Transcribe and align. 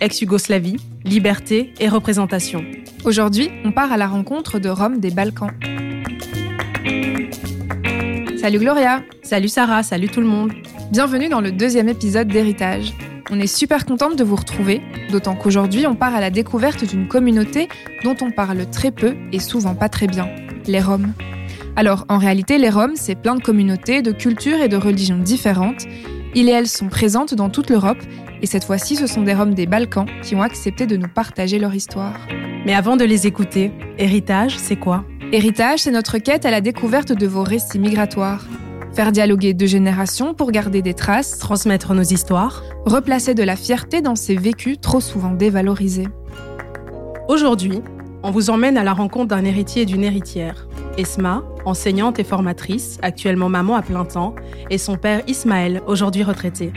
ex-Yougoslavie, 0.00 0.76
liberté 1.04 1.72
et 1.78 1.88
représentation. 1.88 2.64
Aujourd'hui, 3.04 3.50
on 3.64 3.72
part 3.72 3.92
à 3.92 3.96
la 3.96 4.08
rencontre 4.08 4.58
de 4.58 4.68
Rome 4.68 4.98
des 4.98 5.10
Balkans. 5.10 5.52
Salut 8.38 8.58
Gloria 8.58 9.02
Salut 9.22 9.48
Sarah, 9.48 9.82
salut 9.82 10.08
tout 10.08 10.20
le 10.20 10.26
monde 10.26 10.52
Bienvenue 10.90 11.28
dans 11.28 11.40
le 11.40 11.52
deuxième 11.52 11.88
épisode 11.88 12.28
d'Héritage. 12.28 12.94
On 13.30 13.38
est 13.38 13.46
super 13.46 13.86
contente 13.86 14.16
de 14.16 14.24
vous 14.24 14.34
retrouver, 14.34 14.80
d'autant 15.12 15.36
qu'aujourd'hui 15.36 15.86
on 15.86 15.94
part 15.94 16.14
à 16.14 16.20
la 16.20 16.30
découverte 16.30 16.84
d'une 16.84 17.06
communauté 17.06 17.68
dont 18.02 18.16
on 18.22 18.32
parle 18.32 18.68
très 18.70 18.90
peu 18.90 19.14
et 19.30 19.38
souvent 19.38 19.74
pas 19.74 19.88
très 19.88 20.08
bien, 20.08 20.26
les 20.66 20.80
Roms. 20.80 21.12
Alors 21.76 22.06
en 22.08 22.18
réalité 22.18 22.58
les 22.58 22.70
Roms, 22.70 22.96
c'est 22.96 23.14
plein 23.14 23.36
de 23.36 23.42
communautés, 23.42 24.02
de 24.02 24.10
cultures 24.10 24.60
et 24.60 24.68
de 24.68 24.76
religions 24.76 25.18
différentes. 25.18 25.84
Ils 26.34 26.48
et 26.48 26.52
elles 26.52 26.68
sont 26.68 26.88
présentes 26.88 27.34
dans 27.34 27.50
toute 27.50 27.70
l'Europe 27.70 27.98
et 28.40 28.46
cette 28.46 28.64
fois-ci 28.64 28.96
ce 28.96 29.06
sont 29.06 29.22
des 29.22 29.34
Roms 29.34 29.54
des 29.54 29.66
Balkans 29.66 30.06
qui 30.22 30.34
ont 30.34 30.42
accepté 30.42 30.86
de 30.86 30.96
nous 30.96 31.08
partager 31.08 31.58
leur 31.58 31.74
histoire. 31.74 32.14
Mais 32.64 32.74
avant 32.74 32.96
de 32.96 33.04
les 33.04 33.26
écouter, 33.26 33.72
Héritage, 33.98 34.56
c'est 34.56 34.76
quoi? 34.76 35.04
Héritage, 35.32 35.80
c'est 35.80 35.90
notre 35.90 36.18
quête 36.18 36.44
à 36.44 36.50
la 36.50 36.60
découverte 36.60 37.12
de 37.12 37.26
vos 37.26 37.42
récits 37.42 37.78
migratoires. 37.78 38.44
Faire 38.94 39.12
dialoguer 39.12 39.54
deux 39.54 39.66
générations 39.66 40.34
pour 40.34 40.50
garder 40.50 40.82
des 40.82 40.94
traces, 40.94 41.38
transmettre 41.38 41.94
nos 41.94 42.02
histoires, 42.02 42.62
replacer 42.84 43.34
de 43.34 43.42
la 43.42 43.56
fierté 43.56 44.00
dans 44.00 44.16
ces 44.16 44.36
vécus 44.36 44.80
trop 44.80 45.00
souvent 45.00 45.32
dévalorisés. 45.32 46.08
Aujourd'hui, 47.28 47.82
on 48.22 48.30
vous 48.30 48.50
emmène 48.50 48.76
à 48.76 48.84
la 48.84 48.92
rencontre 48.92 49.28
d'un 49.28 49.44
héritier 49.44 49.82
et 49.82 49.86
d'une 49.86 50.04
héritière. 50.04 50.68
Esma, 51.00 51.42
enseignante 51.64 52.18
et 52.18 52.24
formatrice, 52.24 52.98
actuellement 53.00 53.48
maman 53.48 53.74
à 53.74 53.82
plein 53.82 54.04
temps, 54.04 54.34
et 54.68 54.76
son 54.76 54.96
père 54.96 55.22
Ismaël, 55.26 55.80
aujourd'hui 55.86 56.22
retraité. 56.22 56.72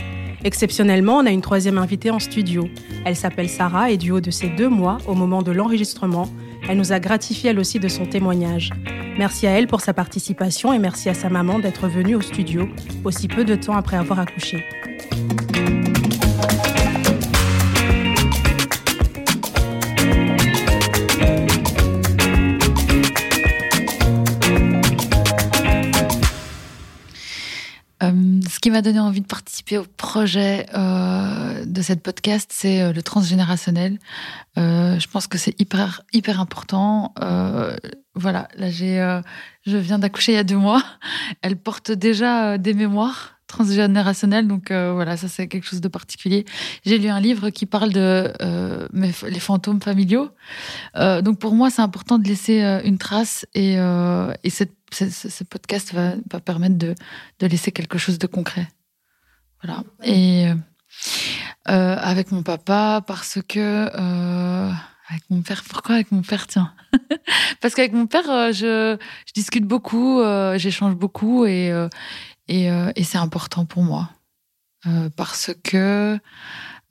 Exceptionnellement, 0.46 1.18
on 1.18 1.26
a 1.26 1.32
une 1.32 1.41
troisième 1.41 1.77
invitée 1.77 2.09
en 2.09 2.20
studio. 2.20 2.70
Elle 3.05 3.18
s'appelle 3.18 3.49
Sarah 3.49 3.91
et 3.91 3.98
du 3.98 4.12
haut 4.12 4.22
de 4.22 4.32
ses 4.32 4.48
deux 4.48 4.70
mois, 4.70 4.98
au 5.08 5.13
moment 5.13 5.41
de 5.41 5.52
l'enregistrement, 5.52 6.29
elle 6.70 6.77
nous 6.77 6.94
a 6.94 6.99
gratifié 6.99 7.49
elle 7.49 7.60
aussi 7.60 7.79
de 7.79 7.90
son 7.90 8.05
témoignage. 8.05 8.70
Merci 9.18 9.48
à 9.48 9.51
elle 9.51 9.68
pour 9.68 9.82
sa 9.82 9.94
participation 9.94 10.71
et 10.71 10.79
merci 10.79 11.10
à 11.10 11.13
sa 11.13 11.29
maman 11.29 11.60
d'être 11.60 11.88
venue 11.88 12.16
au 12.16 12.21
studio 12.21 12.70
aussi 13.04 13.27
peu 13.27 13.44
de 13.44 13.55
temps 13.55 13.76
après 13.76 13.98
avoir 13.98 14.20
accouché. 14.20 14.63
Qui 28.64 28.72
m'a 28.72 28.82
donné 28.82 29.02
envie 29.02 29.20
de 29.20 29.28
participer 29.28 29.78
au 29.78 29.84
projet 29.98 30.68
euh, 30.74 31.66
de 31.66 31.82
cette 31.82 32.02
podcast, 32.02 32.50
c'est 32.54 32.82
euh, 32.82 32.94
le 32.94 33.04
transgénérationnel. 33.04 34.00
je 34.56 35.08
pense 35.08 35.28
que 35.28 35.38
c'est 35.38 35.60
hyper 35.60 36.02
hyper 36.14 36.40
important. 36.40 37.14
voilà, 38.16 38.48
là 38.56 38.70
j'ai, 38.70 39.20
je 39.66 39.76
viens 39.76 40.00
d'accoucher 40.00 40.32
il 40.32 40.36
y 40.36 40.38
a 40.38 40.46
deux 40.46 40.56
mois. 40.56 40.82
Elle 41.41 41.58
porte 41.58 41.91
déjà 41.91 42.58
des 42.58 42.74
mémoires 42.74 43.32
transgénérationnelles, 43.55 44.48
donc 44.48 44.71
voilà, 44.71 45.18
ça 45.18 45.27
c'est 45.27 45.48
quelque 45.48 45.65
chose 45.65 45.82
de 45.82 45.87
particulier. 45.87 46.46
J'ai 46.85 46.98
lu 46.98 47.09
un 47.09 47.20
livre 47.20 47.49
qui 47.49 47.65
parle 47.65 47.91
de 47.93 48.34
les 48.93 49.40
fantômes 49.40 49.82
familiaux. 49.82 50.29
donc 50.95 51.40
pour 51.40 51.54
moi, 51.54 51.70
c'est 51.70 51.82
important 51.82 52.20
de 52.20 52.27
laisser 52.27 52.62
une 52.84 52.98
trace 52.98 53.45
et, 53.54 53.76
et 53.76 54.49
cette 54.49 54.73
ce, 54.93 55.43
podcast 55.43 55.93
va, 55.93 56.40
permettre 56.40 56.77
de, 56.77 56.95
laisser 57.41 57.71
quelque 57.71 57.98
chose 57.98 58.20
de 58.20 58.27
concret. 58.27 58.68
Voilà. 59.63 59.84
Et 60.04 60.48
euh, 60.48 60.55
euh, 61.70 61.95
avec 61.99 62.32
mon 62.32 62.43
papa, 62.43 63.01
parce 63.05 63.40
que 63.48 63.90
euh, 63.93 64.72
avec 65.09 65.23
mon 65.29 65.41
père, 65.41 65.63
pourquoi 65.67 65.95
avec 65.95 66.12
mon 66.12 66.22
père 66.22 66.47
Tiens, 66.47 66.73
parce 67.62 67.75
qu'avec 67.75 67.94
mon 67.94 68.07
père, 68.07 68.53
je, 68.53 68.97
discute 69.34 69.66
beaucoup, 69.66 70.22
j'échange 70.55 70.95
beaucoup 70.95 71.45
et 71.45 71.72
et, 72.47 72.67
et 72.67 73.03
c'est 73.03 73.17
important 73.17 73.65
pour 73.65 73.83
moi 73.83 74.09
parce 75.15 75.51
que 75.63 76.19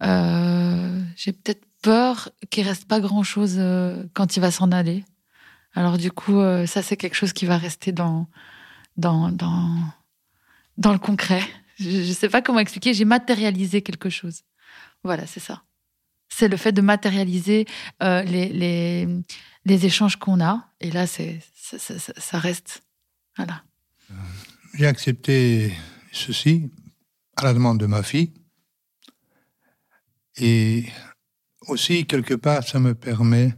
j'ai 0.01 1.33
peut-être 1.33 1.65
peur 1.83 2.31
qu'il 2.51 2.67
reste 2.67 2.87
pas 2.87 3.01
grand 3.01 3.23
chose 3.23 3.61
quand 4.15 4.37
il 4.37 4.41
va 4.41 4.51
s'en 4.51 4.73
aller. 4.73 5.05
Alors 5.75 5.99
du 5.99 6.11
coup, 6.11 6.39
euh, 6.39 6.67
ça 6.67 6.83
c'est 6.83 6.97
quelque 6.97 7.15
chose 7.15 7.33
qui 7.33 7.47
va 7.47 7.57
rester 7.57 7.93
dans 7.93 8.29
dans 8.97 9.31
dans 9.31 9.77
dans 10.77 10.93
le 10.93 10.99
concret. 10.99 11.43
Je 11.79 12.09
ne 12.09 12.13
sais 12.13 12.29
pas 12.29 12.43
comment 12.43 12.59
expliquer. 12.59 12.95
J'ai 12.95 13.05
matérialisé 13.05 13.83
quelque 13.83 14.11
chose. 14.11 14.43
Voilà, 15.03 15.27
c'est 15.27 15.41
ça. 15.41 15.63
C'est 16.29 16.49
le 16.49 16.57
fait 16.57 16.73
de 16.73 16.81
matérialiser 16.81 17.67
euh, 18.03 18.23
les, 18.23 18.49
les, 18.49 19.09
les 19.65 19.87
échanges 19.87 20.17
qu'on 20.17 20.41
a. 20.41 20.69
Et 20.81 20.91
là, 20.91 21.07
c'est 21.07 21.41
ça, 21.55 21.79
ça, 21.79 22.39
reste. 22.39 22.83
Voilà. 23.37 23.63
J'ai 24.75 24.87
accepté 24.87 25.75
ceci 26.13 26.71
à 27.37 27.45
la 27.45 27.53
demande 27.53 27.79
de 27.79 27.85
ma 27.85 28.03
fille. 28.03 28.33
Et 30.37 30.87
aussi, 31.69 32.07
quelque 32.07 32.33
part, 32.33 32.67
ça 32.67 32.81
me 32.81 32.95
permet 32.95 33.55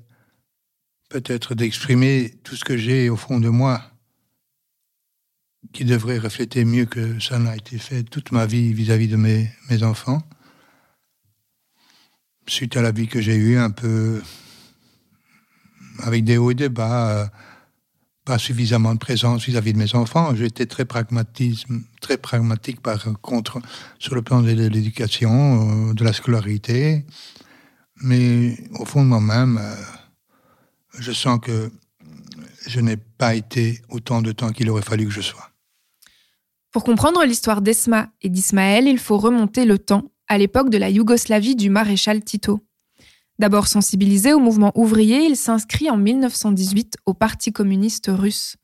peut-être 1.11 1.55
d'exprimer 1.55 2.35
tout 2.43 2.57
ce 2.57 2.65
que 2.65 2.77
j'ai 2.77 3.11
au 3.11 3.17
fond 3.17 3.39
de 3.39 3.49
moi, 3.49 3.93
qui 5.73 5.85
devrait 5.85 6.19
refléter 6.19 6.65
mieux 6.65 6.87
que 6.87 7.21
ça 7.21 7.39
n'a 7.39 7.55
été 7.55 7.79
fait 7.79 8.03
toute 8.03 8.33
ma 8.33 8.45
vie 8.45 8.73
vis-à-vis 8.73 9.09
de 9.09 9.17
mes, 9.17 9.49
mes 9.71 9.85
enfants. 9.85 10.21
Suite 12.49 12.77
à 12.77 12.83
la 12.83 12.91
vie 12.91 13.07
que 13.07 13.21
j'ai 13.21 13.37
eue, 13.37 13.57
un 13.57 13.71
peu 13.71 14.21
avec 16.01 16.25
des 16.25 16.39
hauts 16.39 16.51
et 16.51 16.55
des 16.55 16.69
bas, 16.69 17.31
pas 18.25 18.39
suffisamment 18.39 18.95
de 18.95 18.99
présence 18.99 19.45
vis-à-vis 19.45 19.73
de 19.73 19.79
mes 19.79 19.95
enfants. 19.95 20.35
J'étais 20.35 20.67
très 20.67 20.85
pragmatisme, 20.85 21.83
très 22.01 22.17
pragmatique 22.17 22.81
par 22.81 23.03
contre 23.21 23.61
sur 23.99 24.15
le 24.15 24.23
plan 24.23 24.41
de 24.41 24.51
l'éducation, 24.51 25.91
euh, 25.91 25.95
de 25.95 26.05
la 26.05 26.13
scolarité, 26.13 27.05
mais 28.03 28.57
au 28.79 28.85
fond 28.85 29.03
de 29.03 29.09
moi-même. 29.09 29.59
Euh, 29.61 29.75
je 30.99 31.13
sens 31.13 31.39
que 31.41 31.71
je 32.67 32.81
n'ai 32.81 32.97
pas 32.97 33.35
été 33.35 33.81
autant 33.89 34.23
de 34.23 34.33
temps 34.33 34.51
qu'il 34.51 34.71
aurait 34.71 34.83
fallu 34.83 35.07
que 35.07 35.13
je 35.13 35.21
sois. 35.21 35.51
Pour 36.71 36.85
comprendre 36.85 37.25
l'histoire 37.25 37.63
d'Esma 37.63 38.09
et 38.23 38.29
d'Ismaël, 38.29 38.89
il 38.89 38.99
faut 38.99 39.19
remonter 39.19 39.65
le 39.65 39.79
temps 39.79 40.11
à 40.29 40.39
l'époque 40.39 40.71
de 40.71 40.79
la 40.79 40.91
Yougoslavie 40.91 41.57
du 41.57 41.71
maréchal 41.71 42.25
Tito. 42.25 42.61
D'abord 43.39 43.67
sensibilisé 43.67 44.33
au 44.33 44.39
mouvement 44.39 44.73
ouvrier, 44.77 45.25
il 45.25 45.37
s'inscrit 45.37 45.91
en 45.91 45.97
1918 45.97 46.99
au 47.05 47.15
Parti 47.15 47.53
communiste 47.53 48.09
russe. 48.09 48.57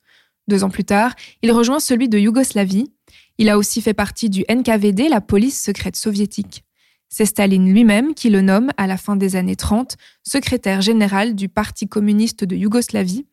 Deux 0.47 0.63
ans 0.63 0.71
plus 0.71 0.85
tard, 0.85 1.15
il 1.43 1.51
rejoint 1.51 1.81
celui 1.81 2.09
de 2.09 2.19
Yougoslavie. 2.19 2.93
Il 3.39 3.49
a 3.49 3.59
aussi 3.59 3.83
fait 3.83 3.95
partie 3.95 4.31
du 4.31 4.45
NKVD, 4.49 5.09
la 5.09 5.21
police 5.21 5.61
secrète 5.61 5.97
soviétique. 5.97 6.65
C'est 7.09 7.27
Staline 7.27 7.73
lui-même 7.73 8.15
qui 8.15 8.31
le 8.31 8.41
nomme, 8.43 8.71
à 8.77 8.87
la 8.87 8.97
fin 8.97 9.17
des 9.17 9.35
années 9.35 9.57
30, 9.57 9.97
secrétaire 10.23 10.81
général 10.81 11.35
du 11.35 11.49
Parti 11.49 11.89
communiste 11.89 12.45
de 12.45 12.55
Yougoslavie. 12.55 13.27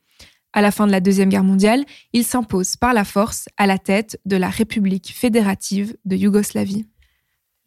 À 0.53 0.61
la 0.63 0.71
fin 0.71 0.87
de 0.87 0.91
la 0.91 1.01
Deuxième 1.01 1.29
Guerre 1.29 1.43
mondiale, 1.43 1.85
il 2.13 2.23
s'impose 2.23 2.77
par 2.77 2.93
la 2.93 3.03
force 3.03 3.47
à 3.57 3.67
la 3.67 3.77
tête 3.77 4.19
de 4.25 4.37
la 4.37 4.49
République 4.49 5.13
fédérative 5.13 5.95
de 6.05 6.15
Yougoslavie. 6.15 6.87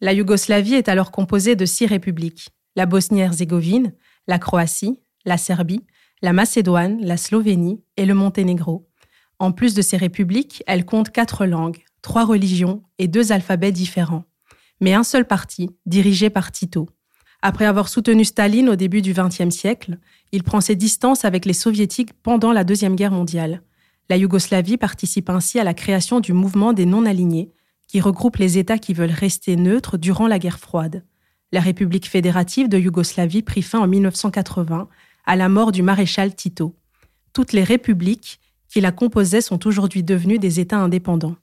La 0.01 0.11
Yougoslavie 0.11 0.73
est 0.73 0.89
alors 0.89 1.11
composée 1.11 1.55
de 1.55 1.65
six 1.65 1.85
républiques 1.85 2.49
la 2.75 2.85
Bosnie-Herzégovine, 2.85 3.93
la 4.27 4.39
Croatie, 4.39 4.99
la 5.25 5.37
Serbie, 5.37 5.85
la 6.21 6.33
Macédoine, 6.33 6.99
la 7.01 7.17
Slovénie 7.17 7.83
et 7.97 8.05
le 8.05 8.13
Monténégro. 8.13 8.87
En 9.39 9.51
plus 9.51 9.73
de 9.73 9.81
ces 9.81 9.97
républiques, 9.97 10.63
elle 10.67 10.85
compte 10.85 11.09
quatre 11.09 11.45
langues, 11.45 11.83
trois 12.01 12.25
religions 12.25 12.83
et 12.99 13.07
deux 13.07 13.31
alphabets 13.31 13.71
différents 13.71 14.25
mais 14.81 14.93
un 14.93 15.03
seul 15.03 15.25
parti, 15.25 15.69
dirigé 15.85 16.29
par 16.29 16.51
Tito. 16.51 16.89
Après 17.43 17.65
avoir 17.65 17.87
soutenu 17.87 18.25
Staline 18.25 18.67
au 18.67 18.75
début 18.75 19.01
du 19.01 19.13
XXe 19.13 19.55
siècle, 19.55 19.97
il 20.31 20.43
prend 20.43 20.59
ses 20.59 20.75
distances 20.75 21.23
avec 21.23 21.45
les 21.45 21.53
soviétiques 21.53 22.13
pendant 22.21 22.51
la 22.51 22.63
Deuxième 22.63 22.95
Guerre 22.95 23.11
mondiale. 23.11 23.61
La 24.09 24.17
Yougoslavie 24.17 24.77
participe 24.77 25.29
ainsi 25.29 25.59
à 25.59 25.63
la 25.63 25.73
création 25.73 26.19
du 26.19 26.33
mouvement 26.33 26.73
des 26.73 26.85
non-alignés, 26.85 27.51
qui 27.87 28.01
regroupe 28.01 28.37
les 28.37 28.57
États 28.57 28.77
qui 28.77 28.93
veulent 28.93 29.11
rester 29.11 29.55
neutres 29.55 29.97
durant 29.97 30.27
la 30.27 30.39
guerre 30.39 30.59
froide. 30.59 31.03
La 31.51 31.59
République 31.59 32.07
fédérative 32.07 32.69
de 32.69 32.77
Yougoslavie 32.77 33.41
prit 33.41 33.61
fin 33.61 33.79
en 33.79 33.87
1980, 33.87 34.87
à 35.25 35.35
la 35.35 35.49
mort 35.49 35.71
du 35.71 35.83
maréchal 35.83 36.33
Tito. 36.33 36.75
Toutes 37.33 37.53
les 37.53 37.63
républiques 37.63 38.39
qui 38.69 38.79
la 38.79 38.91
composaient 38.91 39.41
sont 39.41 39.67
aujourd'hui 39.67 40.03
devenues 40.03 40.39
des 40.39 40.59
États 40.59 40.79
indépendants. 40.79 41.35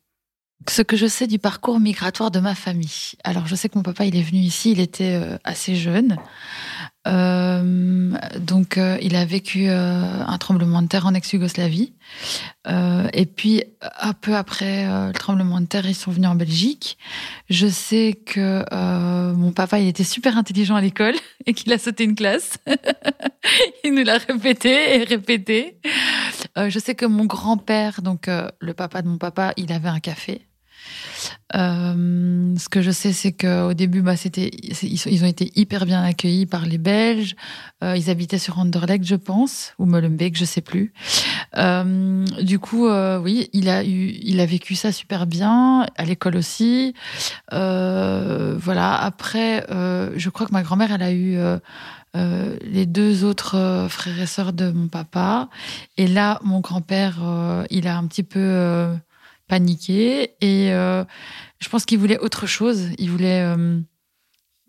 Ce 0.67 0.83
que 0.83 0.97
je 0.97 1.07
sais 1.07 1.27
du 1.27 1.39
parcours 1.39 1.79
migratoire 1.79 2.31
de 2.31 2.41
ma 2.41 2.55
famille. 2.55 3.13
Alors, 3.23 3.47
je 3.47 3.55
sais 3.55 3.69
que 3.69 3.79
mon 3.79 3.85
papa, 3.85 4.07
il 4.07 4.17
est 4.17 4.23
venu 4.23 4.41
ici, 4.41 4.73
il 4.73 4.81
était 4.81 5.15
euh, 5.15 5.39
assez 5.45 5.77
jeune. 5.77 6.17
Euh, 7.09 8.11
donc, 8.39 8.77
euh, 8.77 8.99
il 9.01 9.17
a 9.17 9.25
vécu 9.25 9.69
euh, 9.69 10.03
un 10.27 10.39
tremblement 10.39 10.83
de 10.83 10.89
terre 10.89 11.07
en 11.07 11.15
ex-Yougoslavie. 11.15 11.93
et 13.13 13.27
puis, 13.27 13.65
un 14.01 14.13
peu 14.13 14.37
après 14.37 14.87
le 14.87 15.13
tremblement 15.13 15.61
de 15.61 15.67
terre, 15.67 15.87
ils 15.87 15.95
sont 15.95 16.11
venus 16.11 16.29
en 16.29 16.35
Belgique. 16.35 16.99
Je 17.49 17.67
sais 17.67 18.19
que 18.27 18.65
mon 19.33 19.53
papa, 19.53 19.79
il 19.79 19.89
était 19.89 20.05
super 20.05 20.37
intelligent 20.37 20.75
à 20.75 20.81
l'école 20.81 21.15
et 21.47 21.55
qu'il 21.55 21.73
a 21.73 21.79
sauté 21.79 22.05
une 22.05 22.15
classe. 22.15 22.59
il 23.85 23.95
nous 23.95 24.05
l'a 24.05 24.19
répété 24.19 24.99
et 24.99 25.05
répété. 25.05 25.81
je 26.57 26.79
sais 26.79 26.95
que 26.95 27.07
mon 27.07 27.25
grand-père, 27.25 28.03
donc 28.03 28.29
le 28.29 28.75
papa 28.75 29.01
de 29.01 29.09
mon 29.09 29.19
papa, 29.19 29.55
il 29.57 29.73
avait 29.73 29.89
un 29.89 30.01
café. 30.01 30.48
Euh, 31.55 32.55
ce 32.59 32.69
que 32.69 32.83
je 32.83 32.91
sais, 32.91 33.13
c'est 33.13 33.33
qu'au 33.33 33.73
début, 33.73 34.03
bah, 34.03 34.17
c'était, 34.17 34.51
ils, 34.83 35.25
ont 35.25 35.27
été 35.27 35.51
hyper 35.57 35.87
bien 35.87 36.03
accueillis 36.03 36.47
par 36.47 36.67
les 36.67 36.79
Belges. 36.79 37.37
Euh, 37.83 37.97
ils 37.97 38.11
habitaient 38.11 38.39
sur 38.39 38.59
Anderlecht, 38.59 39.05
je 39.05 39.15
pense, 39.15 39.73
ou 39.79 39.87
Molenbeek, 39.87 40.37
je 40.37 40.45
sais 40.45 40.61
plus. 40.61 40.93
Euh, 41.57 42.25
du 42.43 42.59
coup, 42.59 42.89
oui, 42.89 43.49
il 43.53 43.69
a 43.69 43.85
eu, 43.85 44.15
il 44.23 44.41
a 44.41 44.47
vécu 44.47 44.75
ça 44.75 44.93
super 44.93 45.27
bien 45.27 45.87
à 45.97 46.05
l'école 46.05 46.37
aussi. 46.37 46.95
Voilà. 47.51 48.95
Après, 48.95 49.65
je 49.69 50.29
crois 50.31 50.47
que 50.47 50.53
ma 50.53 50.63
grand-mère, 50.63 50.93
elle 50.93 51.03
a 51.03 51.13
eu 51.13 51.39
les 52.15 52.87
deux 52.87 53.25
autres 53.25 53.87
frères 53.89 54.21
et 54.21 54.27
sœurs 54.27 54.53
de 54.53 54.71
mon 54.71 54.89
papa. 54.89 55.49
Et 55.97 56.07
là, 56.07 56.41
mon 56.43 56.61
grand-père, 56.61 57.17
il 57.71 57.89
a 57.89 57.97
un 57.97 58.07
petit 58.07 58.23
peu 58.23 58.91
paniqué 59.49 60.35
et 60.41 60.73
euh, 60.73 61.05
je 61.61 61.69
pense 61.69 61.85
qu'il 61.85 61.99
voulait 61.99 62.19
autre 62.19 62.47
chose. 62.47 62.91
Il 62.99 63.11
voulait 63.11 63.43
euh, 63.43 63.81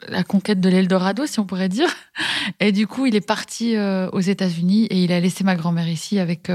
la 0.08 0.24
conquête 0.24 0.60
de 0.60 0.70
l'Eldorado, 0.70 1.26
si 1.26 1.40
on 1.40 1.46
pourrait 1.46 1.70
dire. 1.70 1.94
Et 2.60 2.72
du 2.72 2.88
coup, 2.88 3.06
il 3.06 3.16
est 3.16 3.26
parti 3.26 3.76
euh, 3.76 4.10
aux 4.12 4.22
États-Unis 4.22 4.86
et 4.86 5.04
il 5.04 5.12
a 5.12 5.20
laissé 5.20 5.44
ma 5.44 5.56
grand-mère 5.56 5.88
ici 5.88 6.20
avec 6.20 6.50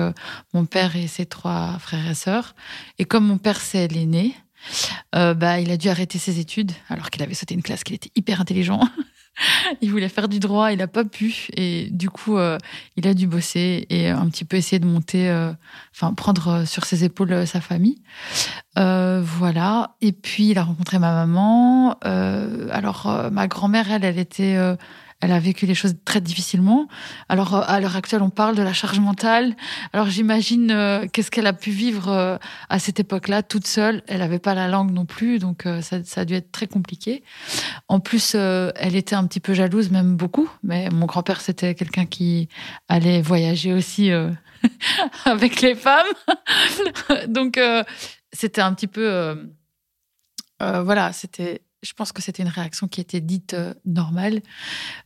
mon 0.52 0.64
père 0.64 0.96
et 0.96 1.06
ses 1.06 1.26
trois 1.26 1.78
frères 1.78 2.10
et 2.10 2.14
sœurs. 2.14 2.54
Et 2.98 3.04
comme 3.04 3.24
mon 3.26 3.38
père, 3.38 3.60
c'est 3.60 3.86
l'aîné, 3.86 4.34
bah, 5.12 5.60
il 5.60 5.70
a 5.70 5.76
dû 5.76 5.88
arrêter 5.88 6.18
ses 6.18 6.40
études 6.40 6.72
alors 6.88 7.10
qu'il 7.10 7.22
avait 7.22 7.34
sauté 7.34 7.54
une 7.54 7.62
classe, 7.62 7.84
qu'il 7.84 7.94
était 7.94 8.10
hyper 8.16 8.40
intelligent. 8.40 8.80
il 9.80 9.90
voulait 9.90 10.08
faire 10.08 10.28
du 10.28 10.38
droit, 10.38 10.72
il 10.72 10.78
n'a 10.78 10.86
pas 10.86 11.04
pu. 11.04 11.48
Et 11.56 11.88
du 11.90 12.10
coup, 12.10 12.36
euh, 12.36 12.58
il 12.96 13.06
a 13.06 13.14
dû 13.14 13.26
bosser 13.26 13.86
et 13.90 14.08
un 14.08 14.28
petit 14.28 14.44
peu 14.44 14.56
essayer 14.56 14.78
de 14.78 14.86
monter, 14.86 15.28
euh, 15.30 15.52
enfin, 15.94 16.14
prendre 16.14 16.48
euh, 16.48 16.64
sur 16.64 16.84
ses 16.84 17.04
épaules 17.04 17.46
sa 17.46 17.60
famille. 17.60 18.00
voilà. 18.76 19.96
Et 20.00 20.12
puis, 20.12 20.50
il 20.50 20.58
a 20.58 20.64
rencontré 20.64 20.98
ma 20.98 21.12
maman. 21.12 21.98
alors, 22.02 23.30
ma 23.32 23.46
grand-mère, 23.48 23.90
elle, 23.90 24.04
elle 24.04 24.18
était 24.18 24.56
elle 25.24 25.32
a 25.32 25.40
vécu 25.40 25.64
les 25.64 25.74
choses 25.74 25.94
très 26.04 26.20
difficilement. 26.20 26.86
Alors, 27.30 27.54
euh, 27.54 27.62
à 27.66 27.80
l'heure 27.80 27.96
actuelle, 27.96 28.20
on 28.20 28.28
parle 28.28 28.56
de 28.56 28.62
la 28.62 28.74
charge 28.74 29.00
mentale. 29.00 29.56
Alors, 29.94 30.08
j'imagine 30.08 30.70
euh, 30.70 31.06
qu'est-ce 31.10 31.30
qu'elle 31.30 31.46
a 31.46 31.54
pu 31.54 31.70
vivre 31.70 32.08
euh, 32.08 32.36
à 32.68 32.78
cette 32.78 33.00
époque-là, 33.00 33.42
toute 33.42 33.66
seule? 33.66 34.02
Elle 34.06 34.18
n'avait 34.18 34.38
pas 34.38 34.54
la 34.54 34.68
langue 34.68 34.92
non 34.92 35.06
plus, 35.06 35.38
donc 35.38 35.66
ça, 35.80 36.04
ça, 36.04 36.20
a 36.20 36.24
dû 36.26 36.34
être 36.34 36.52
très 36.52 36.66
compliqué. 36.66 37.22
En 37.88 38.00
plus, 38.00 38.34
elle 38.34 38.96
était 38.96 39.14
un 39.14 39.26
petit 39.26 39.40
peu 39.40 39.54
jalouse, 39.54 39.90
même 39.90 40.16
beaucoup. 40.16 40.50
Mais 40.62 40.90
mon 40.90 41.06
grand-père, 41.06 41.40
c'était 41.40 41.74
quelqu'un 41.74 42.04
qui 42.04 42.48
allait 42.88 43.22
voyager 43.22 43.72
aussi 43.72 44.10
avec 45.24 45.62
les 45.62 45.74
femmes. 45.74 46.06
donc, 47.28 47.58
c'était 48.32 48.60
un 48.60 48.74
petit 48.74 48.88
peu... 48.88 49.48
voilà, 50.60 51.12
c'était 51.12 51.62
je 51.84 51.92
pense 51.92 52.12
que 52.12 52.22
c'était 52.22 52.42
une 52.42 52.48
réaction 52.48 52.88
qui 52.88 53.00
était 53.00 53.20
dite 53.20 53.54
euh, 53.54 53.74
normale. 53.84 54.40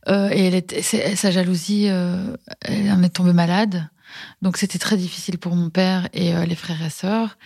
Euh, 0.07 0.29
et 0.29 0.63
sa 0.81 1.31
jalousie, 1.31 1.87
euh, 1.89 2.35
elle 2.61 2.91
en 2.91 3.03
est 3.03 3.09
tombée 3.09 3.33
malade. 3.33 3.89
Donc 4.41 4.57
c'était 4.57 4.79
très 4.79 4.97
difficile 4.97 5.37
pour 5.37 5.55
mon 5.55 5.69
père 5.69 6.09
et 6.13 6.33
les 6.47 6.55
frères 6.55 6.83
et 6.83 6.89
sœurs. 6.89 7.37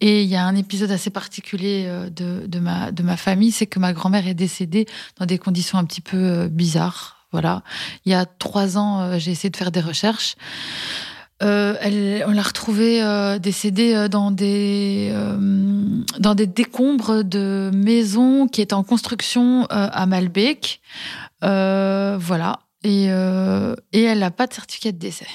Et 0.00 0.22
il 0.22 0.28
y 0.30 0.36
a 0.36 0.46
un 0.46 0.56
épisode 0.56 0.90
assez 0.90 1.10
particulier 1.10 1.86
de, 2.10 2.46
de, 2.46 2.58
ma, 2.58 2.90
de 2.90 3.02
ma 3.02 3.18
famille, 3.18 3.52
c'est 3.52 3.66
que 3.66 3.78
ma 3.78 3.92
grand-mère 3.92 4.26
est 4.26 4.32
décédée 4.32 4.86
dans 5.18 5.26
des 5.26 5.36
conditions 5.36 5.76
un 5.76 5.84
petit 5.84 6.00
peu 6.00 6.48
bizarres. 6.48 7.26
Voilà. 7.32 7.62
Il 8.06 8.12
y 8.12 8.14
a 8.14 8.24
trois 8.24 8.78
ans, 8.78 9.18
j'ai 9.18 9.32
essayé 9.32 9.50
de 9.50 9.58
faire 9.58 9.70
des 9.70 9.82
recherches. 9.82 10.36
Euh, 11.42 11.74
elle, 11.80 12.24
on 12.26 12.30
l'a 12.32 12.42
retrouvée 12.42 13.02
euh, 13.02 13.38
décédée 13.38 13.94
euh, 13.94 14.08
dans 14.08 14.30
des 14.30 15.12
dans 16.18 16.34
des 16.34 16.46
décombres 16.46 17.22
de 17.24 17.70
maisons 17.74 18.48
qui 18.48 18.62
étaient 18.62 18.74
en 18.74 18.84
construction 18.84 19.66
à 19.68 20.06
Malbec, 20.06 20.80
voilà. 21.42 22.60
Et, 22.84 23.06
et 23.06 24.02
elle 24.02 24.20
n'a 24.20 24.30
pas 24.30 24.46
de 24.46 24.54
certificat 24.54 24.92
de 24.92 24.98
décès. 24.98 25.26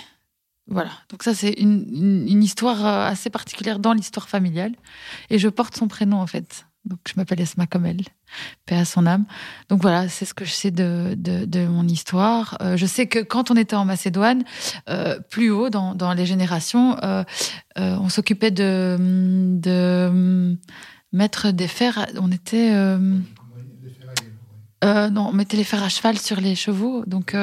Voilà. 0.68 0.92
Donc 1.10 1.24
ça 1.24 1.34
c'est 1.36 1.52
une, 1.52 2.26
une 2.28 2.44
histoire 2.44 2.86
assez 2.86 3.30
particulière 3.30 3.80
dans 3.80 3.94
l'histoire 3.94 4.30
familiale. 4.30 4.74
Et 5.30 5.38
je 5.38 5.50
porte 5.50 5.76
son 5.76 5.88
prénom 5.88 6.18
en 6.18 6.28
fait. 6.28 6.66
Donc, 6.86 7.00
je 7.08 7.14
m'appelle 7.16 7.40
Esma 7.40 7.68
comme 7.68 7.86
elle, 7.86 8.02
paix 8.66 8.76
à 8.76 8.86
son 8.86 9.06
âme. 9.06 9.26
Donc 9.70 9.84
voilà, 9.84 10.10
c'est 10.10 10.26
ce 10.26 10.34
que 10.34 10.46
je 10.46 10.52
sais 10.52 10.72
de, 10.72 11.14
de, 11.16 11.68
mon 11.68 11.88
histoire. 11.88 12.58
Euh, 12.62 12.76
je 12.76 12.88
sais 12.88 13.06
que 13.06 13.20
quand 13.20 13.52
on 13.52 13.56
était 13.56 13.76
en 13.76 13.86
Macédoine, 13.86 14.44
euh, 14.90 15.20
plus 15.30 15.52
haut 15.52 15.70
dans, 15.70 15.94
dans 15.94 16.14
les 16.14 16.26
générations, 16.26 16.98
euh, 17.04 17.24
on 17.78 18.10
s'occupait 18.10 18.50
de, 18.50 18.98
de 19.60 20.58
mettre 21.14 21.52
des 21.52 21.68
fers. 21.68 22.08
On 22.20 22.32
était. 22.32 22.74
non, 24.84 25.28
on 25.28 25.34
mettait 25.34 25.58
les 25.58 25.64
fers 25.64 25.84
à 25.84 25.90
cheval 25.90 26.18
sur 26.18 26.42
les 26.42 26.56
chevaux. 26.56 27.04
Donc, 27.06 27.36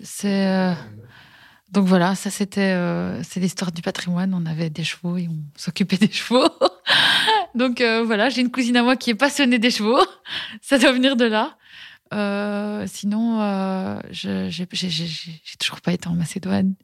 c'est. 0.00 0.76
Donc 1.70 1.86
voilà, 1.86 2.14
ça 2.14 2.30
c'était 2.30 2.74
c'est 3.24 3.40
l'histoire 3.40 3.72
du 3.72 3.82
patrimoine. 3.82 4.32
On 4.32 4.46
avait 4.46 4.70
des 4.70 4.84
chevaux 4.84 5.16
et 5.18 5.28
on 5.28 5.42
s'occupait 5.56 5.98
des 5.98 6.10
chevaux. 6.10 6.48
Donc 7.54 7.80
euh, 7.80 8.04
voilà, 8.04 8.28
j'ai 8.28 8.40
une 8.40 8.50
cousine 8.50 8.76
à 8.76 8.82
moi 8.82 8.96
qui 8.96 9.10
est 9.10 9.14
passionnée 9.14 9.58
des 9.58 9.70
chevaux. 9.70 10.00
Ça 10.62 10.78
doit 10.78 10.92
venir 10.92 11.16
de 11.16 11.24
là. 11.24 11.56
Euh, 12.14 12.86
sinon, 12.86 13.40
euh, 13.40 14.00
je 14.10 14.48
j'ai 14.50 15.56
toujours 15.58 15.80
pas 15.80 15.92
été 15.92 16.08
en 16.08 16.14
Macédoine. 16.14 16.74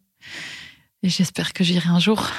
Et 1.03 1.09
j'espère 1.09 1.53
que 1.53 1.65
j'irai 1.65 1.89
un 1.89 1.99
jour. 1.99 2.31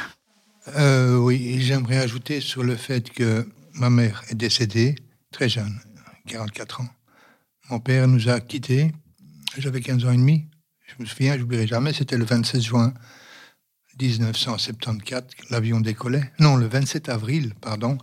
oui, 0.76 1.62
j'aimerais 1.62 1.98
ajouter 1.98 2.42
sur 2.42 2.64
le 2.64 2.76
fait 2.76 3.12
que 3.12 3.48
ma 3.74 3.90
mère 3.90 4.24
est 4.30 4.36
décédée 4.36 4.96
très 5.32 5.50
jeune, 5.50 5.80
44 6.28 6.82
ans. 6.82 6.90
Mon 7.70 7.80
père 7.80 8.08
nous 8.08 8.30
a 8.30 8.40
quittés, 8.40 8.92
j'avais 9.58 9.82
15 9.82 10.06
ans 10.06 10.12
et 10.12 10.18
demi. 10.18 10.46
Je 10.88 11.02
me 11.04 11.08
souviens, 11.08 11.34
je 11.34 11.40
n'oublierai 11.40 11.68
jamais, 11.68 11.94
c'était 11.94 12.18
le 12.18 12.26
26 12.26 12.62
juin 12.62 12.94
1974, 14.02 15.24
l'avion 15.50 15.80
décollait. 15.80 16.32
Non, 16.40 16.56
le 16.58 16.68
27 16.68 17.10
avril, 17.10 17.54
pardon. 17.62 17.98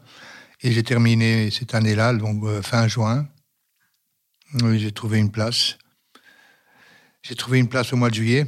Et 0.63 0.73
j'ai 0.73 0.83
terminé 0.83 1.51
cette 1.51 1.75
année-là, 1.75 2.15
donc 2.15 2.45
euh, 2.45 2.63
fin 2.63 2.89
juin. 2.89 3.29
J'ai 4.75 4.93
trouvé 4.93 5.19
une 5.19 5.31
place. 5.31 5.79
J'ai 7.23 7.35
trouvé 7.35 7.59
une 7.59 7.69
place 7.69 7.93
au 7.93 7.97
mois 7.97 8.11
de 8.11 8.15
juillet. 8.15 8.47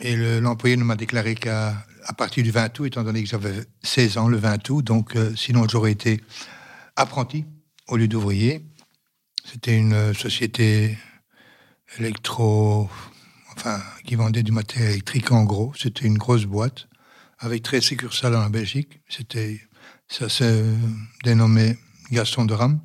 Et 0.00 0.16
l'employé 0.40 0.76
ne 0.76 0.84
m'a 0.84 0.96
déclaré 0.96 1.34
qu'à 1.34 1.84
à 2.04 2.12
partir 2.12 2.42
du 2.42 2.50
20 2.50 2.78
août, 2.80 2.86
étant 2.86 3.04
donné 3.04 3.22
que 3.22 3.28
j'avais 3.28 3.64
16 3.82 4.18
ans 4.18 4.28
le 4.28 4.36
20 4.36 4.70
août. 4.70 4.82
Donc, 4.82 5.16
euh, 5.16 5.34
sinon, 5.36 5.66
j'aurais 5.68 5.92
été 5.92 6.20
apprenti 6.96 7.44
au 7.88 7.96
lieu 7.96 8.08
d'ouvrier. 8.08 8.64
C'était 9.44 9.76
une 9.76 9.92
euh, 9.92 10.14
société 10.14 10.98
électro 11.98 12.88
enfin, 13.56 13.80
qui 14.04 14.14
vendait 14.14 14.42
du 14.42 14.52
matériel 14.52 14.92
électrique 14.92 15.32
en 15.32 15.44
gros. 15.44 15.72
C'était 15.76 16.06
une 16.06 16.18
grosse 16.18 16.44
boîte 16.44 16.88
avec 17.38 17.62
13 17.62 17.82
succursales 17.82 18.36
en 18.36 18.50
Belgique. 18.50 19.00
C'était, 19.08 19.60
ça 20.08 20.28
s'est 20.28 20.64
dénommé 21.24 21.76
Gaston 22.10 22.44
de 22.44 22.54
Rame. 22.54 22.80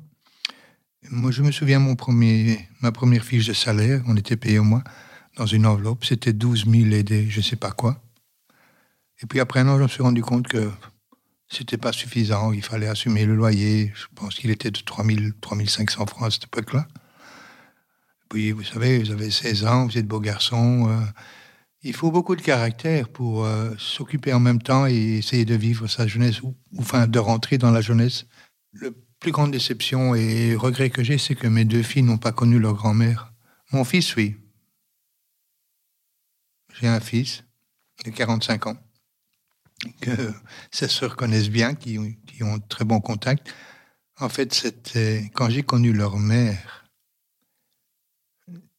Moi, 1.10 1.30
je 1.30 1.42
me 1.42 1.52
souviens 1.52 1.78
mon 1.78 1.94
premier, 1.94 2.68
ma 2.80 2.92
première 2.92 3.24
fiche 3.24 3.46
de 3.46 3.52
salaire, 3.52 4.02
on 4.06 4.16
était 4.16 4.36
payé 4.36 4.58
au 4.58 4.64
mois 4.64 4.82
dans 5.38 5.46
une 5.46 5.66
enveloppe, 5.66 6.04
c'était 6.04 6.32
12 6.32 6.66
000 6.68 6.90
et 6.90 7.02
des 7.04 7.30
je 7.30 7.40
sais 7.40 7.56
pas 7.56 7.70
quoi. 7.70 8.02
Et 9.22 9.26
puis 9.26 9.40
après 9.40 9.60
un 9.60 9.68
an, 9.68 9.78
je 9.78 9.84
me 9.84 9.88
suis 9.88 10.02
rendu 10.02 10.20
compte 10.20 10.48
que 10.48 10.70
c'était 11.48 11.78
pas 11.78 11.92
suffisant, 11.92 12.52
il 12.52 12.62
fallait 12.62 12.88
assumer 12.88 13.24
le 13.24 13.34
loyer. 13.34 13.92
Je 13.94 14.06
pense 14.14 14.34
qu'il 14.34 14.50
était 14.50 14.70
de 14.70 14.80
3 14.80 15.04
000, 15.04 15.18
3 15.40 15.58
500 15.66 16.06
francs 16.06 16.26
à 16.26 16.30
cette 16.30 16.44
époque-là. 16.44 16.86
Puis, 18.28 18.52
vous 18.52 18.64
savez, 18.64 18.98
vous 18.98 19.10
avez 19.10 19.30
16 19.30 19.64
ans, 19.64 19.86
vous 19.86 19.96
êtes 19.98 20.06
beau 20.06 20.20
garçon. 20.20 20.88
Euh, 20.88 21.04
il 21.82 21.94
faut 21.94 22.10
beaucoup 22.10 22.36
de 22.36 22.42
caractère 22.42 23.08
pour 23.08 23.44
euh, 23.44 23.74
s'occuper 23.78 24.32
en 24.32 24.40
même 24.40 24.60
temps 24.60 24.86
et 24.86 25.18
essayer 25.18 25.44
de 25.44 25.54
vivre 25.54 25.86
sa 25.86 26.06
jeunesse, 26.06 26.42
ou, 26.42 26.54
enfin 26.78 27.06
de 27.06 27.18
rentrer 27.18 27.56
dans 27.56 27.70
la 27.70 27.80
jeunesse. 27.80 28.26
La 28.74 28.90
plus 29.20 29.32
grande 29.32 29.52
déception 29.52 30.14
et 30.14 30.54
regret 30.54 30.90
que 30.90 31.02
j'ai, 31.02 31.18
c'est 31.18 31.34
que 31.34 31.46
mes 31.46 31.64
deux 31.64 31.82
filles 31.82 32.02
n'ont 32.02 32.18
pas 32.18 32.32
connu 32.32 32.58
leur 32.58 32.74
grand-mère. 32.74 33.32
Mon 33.72 33.84
fils, 33.84 34.16
oui. 34.16 34.36
J'ai 36.80 36.88
un 36.88 37.00
fils 37.00 37.44
de 38.04 38.10
45 38.10 38.66
ans, 38.68 38.76
que 40.00 40.32
ses 40.70 40.88
sœurs 40.88 41.16
connaissent 41.16 41.50
bien, 41.50 41.74
qui, 41.74 41.98
qui 42.26 42.42
ont 42.42 42.58
très 42.60 42.84
bon 42.84 43.00
contact. 43.00 43.52
En 44.20 44.28
fait, 44.28 44.52
c'était 44.52 45.30
quand 45.34 45.48
j'ai 45.48 45.62
connu 45.62 45.92
leur 45.92 46.18
mère, 46.18 46.77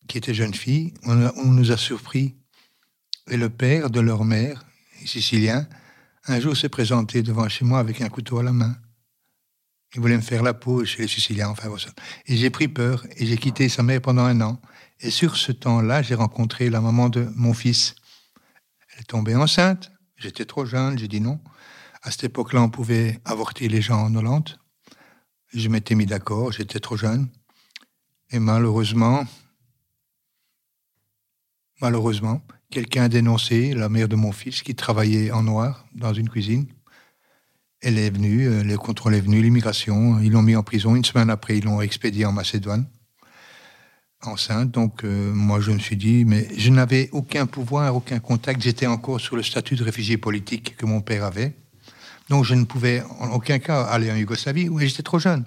qui 0.09 0.17
était 0.17 0.33
jeune 0.33 0.53
fille, 0.53 0.93
on, 1.03 1.15
nous 1.45 1.71
a 1.71 1.77
surpris. 1.77 2.35
Et 3.29 3.37
le 3.37 3.49
père 3.49 3.89
de 3.89 3.99
leur 3.99 4.25
mère, 4.25 4.65
sicilien, 5.05 5.67
un 6.25 6.39
jour 6.39 6.57
s'est 6.57 6.67
présenté 6.67 7.21
devant 7.21 7.47
chez 7.47 7.63
moi 7.63 7.79
avec 7.79 8.01
un 8.01 8.09
couteau 8.09 8.39
à 8.39 8.43
la 8.43 8.51
main. 8.51 8.75
Il 9.95 10.01
voulait 10.01 10.17
me 10.17 10.21
faire 10.21 10.43
la 10.43 10.53
peau 10.53 10.83
chez 10.85 11.03
les 11.03 11.07
Siciliens, 11.07 11.49
enfin. 11.49 11.69
Et 12.27 12.37
j'ai 12.37 12.49
pris 12.51 12.67
peur 12.67 13.07
et 13.15 13.25
j'ai 13.25 13.37
quitté 13.37 13.69
sa 13.69 13.81
mère 13.81 14.01
pendant 14.01 14.23
un 14.23 14.39
an. 14.41 14.61
Et 14.99 15.09
sur 15.09 15.35
ce 15.35 15.51
temps-là, 15.51 16.01
j'ai 16.03 16.13
rencontré 16.13 16.69
la 16.69 16.81
maman 16.81 17.09
de 17.09 17.27
mon 17.35 17.53
fils. 17.53 17.95
Elle 18.93 19.01
est 19.01 19.03
tombée 19.05 19.35
enceinte. 19.35 19.91
J'étais 20.17 20.45
trop 20.45 20.65
jeune, 20.65 20.97
j'ai 20.99 21.07
dit 21.07 21.21
non. 21.21 21.39
À 22.03 22.11
cette 22.11 22.25
époque-là, 22.25 22.61
on 22.61 22.69
pouvait 22.69 23.19
avorter 23.25 23.67
les 23.67 23.81
gens 23.81 24.01
en 24.01 24.13
Hollande. 24.15 24.59
Je 25.53 25.69
m'étais 25.69 25.95
mis 25.95 26.05
d'accord, 26.05 26.51
j'étais 26.51 26.79
trop 26.79 26.97
jeune. 26.97 27.27
Et 28.29 28.37
malheureusement, 28.37 29.25
malheureusement, 31.81 32.41
quelqu'un 32.69 33.03
a 33.03 33.09
dénoncé 33.09 33.73
la 33.73 33.89
mère 33.89 34.07
de 34.07 34.15
mon 34.15 34.31
fils 34.31 34.61
qui 34.61 34.75
travaillait 34.75 35.31
en 35.31 35.43
noir 35.43 35.85
dans 35.95 36.13
une 36.13 36.29
cuisine. 36.29 36.67
Elle 37.81 37.97
est 37.97 38.09
venue, 38.09 38.47
euh, 38.47 38.63
le 38.63 38.77
contrôle 38.77 39.15
est 39.15 39.21
venu, 39.21 39.41
l'immigration, 39.41 40.19
ils 40.19 40.31
l'ont 40.31 40.41
mis 40.41 40.55
en 40.55 40.63
prison. 40.63 40.95
Une 40.95 41.05
semaine 41.05 41.29
après, 41.29 41.57
ils 41.57 41.63
l'ont 41.63 41.81
expédié 41.81 42.25
en 42.25 42.33
Macédoine, 42.33 42.85
enceinte. 44.21 44.71
Donc, 44.71 45.03
euh, 45.03 45.33
moi, 45.33 45.61
je 45.61 45.71
me 45.71 45.79
suis 45.79 45.95
dit, 45.95 46.25
mais 46.25 46.47
je 46.57 46.69
n'avais 46.71 47.09
aucun 47.13 47.45
pouvoir, 47.45 47.95
aucun 47.95 48.19
contact. 48.19 48.61
J'étais 48.61 48.85
encore 48.85 49.21
sur 49.21 49.37
le 49.37 49.43
statut 49.43 49.75
de 49.75 49.83
réfugié 49.83 50.17
politique 50.17 50.75
que 50.75 50.85
mon 50.85 50.99
père 50.99 51.23
avait. 51.23 51.55
Donc, 52.27 52.43
je 52.43 52.53
ne 52.53 52.65
pouvais 52.65 53.01
en 53.19 53.31
aucun 53.31 53.59
cas 53.59 53.83
aller 53.83 54.11
en 54.11 54.15
Yougoslavie, 54.15 54.67
où 54.67 54.77
j'étais 54.79 55.03
trop 55.03 55.19
jeune. 55.19 55.45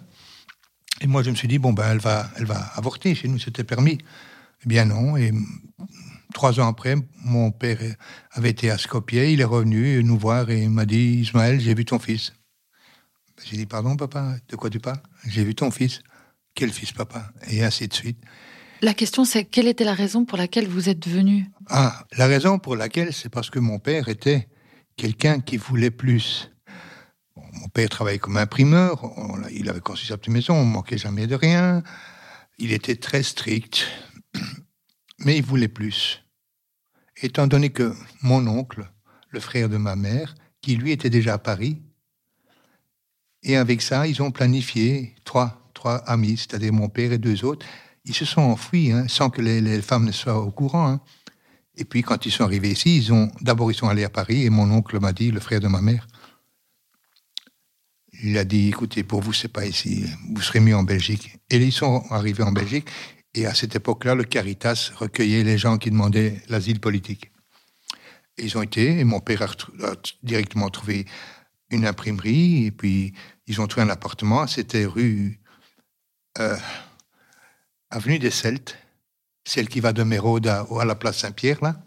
Et 1.02 1.06
moi, 1.06 1.22
je 1.22 1.30
me 1.30 1.36
suis 1.36 1.48
dit, 1.48 1.58
bon, 1.58 1.74
ben, 1.74 1.90
elle 1.90 1.98
va, 1.98 2.30
elle 2.36 2.46
va 2.46 2.58
avorter. 2.76 3.14
Chez 3.14 3.28
nous, 3.28 3.38
c'était 3.38 3.64
permis. 3.64 3.98
Eh 4.64 4.68
bien, 4.68 4.86
non. 4.86 5.16
Et 5.18 5.32
trois 6.32 6.60
ans 6.60 6.68
après, 6.68 6.96
mon 7.24 7.50
père 7.50 7.78
avait 8.32 8.50
été 8.50 8.70
à 8.70 8.78
Skopje, 8.78 9.14
il 9.14 9.40
est 9.40 9.44
revenu 9.44 10.02
nous 10.02 10.18
voir 10.18 10.50
et 10.50 10.62
il 10.62 10.70
m'a 10.70 10.84
dit 10.84 11.20
Ismaël, 11.20 11.60
j'ai 11.60 11.74
vu 11.74 11.84
ton 11.84 11.98
fils. 11.98 12.32
J'ai 13.44 13.56
dit 13.56 13.66
Pardon, 13.66 13.96
papa, 13.96 14.36
de 14.48 14.56
quoi 14.56 14.70
tu 14.70 14.80
parles? 14.80 15.00
J'ai 15.26 15.44
vu 15.44 15.54
ton 15.54 15.70
fils. 15.70 16.00
Quel 16.54 16.72
fils, 16.72 16.92
papa? 16.92 17.32
Et 17.48 17.64
ainsi 17.64 17.88
de 17.88 17.94
suite. 17.94 18.18
La 18.82 18.94
question, 18.94 19.24
c'est 19.24 19.44
quelle 19.44 19.68
était 19.68 19.84
la 19.84 19.94
raison 19.94 20.24
pour 20.24 20.36
laquelle 20.36 20.66
vous 20.66 20.88
êtes 20.88 21.06
venu? 21.08 21.46
Ah, 21.68 22.04
la 22.16 22.26
raison 22.26 22.58
pour 22.58 22.76
laquelle, 22.76 23.12
c'est 23.12 23.28
parce 23.28 23.48
que 23.48 23.58
mon 23.58 23.78
père 23.78 24.08
était 24.08 24.48
quelqu'un 24.96 25.40
qui 25.40 25.56
voulait 25.56 25.90
plus. 25.90 26.50
mon 27.36 27.68
père 27.68 27.88
travaillait 27.88 28.18
comme 28.18 28.36
imprimeur, 28.36 29.02
il 29.52 29.68
avait 29.70 29.80
construit 29.80 30.08
sa 30.08 30.18
petite 30.18 30.32
maison, 30.32 30.54
on 30.54 30.66
ne 30.66 30.72
manquait 30.72 30.98
jamais 30.98 31.26
de 31.26 31.34
rien. 31.34 31.82
Il 32.58 32.72
était 32.72 32.96
très 32.96 33.22
strict, 33.22 33.86
mais 35.20 35.38
il 35.38 35.44
voulait 35.44 35.68
plus 35.68 36.21
étant 37.22 37.46
donné 37.46 37.70
que 37.70 37.94
mon 38.22 38.46
oncle, 38.46 38.90
le 39.30 39.40
frère 39.40 39.68
de 39.68 39.76
ma 39.76 39.96
mère, 39.96 40.34
qui 40.60 40.76
lui 40.76 40.92
était 40.92 41.10
déjà 41.10 41.34
à 41.34 41.38
Paris, 41.38 41.80
et 43.42 43.56
avec 43.56 43.82
ça, 43.82 44.06
ils 44.06 44.22
ont 44.22 44.30
planifié 44.30 45.14
trois, 45.24 45.70
trois 45.74 45.96
amis, 46.08 46.36
c'est-à-dire 46.36 46.72
mon 46.72 46.88
père 46.88 47.12
et 47.12 47.18
deux 47.18 47.44
autres. 47.44 47.66
Ils 48.04 48.14
se 48.14 48.24
sont 48.24 48.40
enfuis 48.40 48.92
hein, 48.92 49.06
sans 49.08 49.30
que 49.30 49.42
les, 49.42 49.82
femmes 49.82 50.04
ne 50.04 50.12
soient 50.12 50.40
au 50.40 50.50
courant. 50.50 50.88
Hein. 50.88 51.00
Et 51.76 51.84
puis 51.84 52.02
quand 52.02 52.24
ils 52.26 52.30
sont 52.30 52.44
arrivés 52.44 52.70
ici, 52.70 52.96
ils 52.96 53.12
ont 53.12 53.30
d'abord 53.40 53.70
ils 53.72 53.74
sont 53.74 53.88
allés 53.88 54.04
à 54.04 54.10
Paris 54.10 54.44
et 54.44 54.50
mon 54.50 54.70
oncle 54.70 55.00
m'a 55.00 55.12
dit, 55.12 55.30
le 55.30 55.40
frère 55.40 55.60
de 55.60 55.68
ma 55.68 55.80
mère, 55.80 56.06
il 58.22 58.38
a 58.38 58.44
dit 58.44 58.68
écoutez 58.68 59.02
pour 59.02 59.20
vous 59.20 59.32
c'est 59.32 59.48
pas 59.48 59.66
ici, 59.66 60.04
vous 60.30 60.42
serez 60.42 60.60
mis 60.60 60.74
en 60.74 60.82
Belgique. 60.82 61.38
Et 61.50 61.56
ils 61.56 61.72
sont 61.72 62.04
arrivés 62.10 62.44
en 62.44 62.52
Belgique 62.52 62.88
et 63.34 63.46
à 63.46 63.54
cette 63.54 63.74
époque-là, 63.74 64.14
le 64.14 64.24
Caritas 64.24 64.92
recueillait 64.96 65.44
les 65.44 65.58
gens 65.58 65.78
qui 65.78 65.90
demandaient 65.90 66.42
l'asile 66.48 66.80
politique. 66.80 67.30
ils 68.38 68.56
ont 68.56 68.62
été, 68.62 68.98
et 68.98 69.04
mon 69.04 69.20
père 69.20 69.42
a, 69.42 69.48
directement 70.22 70.68
trouvé 70.70 71.06
une 71.70 71.86
imprimerie, 71.86 72.66
et 72.66 72.70
puis 72.70 73.14
ils 73.46 73.60
ont 73.60 73.66
trouvé 73.66 73.86
un 73.86 73.90
appartement. 73.90 74.46
C'était 74.46 74.84
rue 74.84 75.40
euh, 76.38 76.56
Avenue 77.90 78.18
des 78.18 78.30
Celtes, 78.30 78.78
celle 79.44 79.68
qui 79.68 79.80
va 79.80 79.92
de 79.92 80.02
Mérode 80.02 80.46
à, 80.46 80.66
à 80.80 80.84
la 80.84 80.94
place 80.94 81.18
Saint-Pierre, 81.18 81.62
là. 81.62 81.82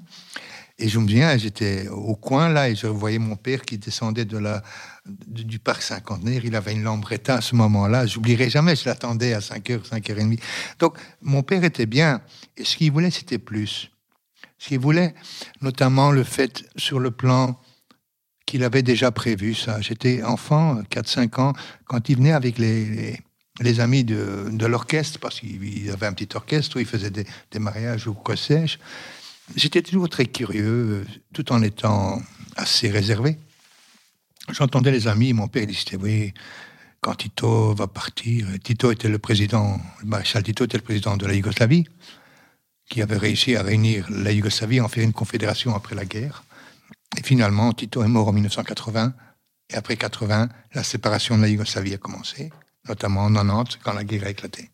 Et 0.77 0.89
je 0.89 0.99
me 0.99 1.07
souviens, 1.07 1.37
j'étais 1.37 1.87
au 1.87 2.15
coin 2.15 2.49
là 2.49 2.69
et 2.69 2.75
je 2.75 2.87
voyais 2.87 3.17
mon 3.17 3.37
père 3.37 3.61
qui 3.61 3.77
descendait 3.77 4.25
de 4.25 4.37
la, 4.37 4.61
du 5.05 5.57
parc 5.57 5.81
cinquantenaire. 5.81 6.43
Il 6.43 6.55
avait 6.55 6.73
une 6.73 6.83
lambretta 6.83 7.35
à 7.35 7.41
ce 7.41 7.55
moment-là. 7.55 8.05
J'oublierai 8.05 8.49
jamais, 8.49 8.75
je 8.75 8.83
l'attendais 8.85 9.33
à 9.33 9.39
5h, 9.39 9.87
5h30. 9.87 10.39
Donc, 10.79 10.97
mon 11.21 11.43
père 11.43 11.63
était 11.63 11.85
bien. 11.85 12.21
Et 12.57 12.65
ce 12.65 12.75
qu'il 12.75 12.91
voulait, 12.91 13.09
c'était 13.09 13.37
plus. 13.37 13.89
Ce 14.57 14.67
qu'il 14.67 14.79
voulait, 14.79 15.15
notamment 15.61 16.11
le 16.11 16.23
fait 16.23 16.65
sur 16.75 16.99
le 16.99 17.11
plan 17.11 17.57
qu'il 18.45 18.63
avait 18.63 18.83
déjà 18.83 19.11
prévu 19.11 19.55
ça. 19.55 19.79
J'étais 19.79 20.23
enfant, 20.23 20.81
4-5 20.91 21.39
ans, 21.39 21.53
quand 21.85 22.09
il 22.09 22.17
venait 22.17 22.33
avec 22.33 22.57
les, 22.57 23.17
les, 23.61 23.79
amis 23.79 24.03
de, 24.03 24.49
de 24.51 24.65
l'orchestre, 24.65 25.19
parce 25.19 25.39
qu'il 25.39 25.89
avait 25.89 26.05
un 26.05 26.13
petit 26.13 26.35
orchestre 26.35 26.75
où 26.75 26.79
il 26.79 26.85
faisait 26.85 27.09
des, 27.09 27.25
des 27.51 27.59
mariages 27.59 28.07
ou 28.07 28.13
quoi 28.13 28.35
sais-je. 28.35 28.77
J'étais 29.53 29.83
toujours 29.83 30.09
très 30.09 30.25
curieux, 30.25 31.05
tout 31.33 31.51
en 31.51 31.61
étant 31.61 32.21
assez 32.55 32.89
réservé. 32.89 33.37
J'entendais 34.49 34.91
les 34.91 35.07
amis, 35.07 35.33
mon 35.33 35.47
père 35.47 35.67
disait, 35.67 35.97
oui, 35.97 36.33
quand 37.01 37.15
Tito 37.15 37.75
va 37.75 37.87
partir, 37.87 38.47
Tito 38.63 38.91
était 38.91 39.09
le 39.09 39.19
président, 39.19 39.79
le 40.01 40.07
maréchal 40.07 40.41
Tito 40.41 40.65
était 40.65 40.77
le 40.77 40.83
président 40.83 41.15
de 41.17 41.25
la 41.27 41.35
Yougoslavie, 41.35 41.85
qui 42.89 43.01
avait 43.01 43.17
réussi 43.17 43.55
à 43.55 43.61
réunir 43.61 44.07
la 44.09 44.31
Yougoslavie, 44.31 44.81
en 44.81 44.87
faire 44.87 45.03
une 45.03 45.13
confédération 45.13 45.75
après 45.75 45.95
la 45.95 46.05
guerre. 46.05 46.43
Et 47.17 47.23
finalement, 47.23 47.71
Tito 47.73 48.03
est 48.03 48.07
mort 48.07 48.27
en 48.27 48.33
1980, 48.33 49.13
et 49.69 49.75
après 49.75 49.97
80, 49.97 50.49
la 50.73 50.83
séparation 50.83 51.37
de 51.37 51.43
la 51.43 51.49
Yougoslavie 51.49 51.93
a 51.93 51.97
commencé, 51.97 52.51
notamment 52.87 53.25
en 53.25 53.33
90, 53.33 53.77
quand 53.83 53.93
la 53.93 54.03
guerre 54.03 54.25
a 54.25 54.29
éclaté. 54.31 54.71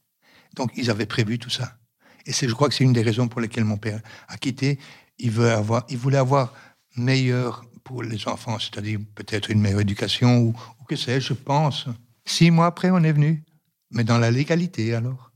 Donc, 0.55 0.71
ils 0.75 0.89
avaient 0.89 1.05
prévu 1.05 1.39
tout 1.39 1.49
ça. 1.49 1.77
Et 2.25 2.33
je 2.33 2.53
crois 2.53 2.69
que 2.69 2.75
c'est 2.75 2.83
une 2.83 2.93
des 2.93 3.01
raisons 3.01 3.27
pour 3.27 3.41
lesquelles 3.41 3.65
mon 3.65 3.77
père 3.77 4.01
a 4.27 4.37
quitté. 4.37 4.79
Il, 5.17 5.31
veut 5.31 5.51
avoir, 5.51 5.85
il 5.89 5.97
voulait 5.97 6.17
avoir 6.17 6.53
meilleur 6.95 7.63
pour 7.83 8.03
les 8.03 8.27
enfants, 8.27 8.59
c'est-à-dire 8.59 8.99
peut-être 9.15 9.49
une 9.49 9.61
meilleure 9.61 9.81
éducation 9.81 10.39
ou, 10.39 10.55
que 10.87 10.95
sais-je, 10.95 11.29
je 11.29 11.33
pense. 11.33 11.87
Six 12.25 12.51
mois 12.51 12.67
après, 12.67 12.91
on 12.91 13.03
est 13.03 13.11
venu, 13.11 13.43
mais 13.91 14.03
dans 14.03 14.17
la 14.17 14.31
légalité 14.31 14.93
alors. 14.93 15.31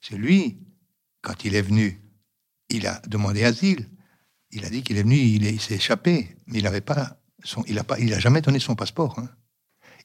C'est 0.00 0.16
lui, 0.16 0.58
quand 1.20 1.44
il 1.44 1.54
est 1.54 1.62
venu, 1.62 2.00
il 2.68 2.86
a 2.86 3.00
demandé 3.06 3.44
asile. 3.44 3.88
Il 4.50 4.64
a 4.64 4.70
dit 4.70 4.82
qu'il 4.82 4.98
est 4.98 5.02
venu, 5.02 5.16
il 5.16 5.60
s'est 5.60 5.76
échappé, 5.76 6.36
mais 6.46 6.58
il 6.58 6.64
n'avait 6.64 6.82
il 7.98 8.14
a 8.14 8.18
jamais 8.18 8.40
donné 8.40 8.58
son 8.58 8.74
passeport. 8.74 9.18
Hein. 9.18 9.28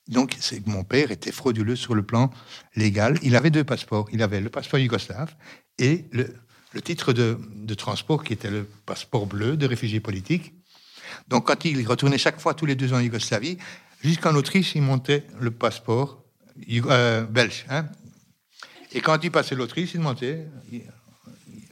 Donc, 0.08 0.38
mon 0.66 0.84
père 0.84 1.12
était 1.12 1.32
frauduleux 1.32 1.76
sur 1.76 1.94
le 1.94 2.04
plan 2.04 2.32
légal. 2.76 3.18
Il 3.24 3.36
avait 3.36 3.50
deux 3.50 3.64
passeports. 3.64 4.08
Il 4.12 4.24
avait 4.24 4.40
le 4.40 4.50
passeport 4.50 4.80
yougoslave 4.80 5.36
et 5.78 6.06
le, 6.12 6.34
titre 6.82 7.14
de, 7.14 7.74
transport 7.74 8.24
qui 8.24 8.34
était 8.34 8.52
le 8.52 8.66
passeport 8.86 9.26
bleu 9.26 9.58
de 9.58 9.66
réfugié 9.66 10.00
politique. 10.00 10.54
Donc, 11.28 11.48
quand 11.48 11.66
il 11.66 11.86
retournait 11.88 12.18
chaque 12.18 12.40
fois, 12.40 12.54
tous 12.54 12.66
les 12.66 12.76
deux 12.76 12.94
ans 12.94 12.98
en 12.98 13.02
Yougoslavie, 13.02 13.58
jusqu'en 14.04 14.34
Autriche, 14.36 14.76
il 14.76 14.82
montait 14.82 15.26
le 15.40 15.52
passeport 15.52 16.24
euh, 16.70 17.24
belge. 17.24 17.66
Hein. 17.70 17.86
Et 18.94 19.02
quand 19.02 19.24
il 19.24 19.32
passait 19.32 19.56
l'Autriche, 19.56 19.94
il 19.94 20.00
montait 20.00 20.48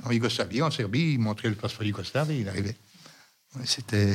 en 0.03 0.11
Yougoslavie, 0.11 0.61
en 0.61 0.71
Serbie, 0.71 1.13
il 1.13 1.19
montrait 1.19 1.49
le 1.49 1.55
passeport 1.55 1.85
yougoslave 1.85 2.31
et 2.31 2.39
il 2.39 2.49
arrivait. 2.49 2.75
C'était, 3.63 4.13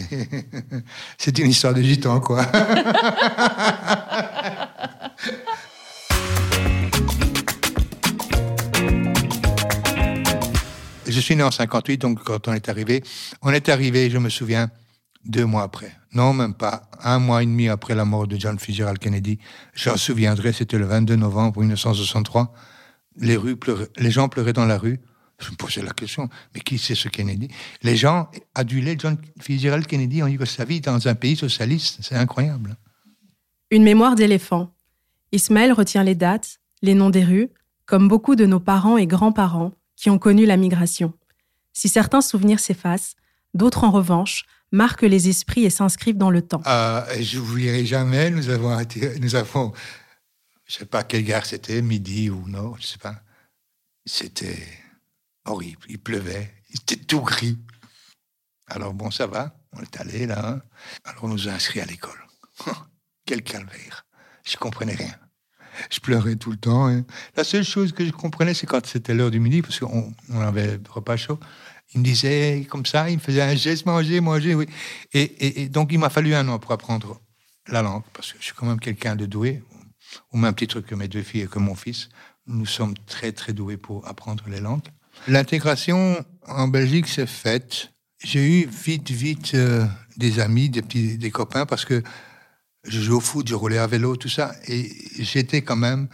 c'est 1.18 1.38
une 1.38 1.48
histoire 1.50 1.74
de 1.74 1.82
gitan, 1.82 2.20
quoi. 2.20 2.44
je 11.06 11.20
suis 11.20 11.36
né 11.36 11.42
en 11.42 11.50
58, 11.50 11.98
donc 11.98 12.22
quand 12.22 12.48
on 12.48 12.52
est 12.52 12.68
arrivé, 12.68 13.02
on 13.42 13.50
est 13.50 13.68
arrivé, 13.68 14.10
je 14.10 14.18
me 14.18 14.28
souviens, 14.28 14.70
deux 15.24 15.44
mois 15.44 15.62
après. 15.62 15.92
Non, 16.12 16.32
même 16.32 16.54
pas. 16.54 16.82
Un 17.02 17.18
mois 17.18 17.42
et 17.42 17.46
demi 17.46 17.68
après 17.68 17.94
la 17.94 18.04
mort 18.04 18.26
de 18.26 18.36
John 18.38 18.58
Fitzgerald 18.58 18.98
Kennedy. 18.98 19.38
J'en 19.74 19.96
souviendrai, 19.96 20.52
c'était 20.52 20.78
le 20.78 20.86
22 20.86 21.16
novembre 21.16 21.60
1963. 21.60 22.52
Les, 23.16 23.36
rues 23.36 23.56
les 23.96 24.10
gens 24.10 24.28
pleuraient 24.28 24.52
dans 24.52 24.66
la 24.66 24.78
rue. 24.78 25.00
Je 25.40 25.50
me 25.50 25.56
posais 25.56 25.82
la 25.82 25.92
question, 25.92 26.28
mais 26.54 26.60
qui 26.60 26.78
c'est 26.78 26.94
ce 26.94 27.08
Kennedy? 27.08 27.48
Les 27.82 27.96
gens 27.96 28.30
adulaient 28.54 28.96
John 28.98 29.16
Fitzgerald 29.40 29.86
Kennedy 29.86 30.22
en 30.22 30.26
Yougoslavie, 30.26 30.80
dans 30.80 31.08
un 31.08 31.14
pays 31.14 31.36
socialiste. 31.36 31.98
C'est 32.02 32.16
incroyable. 32.16 32.76
Une 33.70 33.82
mémoire 33.82 34.14
d'éléphant. 34.14 34.74
Ismaël 35.32 35.72
retient 35.72 36.04
les 36.04 36.14
dates, 36.14 36.60
les 36.82 36.94
noms 36.94 37.10
des 37.10 37.24
rues, 37.24 37.48
comme 37.86 38.08
beaucoup 38.08 38.36
de 38.36 38.46
nos 38.46 38.60
parents 38.60 38.98
et 38.98 39.06
grands-parents 39.06 39.72
qui 39.96 40.10
ont 40.10 40.18
connu 40.18 40.46
la 40.46 40.56
migration. 40.56 41.12
Si 41.72 41.88
certains 41.88 42.20
souvenirs 42.20 42.60
s'effacent, 42.60 43.16
d'autres 43.54 43.84
en 43.84 43.90
revanche 43.90 44.44
marquent 44.72 45.02
les 45.02 45.28
esprits 45.28 45.64
et 45.64 45.70
s'inscrivent 45.70 46.16
dans 46.16 46.30
le 46.30 46.42
temps. 46.42 46.62
Euh, 46.66 47.02
je 47.20 47.38
n'oublierai 47.38 47.84
jamais, 47.84 48.30
nous 48.30 48.48
avons, 48.48 48.76
nous 49.20 49.34
avons, 49.34 49.72
je 50.66 50.76
ne 50.76 50.78
sais 50.80 50.84
pas 50.86 51.02
quelle 51.02 51.24
gare 51.24 51.46
c'était, 51.46 51.82
midi 51.82 52.30
ou 52.30 52.44
non, 52.46 52.74
je 52.76 52.82
ne 52.82 52.86
sais 52.86 52.98
pas. 52.98 53.16
C'était 54.04 54.58
horrible. 55.50 55.86
Il 55.88 55.98
pleuvait, 55.98 56.52
il 56.70 56.76
était 56.76 56.96
tout 56.96 57.20
gris. 57.20 57.58
Alors 58.66 58.94
bon, 58.94 59.10
ça 59.10 59.26
va, 59.26 59.54
on 59.72 59.82
est 59.82 60.00
allé 60.00 60.26
là. 60.26 60.48
Hein. 60.48 60.62
Alors 61.04 61.24
on 61.24 61.28
nous 61.28 61.48
a 61.48 61.52
inscrits 61.52 61.80
à 61.80 61.86
l'école. 61.86 62.18
Quel 63.26 63.42
calvaire. 63.42 64.06
Je 64.44 64.56
comprenais 64.56 64.94
rien. 64.94 65.14
Je 65.90 66.00
pleurais 66.00 66.36
tout 66.36 66.50
le 66.50 66.56
temps. 66.56 66.88
Hein. 66.88 67.04
La 67.36 67.44
seule 67.44 67.64
chose 67.64 67.92
que 67.92 68.04
je 68.04 68.10
comprenais, 68.10 68.54
c'est 68.54 68.66
quand 68.66 68.84
c'était 68.86 69.14
l'heure 69.14 69.30
du 69.30 69.40
midi, 69.40 69.62
parce 69.62 69.78
qu'on 69.78 70.12
on 70.28 70.40
avait 70.40 70.78
repas 70.88 71.16
chaud. 71.16 71.38
Il 71.94 72.00
me 72.00 72.04
disait 72.04 72.66
comme 72.70 72.86
ça, 72.86 73.10
il 73.10 73.16
me 73.16 73.20
faisait 73.20 73.42
un 73.42 73.54
geste, 73.54 73.86
manger, 73.86 74.20
manger, 74.20 74.54
oui. 74.54 74.66
Et, 75.12 75.62
et 75.62 75.68
donc 75.68 75.92
il 75.92 75.98
m'a 75.98 76.10
fallu 76.10 76.34
un 76.34 76.46
an 76.48 76.58
pour 76.58 76.72
apprendre 76.72 77.20
la 77.66 77.82
langue, 77.82 78.02
parce 78.12 78.32
que 78.32 78.38
je 78.38 78.44
suis 78.44 78.54
quand 78.54 78.66
même 78.66 78.80
quelqu'un 78.80 79.16
de 79.16 79.26
doué, 79.26 79.62
au 80.32 80.36
même 80.36 80.54
titre 80.54 80.80
que 80.80 80.94
mes 80.94 81.08
deux 81.08 81.22
filles 81.22 81.42
et 81.42 81.46
que 81.46 81.58
mon 81.58 81.74
fils. 81.74 82.08
Nous 82.46 82.66
sommes 82.66 82.94
très, 83.06 83.32
très 83.32 83.52
doués 83.52 83.76
pour 83.76 84.06
apprendre 84.08 84.44
les 84.48 84.60
langues. 84.60 84.88
L'intégration 85.28 86.24
en 86.46 86.68
Belgique 86.68 87.08
s'est 87.08 87.26
faite. 87.26 87.92
J'ai 88.22 88.62
eu 88.62 88.66
vite, 88.66 89.10
vite 89.10 89.52
euh, 89.54 89.86
des 90.16 90.40
amis, 90.40 90.68
des 90.68 91.30
copains, 91.30 91.66
parce 91.66 91.84
que 91.84 92.02
je 92.84 93.00
jouais 93.00 93.16
au 93.16 93.20
foot, 93.20 93.46
je 93.48 93.54
roulais 93.54 93.78
à 93.78 93.86
vélo, 93.86 94.16
tout 94.16 94.28
ça, 94.28 94.52
et 94.66 94.90
j'étais 95.18 95.62
quand 95.62 95.76
même 95.76 96.08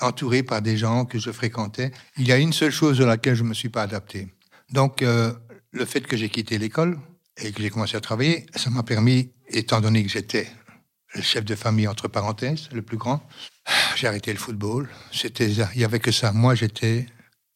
entouré 0.00 0.42
par 0.42 0.62
des 0.62 0.76
gens 0.76 1.04
que 1.04 1.18
je 1.18 1.30
fréquentais. 1.30 1.90
Il 2.16 2.26
y 2.26 2.32
a 2.32 2.38
une 2.38 2.52
seule 2.52 2.70
chose 2.70 3.00
à 3.00 3.06
laquelle 3.06 3.34
je 3.34 3.42
ne 3.42 3.48
me 3.48 3.54
suis 3.54 3.68
pas 3.68 3.82
adapté. 3.82 4.28
Donc, 4.70 5.02
euh, 5.02 5.32
le 5.70 5.84
fait 5.84 6.02
que 6.02 6.16
j'ai 6.16 6.28
quitté 6.28 6.58
l'école 6.58 6.98
et 7.38 7.52
que 7.52 7.62
j'ai 7.62 7.70
commencé 7.70 7.96
à 7.96 8.00
travailler, 8.00 8.46
ça 8.54 8.70
m'a 8.70 8.82
permis, 8.82 9.32
étant 9.48 9.80
donné 9.80 10.02
que 10.02 10.10
j'étais 10.10 10.48
le 11.14 11.22
chef 11.22 11.44
de 11.44 11.54
famille 11.54 11.88
entre 11.88 12.08
parenthèses, 12.08 12.68
le 12.72 12.82
plus 12.82 12.96
grand, 12.96 13.26
j'ai 13.94 14.06
arrêté 14.06 14.32
le 14.32 14.38
football. 14.38 14.88
C'était, 15.12 15.48
il 15.48 15.80
y 15.80 15.84
avait 15.84 16.00
que 16.00 16.12
ça. 16.12 16.32
Moi, 16.32 16.54
j'étais, 16.54 17.06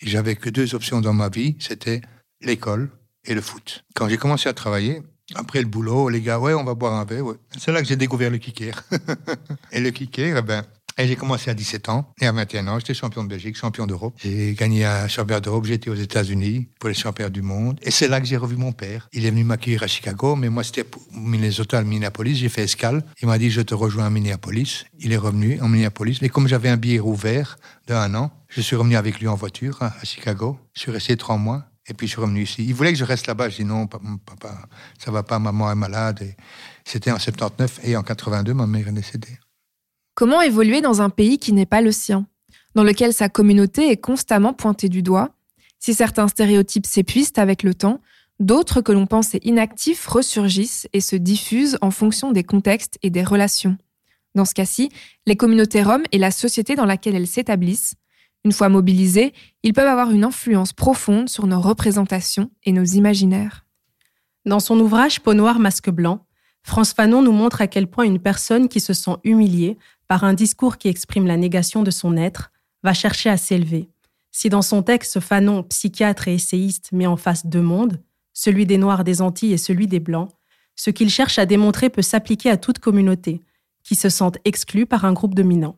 j'avais 0.03 0.37
que 0.37 0.51
deux 0.51 0.75
options 0.75 1.01
dans 1.01 1.13
ma 1.13 1.29
vie, 1.29 1.57
c'était 1.59 2.01
l'école 2.41 2.91
et 3.25 3.35
le 3.35 3.41
foot. 3.41 3.85
Quand 3.95 4.09
j'ai 4.09 4.17
commencé 4.17 4.49
à 4.49 4.53
travailler, 4.53 5.03
après 5.35 5.61
le 5.61 5.69
boulot, 5.69 6.09
les 6.09 6.21
gars, 6.21 6.39
ouais, 6.39 6.55
on 6.55 6.65
va 6.65 6.75
boire 6.75 6.95
un 6.95 7.05
verre. 7.05 7.25
Ouais. 7.25 7.37
C'est 7.57 7.73
là 7.73 7.81
que 7.81 7.87
j'ai 7.87 7.97
découvert 7.97 8.31
le 8.31 8.39
kicker. 8.39 8.83
et 9.73 9.81
le 9.81 9.91
kicker, 9.91 10.37
eh 10.37 10.43
ben, 10.43 10.65
et 10.99 11.07
j'ai 11.07 11.17
commencé 11.17 11.51
à 11.51 11.55
17 11.55 11.89
ans. 11.89 12.13
Et 12.21 12.27
à 12.27 12.33
21 12.33 12.69
ans, 12.69 12.79
j'étais 12.79 12.95
champion 12.95 13.25
de 13.25 13.29
Belgique, 13.29 13.57
champion 13.57 13.87
d'Europe. 13.87 14.15
J'ai 14.19 14.55
gagné 14.55 14.85
un 14.85 15.09
championnat 15.09 15.41
d'Europe. 15.41 15.65
J'étais 15.65 15.91
aux 15.91 15.95
États-Unis 15.95 16.69
pour 16.79 16.89
les 16.89 16.95
championnats 16.95 17.31
du 17.31 17.43
monde. 17.43 17.79
Et 17.83 17.91
c'est 17.91 18.09
là 18.09 18.21
que 18.21 18.27
j'ai 18.27 18.37
revu 18.37 18.57
mon 18.57 18.73
père. 18.73 19.09
Il 19.13 19.25
est 19.25 19.31
venu 19.31 19.45
m'accueillir 19.45 19.83
à 19.83 19.87
Chicago, 19.87 20.37
mais 20.37 20.49
moi, 20.49 20.65
c'était 20.65 20.85
pour 20.85 21.03
Minnesota, 21.13 21.83
Minneapolis. 21.83 22.37
J'ai 22.37 22.49
fait 22.49 22.65
escale. 22.65 23.03
Il 23.23 23.29
m'a 23.29 23.39
dit, 23.39 23.51
je 23.51 23.61
te 23.63 23.75
rejoins 23.75 24.07
à 24.07 24.11
Minneapolis. 24.11 24.85
Il 24.99 25.13
est 25.13 25.17
revenu 25.17 25.61
en 25.61 25.69
Minneapolis. 25.69 26.19
Mais 26.23 26.29
comme 26.29 26.49
j'avais 26.49 26.69
un 26.69 26.77
billet 26.77 27.01
ouvert 27.01 27.59
d'un 27.87 28.15
an, 28.15 28.31
je 28.49 28.61
suis 28.61 28.77
revenu 28.77 28.97
avec 28.97 29.21
lui 29.21 29.29
en 29.29 29.37
voiture 29.37 29.83
à 29.83 29.93
Chicago. 30.05 30.59
Je 30.75 30.81
suis 30.81 30.91
resté 30.91 31.17
trois 31.17 31.37
mois. 31.37 31.65
Et 31.89 31.95
puis 31.95 32.07
je 32.07 32.13
suis 32.13 32.21
revenu 32.21 32.43
ici. 32.43 32.65
Il 32.65 32.75
voulait 32.75 32.93
que 32.93 32.99
je 32.99 33.05
reste 33.05 33.27
là-bas. 33.27 33.49
Je 33.49 33.57
dis 33.57 33.65
non, 33.65 33.87
papa, 33.87 34.69
ça 34.99 35.11
va 35.11 35.23
pas, 35.23 35.39
maman 35.39 35.73
est 35.73 35.75
malade. 35.75 36.35
C'était 36.85 37.11
en 37.11 37.19
79 37.19 37.81
et 37.85 37.97
en 37.97 38.03
82, 38.03 38.55
ma 38.55 38.67
mère 38.67 38.87
est 38.87 38.93
décédée. 38.93 39.39
Comment 40.21 40.43
évoluer 40.43 40.83
dans 40.83 41.01
un 41.01 41.09
pays 41.09 41.39
qui 41.39 41.55
n'est 41.55 41.65
pas 41.65 41.81
le 41.81 41.93
sien, 41.93 42.27
dans 42.75 42.85
lequel 42.85 43.15
sa 43.15 43.31
communauté 43.31 43.91
est 43.91 43.97
constamment 43.97 44.53
pointée 44.53 44.91
du 44.91 45.03
doigt? 45.03 45.31
Si 45.79 45.95
certains 45.95 46.29
stéréotypes 46.29 46.85
s'épuisent 46.85 47.33
avec 47.37 47.63
le 47.63 47.73
temps, 47.73 48.03
d'autres 48.39 48.83
que 48.83 48.93
l'on 48.93 49.07
pensait 49.07 49.41
inactifs 49.45 50.07
ressurgissent 50.07 50.87
et 50.93 51.01
se 51.01 51.17
diffusent 51.17 51.79
en 51.81 51.91
fonction 51.91 52.33
des 52.33 52.45
contextes 52.45 52.99
et 53.03 53.09
des 53.09 53.25
relations. 53.25 53.79
Dans 54.35 54.45
ce 54.45 54.53
cas-ci, 54.53 54.91
les 55.25 55.37
communautés 55.37 55.83
roms 55.83 56.05
et 56.13 56.19
la 56.19 56.33
société 56.33 56.75
dans 56.75 56.85
laquelle 56.85 57.17
elles 57.17 57.27
s'établissent, 57.27 57.95
une 58.45 58.53
fois 58.53 58.69
mobilisées, 58.69 59.33
ils 59.63 59.73
peuvent 59.73 59.89
avoir 59.89 60.11
une 60.11 60.25
influence 60.25 60.75
profonde 60.75 61.31
sur 61.31 61.47
nos 61.47 61.63
représentations 61.63 62.51
et 62.65 62.73
nos 62.73 62.85
imaginaires. 62.85 63.65
Dans 64.45 64.61
son 64.61 64.79
ouvrage 64.81 65.21
Peau 65.21 65.33
noire, 65.33 65.61
masque 65.61 65.89
blanc, 65.89 66.27
France 66.63 66.93
Fanon 66.93 67.23
nous 67.23 67.33
montre 67.33 67.63
à 67.63 67.67
quel 67.67 67.87
point 67.87 68.05
une 68.05 68.19
personne 68.19 68.69
qui 68.69 68.81
se 68.81 68.93
sent 68.93 69.17
humiliée 69.25 69.79
par 70.11 70.25
un 70.25 70.35
discours 70.35 70.77
qui 70.77 70.89
exprime 70.89 71.29
la 71.29 71.37
négation 71.37 71.85
de 71.85 71.93
son 71.93 72.17
être, 72.17 72.51
va 72.83 72.95
chercher 72.95 73.31
à 73.31 73.37
s'élever. 73.37 73.91
Si 74.33 74.49
dans 74.49 74.61
son 74.61 74.83
texte 74.83 75.21
Fanon, 75.21 75.63
psychiatre 75.63 76.27
et 76.27 76.35
essayiste, 76.35 76.91
met 76.91 77.07
en 77.07 77.17
face 77.17 77.47
deux 77.47 77.63
mondes, 77.63 78.03
celui 78.33 78.67
des 78.67 78.77
Noirs 78.77 79.05
des 79.05 79.23
Antilles 79.23 79.53
et 79.53 79.57
celui 79.57 79.87
des 79.87 80.01
Blancs, 80.01 80.29
ce 80.75 80.91
qu'il 80.91 81.11
cherche 81.11 81.39
à 81.39 81.47
démontrer 81.47 81.91
peut 81.91 82.03
s'appliquer 82.03 82.51
à 82.51 82.57
toute 82.57 82.81
communauté, 82.81 83.41
qui 83.85 83.95
se 83.95 84.09
sente 84.09 84.39
exclue 84.45 84.85
par 84.85 85.05
un 85.05 85.13
groupe 85.13 85.37
dominant. 85.37 85.77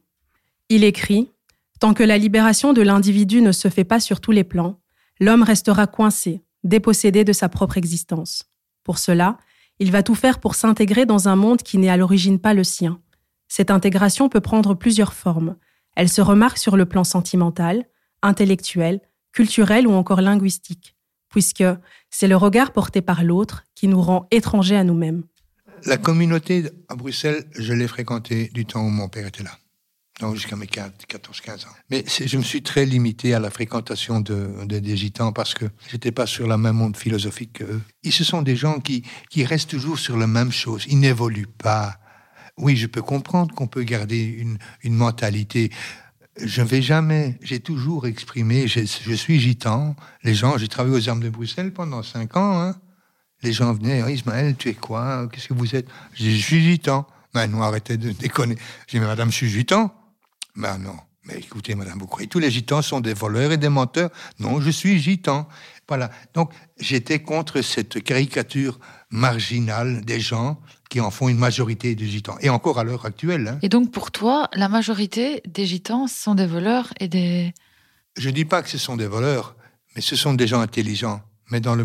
Il 0.70 0.82
écrit 0.82 1.30
Tant 1.78 1.92
que 1.92 2.02
la 2.02 2.16
libération 2.16 2.72
de 2.72 2.80
l'individu 2.80 3.42
ne 3.42 3.52
se 3.52 3.68
fait 3.68 3.84
pas 3.84 4.00
sur 4.00 4.22
tous 4.22 4.32
les 4.32 4.44
plans, 4.44 4.80
l'homme 5.20 5.42
restera 5.42 5.86
coincé, 5.86 6.40
dépossédé 6.64 7.24
de 7.24 7.34
sa 7.34 7.50
propre 7.50 7.76
existence. 7.76 8.44
Pour 8.82 8.96
cela, 8.96 9.36
il 9.78 9.92
va 9.92 10.02
tout 10.02 10.14
faire 10.14 10.40
pour 10.40 10.54
s'intégrer 10.54 11.04
dans 11.04 11.28
un 11.28 11.36
monde 11.36 11.62
qui 11.62 11.76
n'est 11.76 11.90
à 11.90 11.98
l'origine 11.98 12.38
pas 12.38 12.54
le 12.54 12.64
sien, 12.64 12.98
cette 13.54 13.70
intégration 13.70 14.30
peut 14.30 14.40
prendre 14.40 14.72
plusieurs 14.72 15.12
formes. 15.12 15.56
Elle 15.94 16.08
se 16.08 16.22
remarque 16.22 16.56
sur 16.56 16.74
le 16.74 16.86
plan 16.86 17.04
sentimental, 17.04 17.84
intellectuel, 18.22 19.02
culturel 19.30 19.86
ou 19.86 19.92
encore 19.92 20.22
linguistique, 20.22 20.96
puisque 21.28 21.64
c'est 22.08 22.28
le 22.28 22.36
regard 22.36 22.72
porté 22.72 23.02
par 23.02 23.24
l'autre 23.24 23.64
qui 23.74 23.88
nous 23.88 24.00
rend 24.00 24.26
étrangers 24.30 24.78
à 24.78 24.84
nous-mêmes. 24.84 25.24
La 25.84 25.98
communauté 25.98 26.70
à 26.88 26.96
Bruxelles, 26.96 27.44
je 27.54 27.74
l'ai 27.74 27.88
fréquentée 27.88 28.48
du 28.54 28.64
temps 28.64 28.86
où 28.86 28.88
mon 28.88 29.10
père 29.10 29.26
était 29.26 29.42
là, 29.42 29.58
jusqu'à 30.32 30.56
mes 30.56 30.64
14-15 30.64 31.66
ans. 31.66 31.76
Mais 31.90 32.04
je 32.08 32.38
me 32.38 32.42
suis 32.42 32.62
très 32.62 32.86
limité 32.86 33.34
à 33.34 33.38
la 33.38 33.50
fréquentation 33.50 34.20
de, 34.20 34.64
des 34.64 34.96
gitans 34.96 35.34
parce 35.34 35.52
que 35.52 35.66
j'étais 35.90 36.10
pas 36.10 36.24
sur 36.24 36.46
la 36.46 36.56
même 36.56 36.76
monde 36.76 36.96
philosophique 36.96 37.58
qu'eux. 37.58 37.82
Ce 38.10 38.24
sont 38.24 38.40
des 38.40 38.56
gens 38.56 38.80
qui, 38.80 39.04
qui 39.28 39.44
restent 39.44 39.68
toujours 39.68 39.98
sur 39.98 40.16
la 40.16 40.26
même 40.26 40.52
chose, 40.52 40.86
ils 40.88 40.98
n'évoluent 40.98 41.52
pas. 41.58 41.98
Oui, 42.62 42.76
je 42.76 42.86
peux 42.86 43.02
comprendre 43.02 43.52
qu'on 43.52 43.66
peut 43.66 43.82
garder 43.82 44.22
une, 44.22 44.56
une 44.84 44.94
mentalité. 44.94 45.72
Je 46.36 46.62
ne 46.62 46.66
vais 46.68 46.80
jamais, 46.80 47.36
j'ai 47.42 47.58
toujours 47.58 48.06
exprimé, 48.06 48.68
je, 48.68 48.84
suis 49.14 49.40
gitan. 49.40 49.96
Les 50.22 50.32
gens, 50.32 50.56
j'ai 50.58 50.68
travaillé 50.68 50.96
aux 50.96 51.08
armes 51.08 51.24
de 51.24 51.28
Bruxelles 51.28 51.72
pendant 51.72 52.04
cinq 52.04 52.36
ans. 52.36 52.62
Hein. 52.62 52.76
Les 53.42 53.52
gens 53.52 53.72
venaient, 53.72 54.14
Ismaël, 54.14 54.54
tu 54.56 54.68
es 54.68 54.74
quoi? 54.74 55.28
Qu'est-ce 55.32 55.48
que 55.48 55.54
vous 55.54 55.74
êtes 55.74 55.88
Je 56.14 56.30
je 56.30 56.36
suis 56.36 56.62
gitan. 56.62 57.04
Ben 57.34 57.48
non, 57.48 57.62
arrêtez 57.62 57.96
de 57.96 58.12
déconner. 58.12 58.56
J'ai 58.86 59.00
dit, 59.00 59.04
madame, 59.04 59.32
je 59.32 59.36
suis 59.38 59.50
gitan. 59.50 59.92
Ben 60.54 60.78
non. 60.78 60.96
Mais 61.24 61.38
écoutez, 61.38 61.74
madame, 61.74 61.98
vous 61.98 62.06
croyez 62.06 62.28
tous 62.28 62.38
les 62.38 62.50
gitans 62.50 62.82
sont 62.82 63.00
des 63.00 63.14
voleurs 63.14 63.50
et 63.52 63.56
des 63.56 63.68
menteurs 63.68 64.10
Non, 64.38 64.60
je 64.60 64.70
suis 64.70 65.00
gitan. 65.00 65.48
Voilà. 65.88 66.10
Donc, 66.34 66.52
j'étais 66.78 67.20
contre 67.20 67.60
cette 67.62 68.02
caricature 68.02 68.78
marginale 69.10 70.04
des 70.04 70.20
gens 70.20 70.60
qui 70.92 71.00
en 71.00 71.10
font 71.10 71.30
une 71.30 71.38
majorité 71.38 71.94
des 71.94 72.06
gitans. 72.06 72.36
Et 72.42 72.50
encore 72.50 72.78
à 72.78 72.84
l'heure 72.84 73.06
actuelle. 73.06 73.48
Hein. 73.48 73.58
Et 73.62 73.70
donc 73.70 73.90
pour 73.90 74.10
toi, 74.10 74.50
la 74.52 74.68
majorité 74.68 75.40
des 75.48 75.64
gitans 75.64 76.06
sont 76.06 76.34
des 76.34 76.44
voleurs 76.44 76.92
et 77.00 77.08
des... 77.08 77.54
Je 78.18 78.28
ne 78.28 78.34
dis 78.34 78.44
pas 78.44 78.62
que 78.62 78.68
ce 78.68 78.76
sont 78.76 78.98
des 78.98 79.06
voleurs, 79.06 79.56
mais 79.96 80.02
ce 80.02 80.16
sont 80.16 80.34
des 80.34 80.46
gens 80.46 80.60
intelligents, 80.60 81.22
mais 81.50 81.60
dans 81.60 81.76
le, 81.76 81.84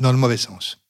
dans 0.00 0.10
le 0.10 0.18
mauvais 0.18 0.36
sens. 0.36 0.80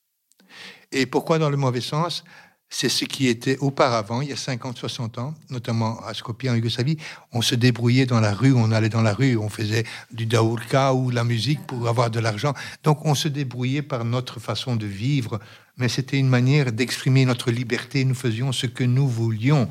Et 0.90 1.04
pourquoi 1.04 1.38
dans 1.38 1.50
le 1.50 1.58
mauvais 1.58 1.82
sens? 1.82 2.24
C'est 2.70 2.88
ce 2.88 3.04
qui 3.04 3.28
était 3.28 3.58
auparavant, 3.58 4.22
il 4.22 4.28
y 4.28 4.32
a 4.32 4.36
50, 4.36 4.78
60 4.78 5.18
ans, 5.18 5.34
notamment 5.50 6.00
à 6.06 6.14
Skopje 6.14 6.48
en 6.48 6.54
Yougoslavie, 6.54 6.96
on 7.32 7.42
se 7.42 7.54
débrouillait 7.54 8.06
dans 8.06 8.20
la 8.20 8.32
rue, 8.32 8.54
on 8.54 8.72
allait 8.72 8.90
dans 8.90 9.02
la 9.02 9.12
rue, 9.12 9.36
on 9.36 9.48
faisait 9.50 9.84
du 10.12 10.24
daoulka 10.24 10.94
ou 10.94 11.10
de 11.10 11.14
la 11.14 11.24
musique 11.24 11.66
pour 11.66 11.88
avoir 11.88 12.10
de 12.10 12.20
l'argent. 12.20 12.54
Donc 12.84 13.04
on 13.04 13.14
se 13.14 13.28
débrouillait 13.28 13.82
par 13.82 14.04
notre 14.04 14.38
façon 14.38 14.76
de 14.76 14.86
vivre, 14.86 15.40
mais 15.78 15.88
c'était 15.88 16.18
une 16.18 16.28
manière 16.28 16.72
d'exprimer 16.72 17.24
notre 17.24 17.50
liberté, 17.50 18.04
nous 18.04 18.14
faisions 18.14 18.52
ce 18.52 18.66
que 18.66 18.84
nous 18.84 19.08
voulions. 19.08 19.70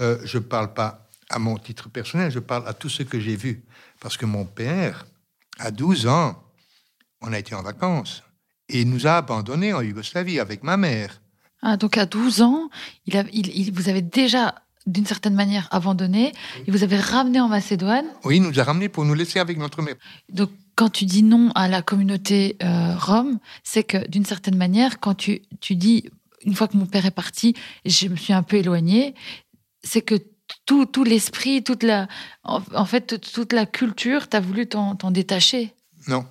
Euh, 0.00 0.18
je 0.24 0.38
ne 0.38 0.42
parle 0.44 0.72
pas 0.72 1.08
à 1.28 1.38
mon 1.38 1.58
titre 1.58 1.88
personnel, 1.88 2.30
je 2.30 2.38
parle 2.38 2.66
à 2.66 2.72
tout 2.72 2.88
ce 2.88 3.02
que 3.02 3.20
j'ai 3.20 3.36
vu. 3.36 3.64
Parce 4.00 4.16
que 4.16 4.26
mon 4.26 4.44
père, 4.44 5.06
à 5.58 5.70
12 5.70 6.06
ans, 6.06 6.42
on 7.20 7.32
a 7.32 7.38
été 7.38 7.54
en 7.54 7.62
vacances, 7.62 8.22
et 8.68 8.82
il 8.82 8.88
nous 8.88 9.06
a 9.06 9.16
abandonnés 9.16 9.72
en 9.72 9.82
Yougoslavie 9.82 10.40
avec 10.40 10.62
ma 10.62 10.76
mère. 10.76 11.20
Ah, 11.62 11.76
donc 11.76 11.98
à 11.98 12.06
12 12.06 12.42
ans, 12.42 12.70
il, 13.06 13.28
il, 13.32 13.72
vous 13.72 13.88
avez 13.88 14.00
déjà 14.00 14.54
d'une 14.86 15.04
certaine 15.04 15.34
manière 15.34 15.68
abandonné 15.70 16.32
et 16.66 16.70
vous 16.70 16.82
avez 16.82 16.98
ramené 16.98 17.40
en 17.40 17.48
Macédoine. 17.48 18.06
Oui, 18.24 18.36
il 18.36 18.42
nous 18.42 18.58
a 18.58 18.64
ramené 18.64 18.88
pour 18.88 19.04
nous 19.04 19.14
laisser 19.14 19.38
avec 19.38 19.58
notre 19.58 19.82
mère. 19.82 19.96
Donc 20.30 20.50
quand 20.80 20.88
tu 20.88 21.04
dis 21.04 21.22
non 21.22 21.50
à 21.54 21.68
la 21.68 21.82
communauté 21.82 22.56
euh, 22.62 22.96
rome, 22.96 23.38
c'est 23.64 23.84
que 23.84 24.08
d'une 24.08 24.24
certaine 24.24 24.56
manière, 24.56 24.98
quand 24.98 25.12
tu, 25.14 25.42
tu 25.60 25.76
dis 25.76 26.08
une 26.46 26.54
fois 26.54 26.68
que 26.68 26.76
mon 26.78 26.86
père 26.86 27.04
est 27.04 27.10
parti, 27.10 27.54
je 27.84 28.08
me 28.08 28.16
suis 28.16 28.32
un 28.32 28.42
peu 28.42 28.56
éloignée, 28.56 29.14
c'est 29.84 30.00
que 30.00 30.14
tout, 30.64 30.86
tout 30.86 31.04
l'esprit, 31.04 31.62
toute 31.62 31.82
la, 31.82 32.08
en, 32.44 32.86
fait, 32.86 33.20
toute 33.20 33.52
la 33.52 33.66
culture, 33.66 34.26
tu 34.26 34.38
as 34.38 34.40
voulu 34.40 34.66
t'en 34.66 35.10
détacher. 35.10 35.74
Non. 36.08 36.24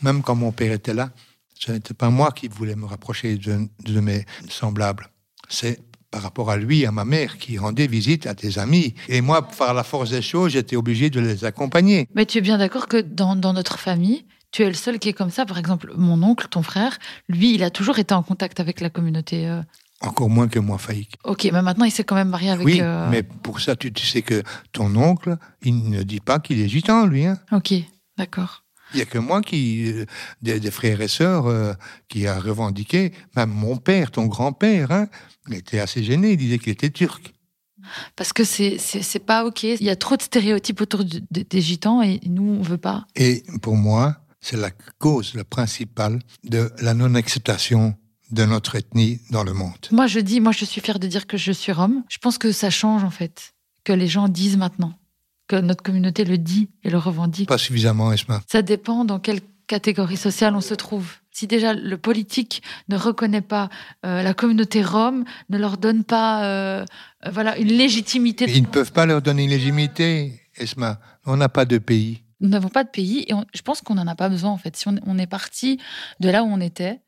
Même 0.00 0.22
quand 0.22 0.34
mon 0.34 0.52
père 0.52 0.72
était 0.72 0.94
là, 0.94 1.10
ce 1.54 1.72
n'était 1.72 1.92
pas 1.92 2.08
moi 2.08 2.32
qui 2.32 2.48
voulais 2.48 2.74
me 2.74 2.86
rapprocher 2.86 3.36
de, 3.36 4.00
mes 4.00 4.24
semblables. 4.48 5.10
C'est 5.50 5.78
par 6.12 6.22
rapport 6.22 6.50
à 6.50 6.56
lui, 6.58 6.86
à 6.86 6.92
ma 6.92 7.04
mère, 7.04 7.38
qui 7.38 7.58
rendait 7.58 7.86
visite 7.88 8.26
à 8.26 8.34
des 8.34 8.58
amis. 8.58 8.94
Et 9.08 9.20
moi, 9.22 9.48
par 9.48 9.74
la 9.74 9.82
force 9.82 10.10
des 10.10 10.22
choses, 10.22 10.52
j'étais 10.52 10.76
obligé 10.76 11.10
de 11.10 11.18
les 11.20 11.44
accompagner. 11.44 12.06
Mais 12.14 12.26
tu 12.26 12.38
es 12.38 12.40
bien 12.42 12.58
d'accord 12.58 12.86
que 12.86 12.98
dans, 13.00 13.34
dans 13.34 13.54
notre 13.54 13.78
famille, 13.78 14.24
tu 14.52 14.62
es 14.62 14.68
le 14.68 14.74
seul 14.74 14.98
qui 14.98 15.08
est 15.08 15.14
comme 15.14 15.30
ça. 15.30 15.46
Par 15.46 15.58
exemple, 15.58 15.92
mon 15.96 16.22
oncle, 16.22 16.46
ton 16.48 16.62
frère, 16.62 16.98
lui, 17.28 17.54
il 17.54 17.64
a 17.64 17.70
toujours 17.70 17.98
été 17.98 18.12
en 18.14 18.22
contact 18.22 18.60
avec 18.60 18.80
la 18.82 18.90
communauté. 18.90 19.48
euh. 19.48 19.62
Encore 20.02 20.28
moins 20.28 20.48
que 20.48 20.58
moi, 20.58 20.76
Faïk. 20.78 21.14
Ok, 21.24 21.48
mais 21.50 21.62
maintenant, 21.62 21.86
il 21.86 21.90
s'est 21.92 22.04
quand 22.04 22.16
même 22.16 22.28
marié 22.28 22.50
avec. 22.50 22.66
oui, 22.66 22.78
euh, 22.82 23.08
mais 23.10 23.22
pour 23.22 23.60
ça, 23.60 23.74
tu, 23.74 23.90
tu 23.92 24.04
sais 24.06 24.20
que 24.20 24.42
ton 24.72 24.94
oncle, 24.96 25.36
il 25.62 25.88
ne 25.88 26.02
dit 26.02 26.20
pas 26.20 26.38
qu'il 26.40 26.60
est 26.60 26.68
gitan, 26.68 27.06
lui. 27.06 27.24
Hein. 27.24 27.38
Ok, 27.52 27.72
d'accord. 28.18 28.61
Il 28.94 28.96
n'y 28.96 29.02
a 29.02 29.06
que 29.06 29.18
moi 29.18 29.40
qui, 29.42 29.90
euh, 29.90 30.04
des, 30.42 30.60
des 30.60 30.70
frères 30.70 31.00
et 31.00 31.08
sœurs, 31.08 31.46
euh, 31.46 31.72
qui 32.08 32.26
a 32.26 32.38
revendiqué. 32.38 33.12
Même 33.36 33.50
mon 33.50 33.76
père, 33.76 34.10
ton 34.10 34.26
grand-père, 34.26 34.90
hein, 34.90 35.06
était 35.50 35.78
assez 35.80 36.02
gêné. 36.04 36.32
Il 36.32 36.36
disait 36.36 36.58
qu'il 36.58 36.72
était 36.72 36.90
turc. 36.90 37.32
Parce 38.16 38.32
que 38.32 38.44
c'est 38.44 38.78
c'est 38.78 39.18
pas 39.18 39.44
ok. 39.44 39.64
Il 39.64 39.82
y 39.82 39.90
a 39.90 39.96
trop 39.96 40.16
de 40.16 40.22
stéréotypes 40.22 40.80
autour 40.80 41.04
de- 41.04 41.20
des 41.30 41.60
gitans 41.60 42.00
et 42.02 42.20
nous, 42.26 42.56
on 42.60 42.62
veut 42.62 42.78
pas. 42.78 43.06
Et 43.16 43.42
pour 43.60 43.76
moi, 43.76 44.16
c'est 44.40 44.56
la 44.56 44.70
cause 44.98 45.34
la 45.34 45.44
principale 45.44 46.20
de 46.44 46.70
la 46.80 46.94
non-acceptation 46.94 47.94
de 48.30 48.44
notre 48.44 48.76
ethnie 48.76 49.20
dans 49.30 49.42
le 49.44 49.52
monde. 49.52 49.76
Moi, 49.90 50.06
je 50.06 50.20
dis, 50.20 50.40
moi, 50.40 50.52
je 50.52 50.64
suis 50.64 50.80
fière 50.80 50.98
de 50.98 51.06
dire 51.06 51.26
que 51.26 51.36
je 51.36 51.52
suis 51.52 51.72
rome. 51.72 52.02
Je 52.08 52.18
pense 52.18 52.38
que 52.38 52.52
ça 52.52 52.70
change 52.70 53.02
en 53.04 53.10
fait, 53.10 53.52
que 53.84 53.92
les 53.92 54.06
gens 54.08 54.28
disent 54.28 54.56
maintenant, 54.56 54.94
que 55.52 55.60
notre 55.60 55.82
communauté 55.82 56.24
le 56.24 56.38
dit 56.38 56.70
et 56.82 56.88
le 56.90 56.96
revendique. 56.98 57.48
Pas 57.48 57.58
suffisamment, 57.58 58.10
Esma. 58.12 58.40
Ça 58.50 58.62
dépend 58.62 59.04
dans 59.04 59.18
quelle 59.18 59.40
catégorie 59.66 60.16
sociale 60.16 60.54
on 60.56 60.60
se 60.62 60.72
trouve. 60.74 61.12
Si 61.30 61.46
déjà 61.46 61.74
le 61.74 61.96
politique 61.98 62.62
ne 62.88 62.96
reconnaît 62.96 63.40
pas 63.42 63.68
euh, 64.06 64.22
la 64.22 64.32
communauté 64.34 64.82
rome, 64.82 65.24
ne 65.50 65.58
leur 65.58 65.76
donne 65.78 66.04
pas 66.04 66.44
euh, 66.44 66.84
euh, 67.26 67.30
voilà 67.30 67.58
une 67.58 67.68
légitimité. 67.68 68.46
Ils 68.48 68.62
ne 68.62 68.66
peuvent 68.66 68.92
pas 68.92 69.04
leur 69.06 69.20
donner 69.22 69.44
une 69.44 69.50
légitimité, 69.50 70.40
Esma. 70.56 71.00
On 71.26 71.36
n'a 71.36 71.48
pas 71.48 71.64
de 71.66 71.78
pays. 71.78 72.22
Nous 72.40 72.48
n'avons 72.48 72.68
pas 72.70 72.84
de 72.84 72.88
pays 72.90 73.24
et 73.28 73.34
on- 73.34 73.44
je 73.54 73.62
pense 73.62 73.80
qu'on 73.82 73.94
n'en 73.94 74.06
a 74.06 74.14
pas 74.14 74.28
besoin 74.28 74.50
en 74.50 74.58
fait. 74.58 74.74
Si 74.76 74.88
on, 74.88 74.96
on 75.06 75.18
est 75.18 75.26
parti 75.28 75.78
de 76.20 76.28
là 76.30 76.42
où 76.42 76.46
on 76.46 76.60
était, 76.60 77.00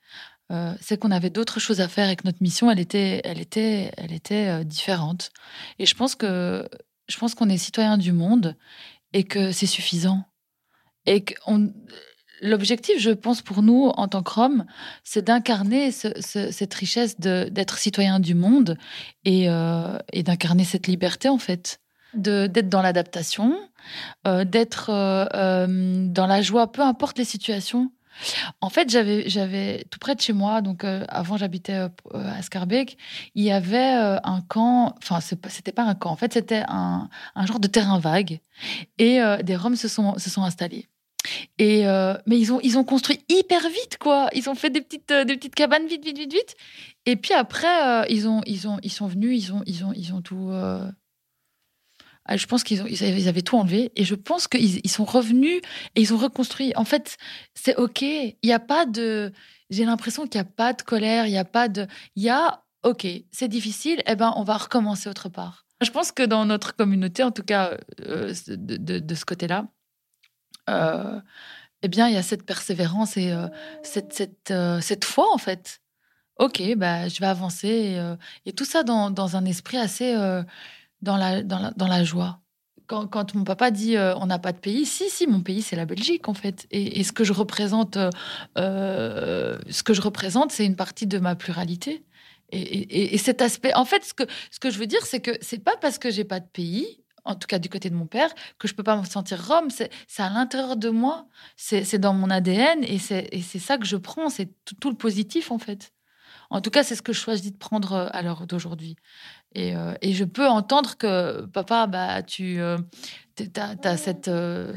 euh, 0.52 0.72
c'est 0.80 0.98
qu'on 0.98 1.10
avait 1.10 1.30
d'autres 1.30 1.60
choses 1.60 1.80
à 1.80 1.88
faire 1.88 2.08
et 2.10 2.16
que 2.16 2.22
notre 2.24 2.42
mission, 2.42 2.70
elle 2.70 2.78
était, 2.80 3.20
elle 3.24 3.40
était, 3.40 3.90
elle 3.96 4.12
était 4.12 4.48
euh, 4.48 4.64
différente. 4.64 5.30
Et 5.78 5.86
je 5.86 5.94
pense 5.94 6.14
que 6.14 6.68
je 7.08 7.16
pense 7.18 7.34
qu'on 7.34 7.48
est 7.48 7.58
citoyen 7.58 7.98
du 7.98 8.12
monde 8.12 8.56
et 9.12 9.24
que 9.24 9.52
c'est 9.52 9.66
suffisant. 9.66 10.24
Et 11.06 11.22
que 11.22 11.34
l'objectif, 12.40 12.98
je 12.98 13.10
pense 13.10 13.42
pour 13.42 13.62
nous 13.62 13.92
en 13.96 14.08
tant 14.08 14.22
que 14.22 14.30
Roms, 14.32 14.66
c'est 15.02 15.22
d'incarner 15.24 15.92
ce- 15.92 16.20
ce- 16.20 16.50
cette 16.50 16.74
richesse 16.74 17.18
d'être 17.20 17.78
citoyen 17.78 18.20
du 18.20 18.34
monde 18.34 18.76
et, 19.24 19.48
euh, 19.48 19.98
et 20.12 20.22
d'incarner 20.22 20.64
cette 20.64 20.86
liberté 20.86 21.28
en 21.28 21.38
fait, 21.38 21.78
d'être 22.14 22.68
dans 22.68 22.82
l'adaptation, 22.82 23.58
euh, 24.26 24.44
d'être 24.44 24.90
euh, 24.90 26.06
dans 26.08 26.26
la 26.26 26.42
joie, 26.42 26.70
peu 26.72 26.82
importe 26.82 27.18
les 27.18 27.24
situations. 27.24 27.90
En 28.60 28.70
fait, 28.70 28.90
j'avais, 28.90 29.84
tout 29.90 29.98
près 29.98 30.14
de 30.14 30.20
chez 30.20 30.32
moi, 30.32 30.60
donc 30.60 30.84
euh, 30.84 31.04
avant 31.08 31.36
j'habitais 31.36 31.74
euh, 31.74 31.88
à 32.12 32.42
Scarbeck, 32.42 32.96
il 33.34 33.44
y 33.44 33.50
avait 33.50 33.96
euh, 33.96 34.18
un 34.24 34.40
camp, 34.42 34.94
enfin 34.98 35.20
c'était 35.20 35.72
pas 35.72 35.84
un 35.84 35.94
camp, 35.94 36.10
en 36.10 36.16
fait 36.16 36.32
c'était 36.32 36.62
un, 36.68 37.08
un 37.34 37.46
genre 37.46 37.60
de 37.60 37.68
terrain 37.68 37.98
vague, 37.98 38.40
et 38.98 39.20
euh, 39.20 39.38
des 39.42 39.56
Roms 39.56 39.76
se 39.76 39.88
sont, 39.88 40.18
se 40.18 40.30
sont 40.30 40.42
installés. 40.42 40.88
Et 41.58 41.86
euh, 41.86 42.14
mais 42.26 42.38
ils 42.38 42.52
ont 42.52 42.60
ils 42.62 42.76
ont 42.76 42.84
construit 42.84 43.20
hyper 43.28 43.62
vite 43.68 43.96
quoi. 43.98 44.28
Ils 44.34 44.50
ont 44.50 44.54
fait 44.54 44.70
des 44.70 44.82
petites 44.82 45.10
euh, 45.10 45.24
des 45.24 45.36
petites 45.36 45.54
cabanes 45.54 45.86
vite 45.86 46.04
vite 46.04 46.18
vite 46.18 46.32
vite. 46.32 46.54
Et 47.06 47.16
puis 47.16 47.32
après 47.32 48.02
euh, 48.02 48.04
ils 48.10 48.28
ont 48.28 48.42
ils 48.46 48.68
ont 48.68 48.78
ils 48.82 48.92
sont 48.92 49.06
venus 49.06 49.42
ils 49.42 49.52
ont 49.54 49.62
ils 49.66 49.84
ont 49.84 49.92
ils 49.94 50.12
ont 50.12 50.20
tout. 50.20 50.50
Ah, 52.26 52.36
Je 52.36 52.46
pense 52.46 52.64
qu'ils 52.64 52.84
ils 52.88 53.28
avaient, 53.28 53.42
tout 53.42 53.56
enlevé 53.58 53.92
et 53.96 54.04
je 54.04 54.14
pense 54.14 54.48
qu'ils 54.48 54.80
ils 54.84 54.90
sont 54.90 55.04
revenus 55.04 55.60
et 55.94 56.00
ils 56.00 56.14
ont 56.14 56.18
reconstruit. 56.18 56.72
En 56.76 56.84
fait, 56.84 57.16
c'est 57.54 57.76
ok. 57.76 58.02
Il 58.02 58.36
n'y 58.44 58.52
a 58.52 58.58
pas 58.58 58.86
de. 58.86 59.32
J'ai 59.70 59.84
l'impression 59.84 60.26
qu'il 60.26 60.40
n'y 60.40 60.46
a 60.46 60.50
pas 60.50 60.72
de 60.72 60.82
colère. 60.82 61.26
Il 61.26 61.30
n'y 61.32 61.38
a 61.38 61.44
pas 61.44 61.68
de. 61.68 61.86
Il 62.16 62.22
y 62.22 62.30
a 62.30 62.62
ok. 62.82 63.06
C'est 63.30 63.48
difficile. 63.48 64.02
Eh 64.06 64.16
ben, 64.16 64.32
on 64.36 64.42
va 64.44 64.56
recommencer 64.56 65.08
autre 65.08 65.28
part. 65.28 65.66
Je 65.82 65.90
pense 65.90 66.12
que 66.12 66.22
dans 66.22 66.44
notre 66.46 66.74
communauté, 66.76 67.22
en 67.22 67.30
tout 67.30 67.42
cas 67.42 67.76
euh, 68.00 68.32
de, 68.46 68.98
de- 68.98 69.14
ce 69.14 69.24
côté-là, 69.24 69.66
euh, 70.70 71.20
eh 71.82 71.88
bien, 71.88 72.08
il 72.08 72.14
y 72.14 72.16
a 72.16 72.22
cette 72.22 72.46
persévérance 72.46 73.16
et 73.18 73.32
euh, 73.32 73.48
cette 73.82 74.12
cette 74.14 74.52
cette 74.80 75.04
foi 75.04 75.26
en 75.32 75.38
fait. 75.38 75.80
Ok, 76.36 76.62
bah, 76.76 77.08
je 77.08 77.20
vais 77.20 77.26
avancer 77.26 77.68
et, 77.68 78.14
et 78.46 78.52
tout 78.52 78.64
ça 78.64 78.82
dans, 78.82 79.10
dans 79.10 79.36
un 79.36 79.44
esprit 79.44 79.76
assez 79.76 80.16
dans 81.04 81.16
la, 81.16 81.42
dans 81.42 81.58
la, 81.60 81.70
dans 81.72 81.88
la 81.88 82.04
joie. 82.04 82.40
Quand, 82.86 83.06
quand 83.06 83.34
mon 83.34 83.44
papa 83.44 83.70
dit 83.70 83.96
euh, 83.96 84.14
on 84.16 84.26
n'a 84.26 84.38
pas 84.38 84.52
de 84.52 84.58
pays, 84.58 84.84
si, 84.86 85.08
si, 85.10 85.26
mon 85.26 85.40
pays, 85.42 85.62
c'est 85.62 85.76
la 85.76 85.86
Belgique, 85.86 86.28
en 86.28 86.34
fait. 86.34 86.66
Et, 86.70 87.02
ce 87.04 87.12
que 87.12 87.24
je 87.24 87.32
représente, 87.32 87.96
euh, 87.96 88.10
euh, 88.58 89.58
ce 89.70 89.82
que 89.82 89.94
je 89.94 90.02
représente, 90.02 90.52
c'est 90.52 90.66
une 90.66 90.76
partie 90.76 91.06
de 91.06 91.18
ma 91.18 91.34
pluralité. 91.36 92.04
Et, 92.52 92.60
et- 92.60 93.14
et 93.14 93.18
cet 93.18 93.40
aspect, 93.42 93.74
en 93.74 93.84
fait, 93.86 94.04
ce 94.04 94.14
que, 94.14 94.24
ce 94.50 94.60
que 94.60 94.70
je 94.70 94.78
veux 94.78 94.86
dire, 94.86 95.04
c'est 95.06 95.20
que 95.20 95.32
c'est 95.40 95.58
pas 95.64 95.76
parce 95.80 95.98
que 95.98 96.10
j'ai 96.10 96.24
pas 96.24 96.40
de 96.40 96.46
pays, 96.46 97.02
en 97.24 97.34
tout 97.36 97.46
cas 97.48 97.58
du 97.58 97.70
côté 97.70 97.88
de 97.90 97.94
mon 97.96 98.06
père, 98.06 98.30
que 98.58 98.68
je 98.68 98.74
peux 98.74 98.82
pas 98.82 98.96
me 99.00 99.04
sentir 99.06 99.46
Rome. 99.48 99.70
C'est 99.70 99.90
à 100.22 100.28
l'intérieur 100.30 100.76
de 100.76 100.90
moi, 100.90 101.26
c'est 101.56 101.98
dans 101.98 102.12
mon 102.14 102.28
ADN, 102.30 102.84
et 102.84 102.98
c'est 102.98 103.58
ça 103.60 103.78
que 103.78 103.86
je 103.86 103.96
prends, 103.96 104.28
c'est 104.28 104.50
tout 104.80 104.90
le 104.90 104.96
positif, 104.96 105.50
en 105.50 105.58
fait. 105.58 105.93
En 106.54 106.60
tout 106.60 106.70
cas, 106.70 106.84
c'est 106.84 106.94
ce 106.94 107.02
que 107.02 107.12
je 107.12 107.18
choisis 107.18 107.50
de 107.50 107.58
prendre 107.58 107.94
euh, 107.94 108.06
à 108.12 108.22
l'heure 108.22 108.46
d'aujourd'hui. 108.46 108.94
Et, 109.56 109.74
euh, 109.74 109.94
et 110.02 110.12
je 110.12 110.22
peux 110.22 110.46
entendre 110.46 110.96
que, 110.96 111.46
papa, 111.46 111.88
bah, 111.88 112.22
tu 112.22 112.60
as, 112.62 113.96
cette, 113.96 114.28
euh, 114.28 114.72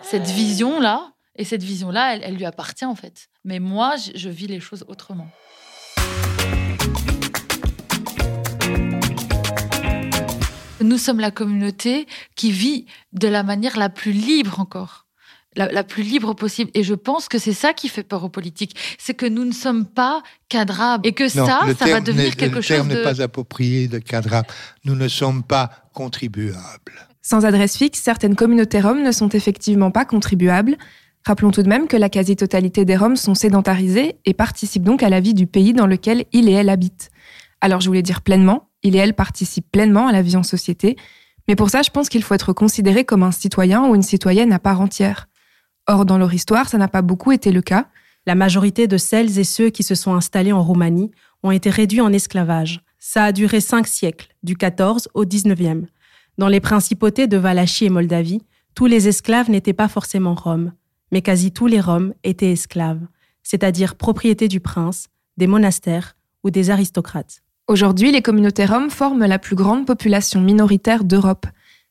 cette 0.00 0.26
vision-là, 0.26 1.12
et 1.36 1.44
cette 1.44 1.62
vision-là, 1.62 2.14
elle, 2.14 2.22
elle 2.24 2.36
lui 2.36 2.46
appartient 2.46 2.86
en 2.86 2.94
fait. 2.94 3.28
Mais 3.44 3.58
moi, 3.58 3.96
je 4.14 4.28
vis 4.30 4.46
les 4.46 4.58
choses 4.58 4.86
autrement. 4.88 5.28
Nous 10.80 10.96
sommes 10.96 11.20
la 11.20 11.30
communauté 11.30 12.06
qui 12.36 12.52
vit 12.52 12.86
de 13.12 13.28
la 13.28 13.42
manière 13.42 13.76
la 13.76 13.90
plus 13.90 14.12
libre 14.12 14.60
encore. 14.60 15.07
La, 15.58 15.70
la 15.72 15.82
plus 15.82 16.04
libre 16.04 16.34
possible. 16.34 16.70
Et 16.74 16.84
je 16.84 16.94
pense 16.94 17.28
que 17.28 17.36
c'est 17.38 17.52
ça 17.52 17.72
qui 17.72 17.88
fait 17.88 18.04
peur 18.04 18.22
aux 18.22 18.28
politiques. 18.28 18.76
C'est 18.96 19.14
que 19.14 19.26
nous 19.26 19.44
ne 19.44 19.52
sommes 19.52 19.86
pas 19.86 20.22
cadrables. 20.48 21.04
Et 21.04 21.12
que 21.12 21.24
Non, 21.36 21.46
ça, 21.46 21.60
le 21.66 21.74
ça 21.74 21.84
va 21.84 21.90
terme 21.92 22.04
devenir 22.04 22.36
quelque 22.36 22.54
le 22.54 22.60
chose 22.60 22.76
terme 22.76 22.88
de... 22.88 22.94
n'est 22.94 23.02
pas 23.02 23.20
approprié 23.20 23.88
de 23.88 23.98
cadrable. 23.98 24.46
Nous 24.84 24.94
ne 24.94 25.08
sommes 25.08 25.42
pas 25.42 25.70
contribuables. 25.94 27.08
Sans 27.22 27.44
adresse 27.44 27.76
fixe, 27.76 28.00
certaines 28.00 28.36
communautés 28.36 28.80
roms 28.80 29.02
ne 29.02 29.10
sont 29.10 29.30
effectivement 29.30 29.90
pas 29.90 30.04
contribuables. 30.04 30.76
Rappelons 31.24 31.50
tout 31.50 31.62
de 31.62 31.68
même 31.68 31.88
que 31.88 31.96
la 31.96 32.08
quasi-totalité 32.08 32.84
des 32.84 32.96
Roms 32.96 33.16
sont 33.16 33.34
sédentarisés 33.34 34.16
et 34.24 34.34
participent 34.34 34.84
donc 34.84 35.02
à 35.02 35.10
la 35.10 35.20
vie 35.20 35.34
du 35.34 35.46
pays 35.46 35.74
dans 35.74 35.86
lequel 35.86 36.24
ils 36.32 36.48
et 36.48 36.52
elles 36.52 36.70
habitent. 36.70 37.10
Alors 37.60 37.80
je 37.80 37.88
voulais 37.88 38.02
dire 38.02 38.22
pleinement, 38.22 38.70
ils 38.82 38.96
et 38.96 38.98
elles 38.98 39.14
participent 39.14 39.70
pleinement 39.70 40.06
à 40.06 40.12
la 40.12 40.22
vie 40.22 40.36
en 40.36 40.42
société, 40.42 40.96
mais 41.46 41.56
pour 41.56 41.68
ça 41.68 41.82
je 41.82 41.90
pense 41.90 42.08
qu'il 42.08 42.22
faut 42.22 42.34
être 42.34 42.52
considéré 42.52 43.04
comme 43.04 43.22
un 43.22 43.32
citoyen 43.32 43.84
ou 43.86 43.94
une 43.94 44.02
citoyenne 44.02 44.52
à 44.52 44.58
part 44.58 44.80
entière. 44.80 45.28
Or 45.88 46.04
dans 46.04 46.18
leur 46.18 46.34
histoire, 46.34 46.68
ça 46.68 46.76
n'a 46.78 46.86
pas 46.86 47.02
beaucoup 47.02 47.32
été 47.32 47.50
le 47.50 47.62
cas. 47.62 47.88
La 48.26 48.34
majorité 48.34 48.86
de 48.86 48.98
celles 48.98 49.38
et 49.38 49.44
ceux 49.44 49.70
qui 49.70 49.82
se 49.82 49.94
sont 49.94 50.14
installés 50.14 50.52
en 50.52 50.62
Roumanie 50.62 51.10
ont 51.42 51.50
été 51.50 51.70
réduits 51.70 52.02
en 52.02 52.12
esclavage. 52.12 52.82
Ça 52.98 53.24
a 53.24 53.32
duré 53.32 53.60
cinq 53.60 53.86
siècles, 53.86 54.28
du 54.42 54.54
14 54.54 55.08
au 55.14 55.24
19e. 55.24 55.86
Dans 56.36 56.48
les 56.48 56.60
principautés 56.60 57.26
de 57.26 57.38
Valachie 57.38 57.86
et 57.86 57.90
Moldavie, 57.90 58.42
tous 58.74 58.84
les 58.84 59.08
esclaves 59.08 59.50
n'étaient 59.50 59.72
pas 59.72 59.88
forcément 59.88 60.34
roms, 60.34 60.72
mais 61.10 61.22
quasi 61.22 61.52
tous 61.52 61.66
les 61.66 61.80
roms 61.80 62.12
étaient 62.22 62.52
esclaves, 62.52 63.00
c'est-à-dire 63.42 63.96
propriété 63.96 64.46
du 64.46 64.60
prince, 64.60 65.08
des 65.38 65.46
monastères 65.46 66.16
ou 66.44 66.50
des 66.50 66.70
aristocrates. 66.70 67.40
Aujourd'hui, 67.66 68.12
les 68.12 68.22
communautés 68.22 68.66
roms 68.66 68.90
forment 68.90 69.26
la 69.26 69.38
plus 69.38 69.56
grande 69.56 69.86
population 69.86 70.40
minoritaire 70.40 71.02
d'Europe. 71.02 71.46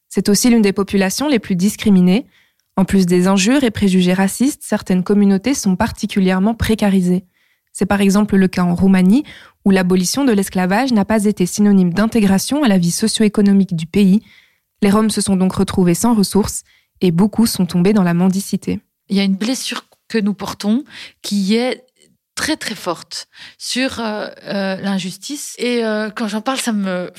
C'est 0.07 0.29
aussi 0.29 0.49
l'une 0.49 0.62
des 0.62 0.71
populations 0.71 1.27
les 1.27 1.39
plus 1.39 1.55
discriminées. 1.55 2.27
En 2.77 2.85
plus 2.85 3.07
des 3.07 3.27
injures 3.27 3.63
et 3.63 3.71
préjugés 3.71 4.13
racistes, 4.13 4.61
certaines 4.63 5.03
communautés 5.03 5.55
sont 5.55 5.75
particulièrement 5.75 6.53
précarisées. 6.53 7.25
C'est 7.73 7.87
par 7.87 8.01
exemple 8.01 8.37
le 8.37 8.47
cas 8.47 8.63
en 8.63 8.75
Roumanie, 8.75 9.23
où 9.65 9.71
l'abolition 9.71 10.23
de 10.23 10.31
l'esclavage 10.31 10.93
n'a 10.93 11.03
pas 11.03 11.25
été 11.25 11.45
synonyme 11.45 11.93
d'intégration 11.93 12.63
à 12.63 12.67
la 12.67 12.77
vie 12.77 12.91
socio-économique 12.91 13.75
du 13.75 13.87
pays. 13.87 14.21
Les 14.81 14.91
Roms 14.91 15.09
se 15.09 15.21
sont 15.21 15.35
donc 15.35 15.53
retrouvés 15.53 15.95
sans 15.95 16.13
ressources 16.13 16.63
et 17.01 17.11
beaucoup 17.11 17.47
sont 17.47 17.65
tombés 17.65 17.93
dans 17.93 18.03
la 18.03 18.13
mendicité. 18.13 18.79
Il 19.09 19.17
y 19.17 19.19
a 19.19 19.23
une 19.23 19.35
blessure 19.35 19.85
que 20.07 20.19
nous 20.19 20.33
portons 20.33 20.83
qui 21.21 21.55
est 21.55 21.83
très 22.35 22.57
très 22.57 22.75
forte 22.75 23.27
sur 23.57 23.99
euh, 23.99 24.29
euh, 24.45 24.75
l'injustice. 24.77 25.55
Et 25.57 25.83
euh, 25.83 26.09
quand 26.09 26.27
j'en 26.27 26.41
parle, 26.41 26.59
ça 26.59 26.71
me... 26.71 27.11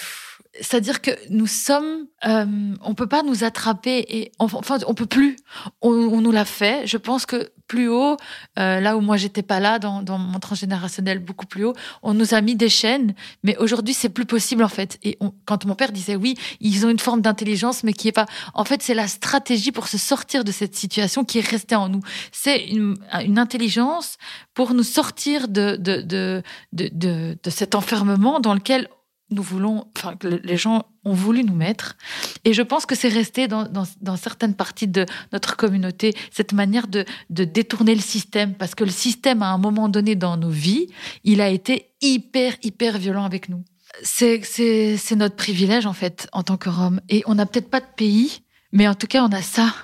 C'est-à-dire 0.60 1.00
que 1.00 1.10
nous 1.30 1.46
sommes, 1.46 2.06
euh, 2.26 2.74
on 2.82 2.94
peut 2.94 3.06
pas 3.06 3.22
nous 3.22 3.44
attraper 3.44 4.04
et 4.08 4.32
enfin 4.38 4.78
on 4.86 4.94
peut 4.94 5.06
plus. 5.06 5.36
On, 5.82 6.20
nous 6.20 6.32
l'a 6.32 6.44
fait. 6.44 6.86
Je 6.86 6.96
pense 6.96 7.26
que 7.26 7.50
plus 7.66 7.88
haut, 7.88 8.16
euh, 8.58 8.80
là 8.80 8.96
où 8.96 9.00
moi 9.00 9.16
j'étais 9.16 9.42
pas 9.42 9.60
là, 9.60 9.78
dans, 9.78 10.02
dans, 10.02 10.18
mon 10.18 10.38
transgénérationnel 10.38 11.18
beaucoup 11.18 11.46
plus 11.46 11.64
haut. 11.64 11.74
On 12.02 12.14
nous 12.14 12.34
a 12.34 12.40
mis 12.40 12.56
des 12.56 12.68
chaînes, 12.68 13.14
mais 13.42 13.56
aujourd'hui 13.58 13.94
c'est 13.94 14.08
plus 14.08 14.24
possible 14.24 14.64
en 14.64 14.68
fait. 14.68 14.98
Et 15.02 15.18
quand 15.44 15.64
mon 15.64 15.74
père 15.74 15.92
disait 15.92 16.16
oui, 16.16 16.34
ils 16.60 16.86
ont 16.86 16.88
une 16.88 16.98
forme 16.98 17.20
d'intelligence, 17.20 17.84
mais 17.84 17.92
qui 17.92 18.08
est 18.08 18.12
pas. 18.12 18.26
En 18.54 18.64
fait, 18.64 18.82
c'est 18.82 18.94
la 18.94 19.06
stratégie 19.06 19.72
pour 19.72 19.88
se 19.88 19.98
sortir 19.98 20.44
de 20.44 20.52
cette 20.52 20.74
situation 20.74 21.24
qui 21.24 21.38
est 21.38 21.46
restée 21.46 21.76
en 21.76 21.88
nous. 21.88 22.00
C'est 22.32 22.64
une, 22.64 22.96
une 23.24 23.38
intelligence 23.38 24.16
pour 24.54 24.74
nous 24.74 24.82
sortir 24.82 25.48
de, 25.48 25.76
de, 25.76 26.00
de, 26.00 26.42
de, 26.72 27.38
de 27.42 27.50
cet 27.50 27.74
enfermement 27.74 28.40
dans 28.40 28.54
lequel 28.54 28.88
nous 29.30 29.42
voulons, 29.42 29.86
enfin, 29.96 30.14
les 30.22 30.56
gens 30.56 30.86
ont 31.04 31.12
voulu 31.12 31.44
nous 31.44 31.54
mettre. 31.54 31.96
Et 32.44 32.52
je 32.52 32.62
pense 32.62 32.86
que 32.86 32.94
c'est 32.94 33.08
resté 33.08 33.48
dans, 33.48 33.68
dans, 34.00 34.16
certaines 34.16 34.54
parties 34.54 34.88
de 34.88 35.06
notre 35.32 35.56
communauté, 35.56 36.14
cette 36.30 36.52
manière 36.52 36.88
de, 36.88 37.04
de 37.30 37.44
détourner 37.44 37.94
le 37.94 38.00
système, 38.00 38.54
parce 38.54 38.74
que 38.74 38.84
le 38.84 38.90
système, 38.90 39.42
à 39.42 39.48
un 39.48 39.58
moment 39.58 39.88
donné 39.88 40.14
dans 40.14 40.36
nos 40.36 40.50
vies, 40.50 40.88
il 41.24 41.40
a 41.40 41.48
été 41.48 41.90
hyper, 42.00 42.54
hyper 42.62 42.98
violent 42.98 43.24
avec 43.24 43.48
nous. 43.48 43.64
C'est 44.02 45.16
notre 45.16 45.36
privilège, 45.36 45.86
en 45.86 45.92
fait, 45.92 46.28
en 46.32 46.42
tant 46.42 46.56
que 46.56 46.68
Rome. 46.68 47.00
Et 47.08 47.22
on 47.26 47.34
n'a 47.34 47.46
peut-être 47.46 47.70
pas 47.70 47.80
de 47.80 47.86
pays, 47.96 48.42
mais 48.72 48.86
en 48.86 48.94
tout 48.94 49.06
cas, 49.06 49.22
on 49.22 49.32
a 49.32 49.42
ça. 49.42 49.74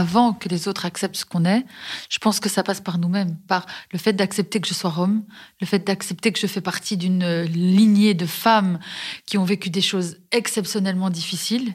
Avant 0.00 0.32
que 0.32 0.48
les 0.48 0.66
autres 0.66 0.86
acceptent 0.86 1.16
ce 1.16 1.24
qu'on 1.24 1.44
est, 1.44 1.64
je 2.08 2.18
pense 2.18 2.40
que 2.40 2.48
ça 2.48 2.62
passe 2.62 2.80
par 2.80 2.98
nous-mêmes, 2.98 3.36
par 3.46 3.66
le 3.92 3.98
fait 3.98 4.14
d'accepter 4.14 4.60
que 4.60 4.66
je 4.66 4.74
sois 4.74 4.90
Rome, 4.90 5.24
le 5.60 5.66
fait 5.66 5.80
d'accepter 5.80 6.32
que 6.32 6.40
je 6.40 6.46
fais 6.46 6.60
partie 6.60 6.96
d'une 6.96 7.42
lignée 7.42 8.14
de 8.14 8.26
femmes 8.26 8.78
qui 9.26 9.38
ont 9.38 9.44
vécu 9.44 9.70
des 9.70 9.82
choses 9.82 10.16
exceptionnellement 10.32 11.10
difficiles 11.10 11.74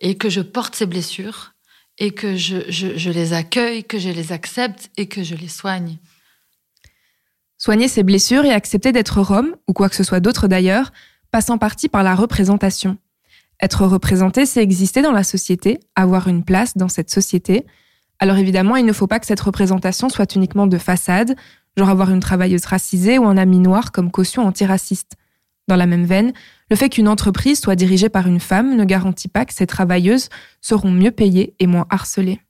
et 0.00 0.16
que 0.16 0.30
je 0.30 0.40
porte 0.40 0.74
ces 0.74 0.86
blessures 0.86 1.52
et 1.98 2.10
que 2.10 2.36
je, 2.36 3.10
les 3.10 3.32
accueille, 3.32 3.84
que 3.84 3.98
je 3.98 4.10
les 4.10 4.32
accepte 4.32 4.90
et 4.96 5.06
que 5.06 5.22
je 5.22 5.34
les 5.34 5.48
soigne. 5.48 5.98
Soigner 7.58 7.88
ces 7.88 8.02
blessures 8.02 8.44
et 8.44 8.52
accepter 8.52 8.92
d'être 8.92 9.20
Rome, 9.20 9.56
ou 9.66 9.72
quoi 9.72 9.88
que 9.88 9.96
ce 9.96 10.04
soit 10.04 10.20
d'autre 10.20 10.48
d'ailleurs, 10.48 10.92
passe 11.30 11.50
en 11.50 11.58
partie 11.58 11.88
par 11.88 12.02
la 12.02 12.14
représentation. 12.14 12.98
Être 13.60 13.86
représenté, 13.86 14.44
c'est 14.44 14.62
exister 14.62 15.02
dans 15.02 15.12
la 15.12 15.24
société, 15.24 15.80
avoir 15.94 16.28
une 16.28 16.44
place 16.44 16.76
dans 16.76 16.88
cette 16.88 17.10
société. 17.10 17.64
Alors 18.18 18.36
évidemment, 18.36 18.76
il 18.76 18.84
ne 18.84 18.92
faut 18.92 19.06
pas 19.06 19.18
que 19.18 19.26
cette 19.26 19.40
représentation 19.40 20.08
soit 20.08 20.34
uniquement 20.34 20.66
de 20.66 20.78
façade, 20.78 21.36
genre 21.76 21.88
avoir 21.88 22.10
une 22.10 22.20
travailleuse 22.20 22.64
racisée 22.66 23.18
ou 23.18 23.24
un 23.24 23.36
ami 23.36 23.58
noir 23.58 23.92
comme 23.92 24.10
caution 24.10 24.46
antiraciste. 24.46 25.12
Dans 25.68 25.76
la 25.76 25.86
même 25.86 26.04
veine, 26.04 26.32
le 26.70 26.76
fait 26.76 26.88
qu'une 26.88 27.08
entreprise 27.08 27.60
soit 27.60 27.74
dirigée 27.74 28.08
par 28.08 28.26
une 28.26 28.40
femme 28.40 28.76
ne 28.76 28.84
garantit 28.84 29.28
pas 29.28 29.44
que 29.44 29.54
ces 29.54 29.66
travailleuses 29.66 30.28
seront 30.60 30.90
mieux 30.90 31.10
payées 31.10 31.54
et 31.58 31.66
moins 31.66 31.86
harcelées. 31.90 32.40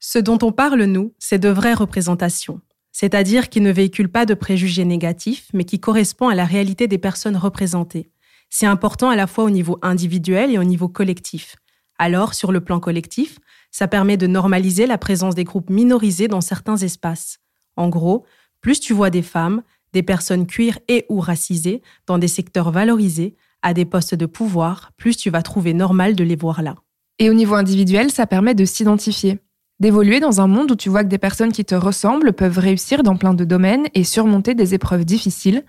Ce 0.00 0.18
dont 0.18 0.38
on 0.42 0.52
parle, 0.52 0.84
nous, 0.84 1.14
c'est 1.18 1.38
de 1.38 1.48
vraies 1.48 1.74
représentations, 1.74 2.60
c'est-à-dire 2.92 3.48
qui 3.48 3.60
ne 3.60 3.72
véhiculent 3.72 4.10
pas 4.10 4.26
de 4.26 4.34
préjugés 4.34 4.84
négatifs, 4.84 5.48
mais 5.54 5.64
qui 5.64 5.80
correspondent 5.80 6.32
à 6.32 6.36
la 6.36 6.44
réalité 6.44 6.88
des 6.88 6.98
personnes 6.98 7.36
représentées. 7.36 8.10
C'est 8.50 8.66
important 8.66 9.10
à 9.10 9.16
la 9.16 9.26
fois 9.26 9.44
au 9.44 9.50
niveau 9.50 9.78
individuel 9.82 10.50
et 10.50 10.58
au 10.58 10.64
niveau 10.64 10.88
collectif. 10.88 11.56
Alors, 11.98 12.34
sur 12.34 12.52
le 12.52 12.60
plan 12.60 12.80
collectif, 12.80 13.38
ça 13.70 13.88
permet 13.88 14.16
de 14.16 14.26
normaliser 14.26 14.86
la 14.86 14.98
présence 14.98 15.34
des 15.34 15.44
groupes 15.44 15.70
minorisés 15.70 16.28
dans 16.28 16.40
certains 16.40 16.76
espaces. 16.76 17.38
En 17.76 17.88
gros, 17.88 18.24
plus 18.60 18.80
tu 18.80 18.92
vois 18.92 19.10
des 19.10 19.22
femmes, 19.22 19.62
des 19.92 20.02
personnes 20.02 20.46
cuir 20.46 20.78
et 20.88 21.06
ou 21.08 21.20
racisées 21.20 21.82
dans 22.06 22.18
des 22.18 22.28
secteurs 22.28 22.70
valorisés, 22.70 23.36
à 23.62 23.74
des 23.74 23.84
postes 23.84 24.14
de 24.14 24.26
pouvoir, 24.26 24.92
plus 24.96 25.16
tu 25.16 25.30
vas 25.30 25.42
trouver 25.42 25.74
normal 25.74 26.14
de 26.14 26.24
les 26.24 26.36
voir 26.36 26.62
là. 26.62 26.76
Et 27.18 27.30
au 27.30 27.34
niveau 27.34 27.54
individuel, 27.54 28.10
ça 28.10 28.26
permet 28.26 28.54
de 28.54 28.64
s'identifier, 28.64 29.38
d'évoluer 29.80 30.20
dans 30.20 30.40
un 30.40 30.46
monde 30.46 30.70
où 30.70 30.76
tu 30.76 30.88
vois 30.88 31.02
que 31.02 31.08
des 31.08 31.18
personnes 31.18 31.52
qui 31.52 31.64
te 31.64 31.74
ressemblent 31.74 32.32
peuvent 32.32 32.58
réussir 32.58 33.02
dans 33.02 33.16
plein 33.16 33.34
de 33.34 33.44
domaines 33.44 33.86
et 33.94 34.04
surmonter 34.04 34.54
des 34.54 34.74
épreuves 34.74 35.04
difficiles. 35.04 35.64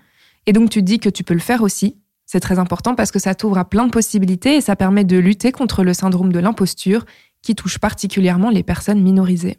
Et 0.46 0.52
donc 0.52 0.70
tu 0.70 0.82
dis 0.82 0.98
que 0.98 1.08
tu 1.08 1.24
peux 1.24 1.34
le 1.34 1.40
faire 1.40 1.62
aussi, 1.62 1.96
c'est 2.30 2.40
très 2.40 2.58
important 2.58 2.94
parce 2.94 3.10
que 3.10 3.18
ça 3.18 3.34
t'ouvre 3.34 3.56
à 3.56 3.64
plein 3.64 3.86
de 3.86 3.90
possibilités 3.90 4.56
et 4.56 4.60
ça 4.60 4.76
permet 4.76 5.02
de 5.02 5.16
lutter 5.16 5.50
contre 5.50 5.82
le 5.82 5.94
syndrome 5.94 6.30
de 6.30 6.38
l'imposture 6.38 7.06
qui 7.40 7.54
touche 7.54 7.78
particulièrement 7.78 8.50
les 8.50 8.62
personnes 8.62 9.00
minorisées. 9.00 9.56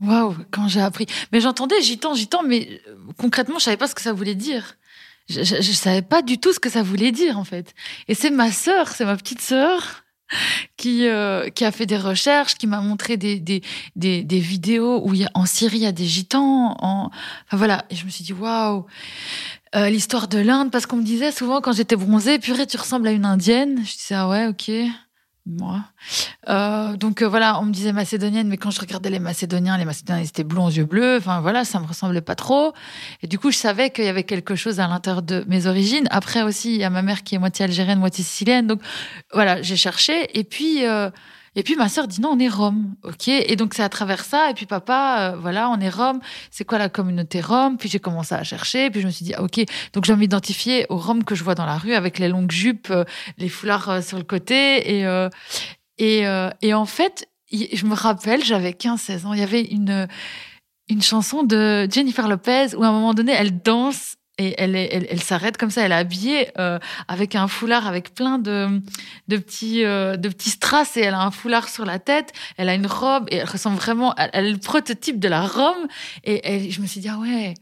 Waouh, 0.00 0.34
quand 0.50 0.66
j'ai 0.66 0.80
appris. 0.80 1.06
Mais 1.32 1.40
j'entendais 1.40 1.80
gitan, 1.80 2.14
gitan, 2.14 2.42
mais 2.42 2.80
euh, 2.88 2.96
concrètement, 3.16 3.60
je 3.60 3.64
savais 3.64 3.76
pas 3.76 3.86
ce 3.86 3.94
que 3.94 4.02
ça 4.02 4.12
voulait 4.12 4.34
dire. 4.34 4.76
Je, 5.28 5.42
je, 5.42 5.72
savais 5.72 6.02
pas 6.02 6.20
du 6.20 6.38
tout 6.38 6.52
ce 6.52 6.58
que 6.58 6.68
ça 6.68 6.82
voulait 6.82 7.12
dire, 7.12 7.38
en 7.38 7.44
fait. 7.44 7.74
Et 8.08 8.14
c'est 8.14 8.30
ma 8.30 8.50
sœur, 8.50 8.88
c'est 8.88 9.04
ma 9.04 9.16
petite 9.16 9.40
sœur, 9.40 10.02
qui 10.76 11.06
euh, 11.06 11.48
qui 11.50 11.64
a 11.64 11.72
fait 11.72 11.86
des 11.86 11.96
recherches, 11.96 12.54
qui 12.56 12.66
m'a 12.66 12.80
montré 12.80 13.16
des, 13.16 13.40
des, 13.40 13.62
des, 13.96 14.22
des, 14.22 14.38
vidéos 14.40 15.02
où 15.04 15.14
il 15.14 15.20
y 15.20 15.24
a, 15.24 15.30
en 15.34 15.46
Syrie 15.46 15.78
il 15.78 15.82
y 15.82 15.86
a 15.86 15.92
des 15.92 16.06
gitans. 16.06 16.76
En... 16.80 17.10
Enfin 17.46 17.56
voilà, 17.56 17.84
et 17.90 17.96
je 17.96 18.04
me 18.04 18.10
suis 18.10 18.24
dit 18.24 18.32
waouh. 18.32 18.86
Euh, 19.76 19.90
l'histoire 19.90 20.28
de 20.28 20.38
l'Inde, 20.38 20.70
parce 20.70 20.86
qu'on 20.86 20.96
me 20.96 21.02
disait 21.02 21.30
souvent 21.30 21.60
quand 21.60 21.72
j'étais 21.72 21.96
bronzée, 21.96 22.38
purée, 22.38 22.66
tu 22.66 22.78
ressembles 22.78 23.06
à 23.06 23.12
une 23.12 23.26
indienne. 23.26 23.82
Je 23.84 23.92
disais, 23.92 24.14
ah 24.14 24.28
ouais, 24.28 24.46
ok, 24.46 24.70
moi. 25.48 25.84
Euh, 26.48 26.96
donc 26.96 27.22
euh, 27.22 27.28
voilà, 27.28 27.60
on 27.60 27.64
me 27.64 27.72
disait 27.72 27.92
macédonienne, 27.92 28.48
mais 28.48 28.56
quand 28.56 28.70
je 28.70 28.80
regardais 28.80 29.10
les 29.10 29.18
Macédoniens, 29.18 29.76
les 29.76 29.84
Macédoniens, 29.84 30.20
ils 30.20 30.28
étaient 30.28 30.44
blonds 30.44 30.66
aux 30.66 30.70
yeux 30.70 30.84
bleus. 30.84 31.16
Enfin 31.18 31.40
voilà, 31.40 31.64
ça 31.64 31.80
me 31.80 31.86
ressemblait 31.86 32.20
pas 32.20 32.34
trop. 32.34 32.72
Et 33.22 33.26
du 33.26 33.38
coup, 33.38 33.50
je 33.50 33.56
savais 33.56 33.90
qu'il 33.90 34.04
y 34.04 34.08
avait 34.08 34.24
quelque 34.24 34.54
chose 34.54 34.80
à 34.80 34.86
l'intérieur 34.86 35.22
de 35.22 35.44
mes 35.48 35.66
origines. 35.66 36.06
Après 36.10 36.42
aussi, 36.42 36.74
il 36.74 36.80
y 36.80 36.84
a 36.84 36.90
ma 36.90 37.02
mère 37.02 37.22
qui 37.22 37.34
est 37.34 37.38
moitié 37.38 37.64
algérienne, 37.64 37.98
moitié 37.98 38.24
sicilienne. 38.24 38.66
Donc 38.66 38.80
voilà, 39.32 39.62
j'ai 39.62 39.76
cherché. 39.76 40.38
Et 40.38 40.44
puis... 40.44 40.86
Euh, 40.86 41.10
et 41.54 41.62
puis 41.62 41.76
ma 41.76 41.88
sœur 41.88 42.08
dit 42.08 42.20
non, 42.20 42.30
on 42.32 42.38
est 42.38 42.48
Rome, 42.48 42.94
ok? 43.02 43.28
Et 43.28 43.56
donc 43.56 43.74
c'est 43.74 43.82
à 43.82 43.88
travers 43.88 44.24
ça. 44.24 44.50
Et 44.50 44.54
puis 44.54 44.66
papa, 44.66 45.32
euh, 45.32 45.36
voilà, 45.36 45.70
on 45.70 45.80
est 45.80 45.88
Rome. 45.88 46.20
C'est 46.50 46.64
quoi 46.64 46.78
la 46.78 46.88
communauté 46.88 47.40
Rome? 47.40 47.76
Puis 47.78 47.88
j'ai 47.88 47.98
commencé 47.98 48.34
à 48.34 48.44
chercher. 48.44 48.90
Puis 48.90 49.00
je 49.00 49.06
me 49.06 49.10
suis 49.10 49.24
dit 49.24 49.34
ah, 49.34 49.42
ok. 49.42 49.60
Donc 49.92 50.04
je 50.04 50.12
vais 50.12 50.18
m'identifier 50.18 50.86
aux 50.88 50.98
Roms 50.98 51.24
que 51.24 51.34
je 51.34 51.44
vois 51.44 51.54
dans 51.54 51.66
la 51.66 51.78
rue 51.78 51.94
avec 51.94 52.18
les 52.18 52.28
longues 52.28 52.50
jupes, 52.50 52.88
euh, 52.90 53.04
les 53.38 53.48
foulards 53.48 53.88
euh, 53.90 54.00
sur 54.02 54.18
le 54.18 54.24
côté. 54.24 54.98
Et 54.98 55.06
et, 56.00 56.24
et 56.62 56.74
en 56.74 56.86
fait, 56.86 57.28
je 57.50 57.84
me 57.84 57.94
rappelle, 57.94 58.44
j'avais 58.44 58.70
15-16 58.70 59.26
ans. 59.26 59.32
Il 59.32 59.40
y 59.40 59.42
avait 59.42 59.62
une 59.62 60.06
une 60.88 61.02
chanson 61.02 61.42
de 61.42 61.88
Jennifer 61.90 62.28
Lopez 62.28 62.74
où 62.76 62.82
à 62.82 62.88
un 62.88 62.92
moment 62.92 63.14
donné 63.14 63.32
elle 63.32 63.60
danse 63.60 64.16
et 64.38 64.54
elle, 64.56 64.76
elle, 64.76 65.06
elle 65.10 65.22
s'arrête 65.22 65.56
comme 65.56 65.70
ça. 65.70 65.82
Elle 65.82 65.92
est 65.92 65.96
habillée 65.96 66.48
euh, 66.58 66.78
avec 67.08 67.34
un 67.34 67.48
foulard 67.48 67.86
avec 67.86 68.14
plein 68.14 68.38
de, 68.38 68.80
de 69.26 69.36
petits, 69.36 69.84
euh, 69.84 70.16
de 70.16 70.28
petits 70.28 70.50
strass 70.50 70.96
et 70.96 71.00
elle 71.00 71.14
a 71.14 71.22
un 71.22 71.30
foulard 71.30 71.68
sur 71.68 71.84
la 71.84 71.98
tête. 71.98 72.32
Elle 72.56 72.68
a 72.68 72.74
une 72.74 72.86
robe 72.86 73.26
et 73.30 73.36
elle 73.36 73.48
ressemble 73.48 73.76
vraiment. 73.76 74.14
Elle, 74.16 74.46
est 74.46 74.52
le 74.52 74.58
prototype 74.58 75.18
de 75.18 75.28
la 75.28 75.42
Rome. 75.42 75.88
Et, 76.24 76.70
je 76.70 76.80
me 76.80 76.86
suis 76.86 77.00
dit 77.00 77.08
ah 77.08 77.18
ouais. 77.18 77.54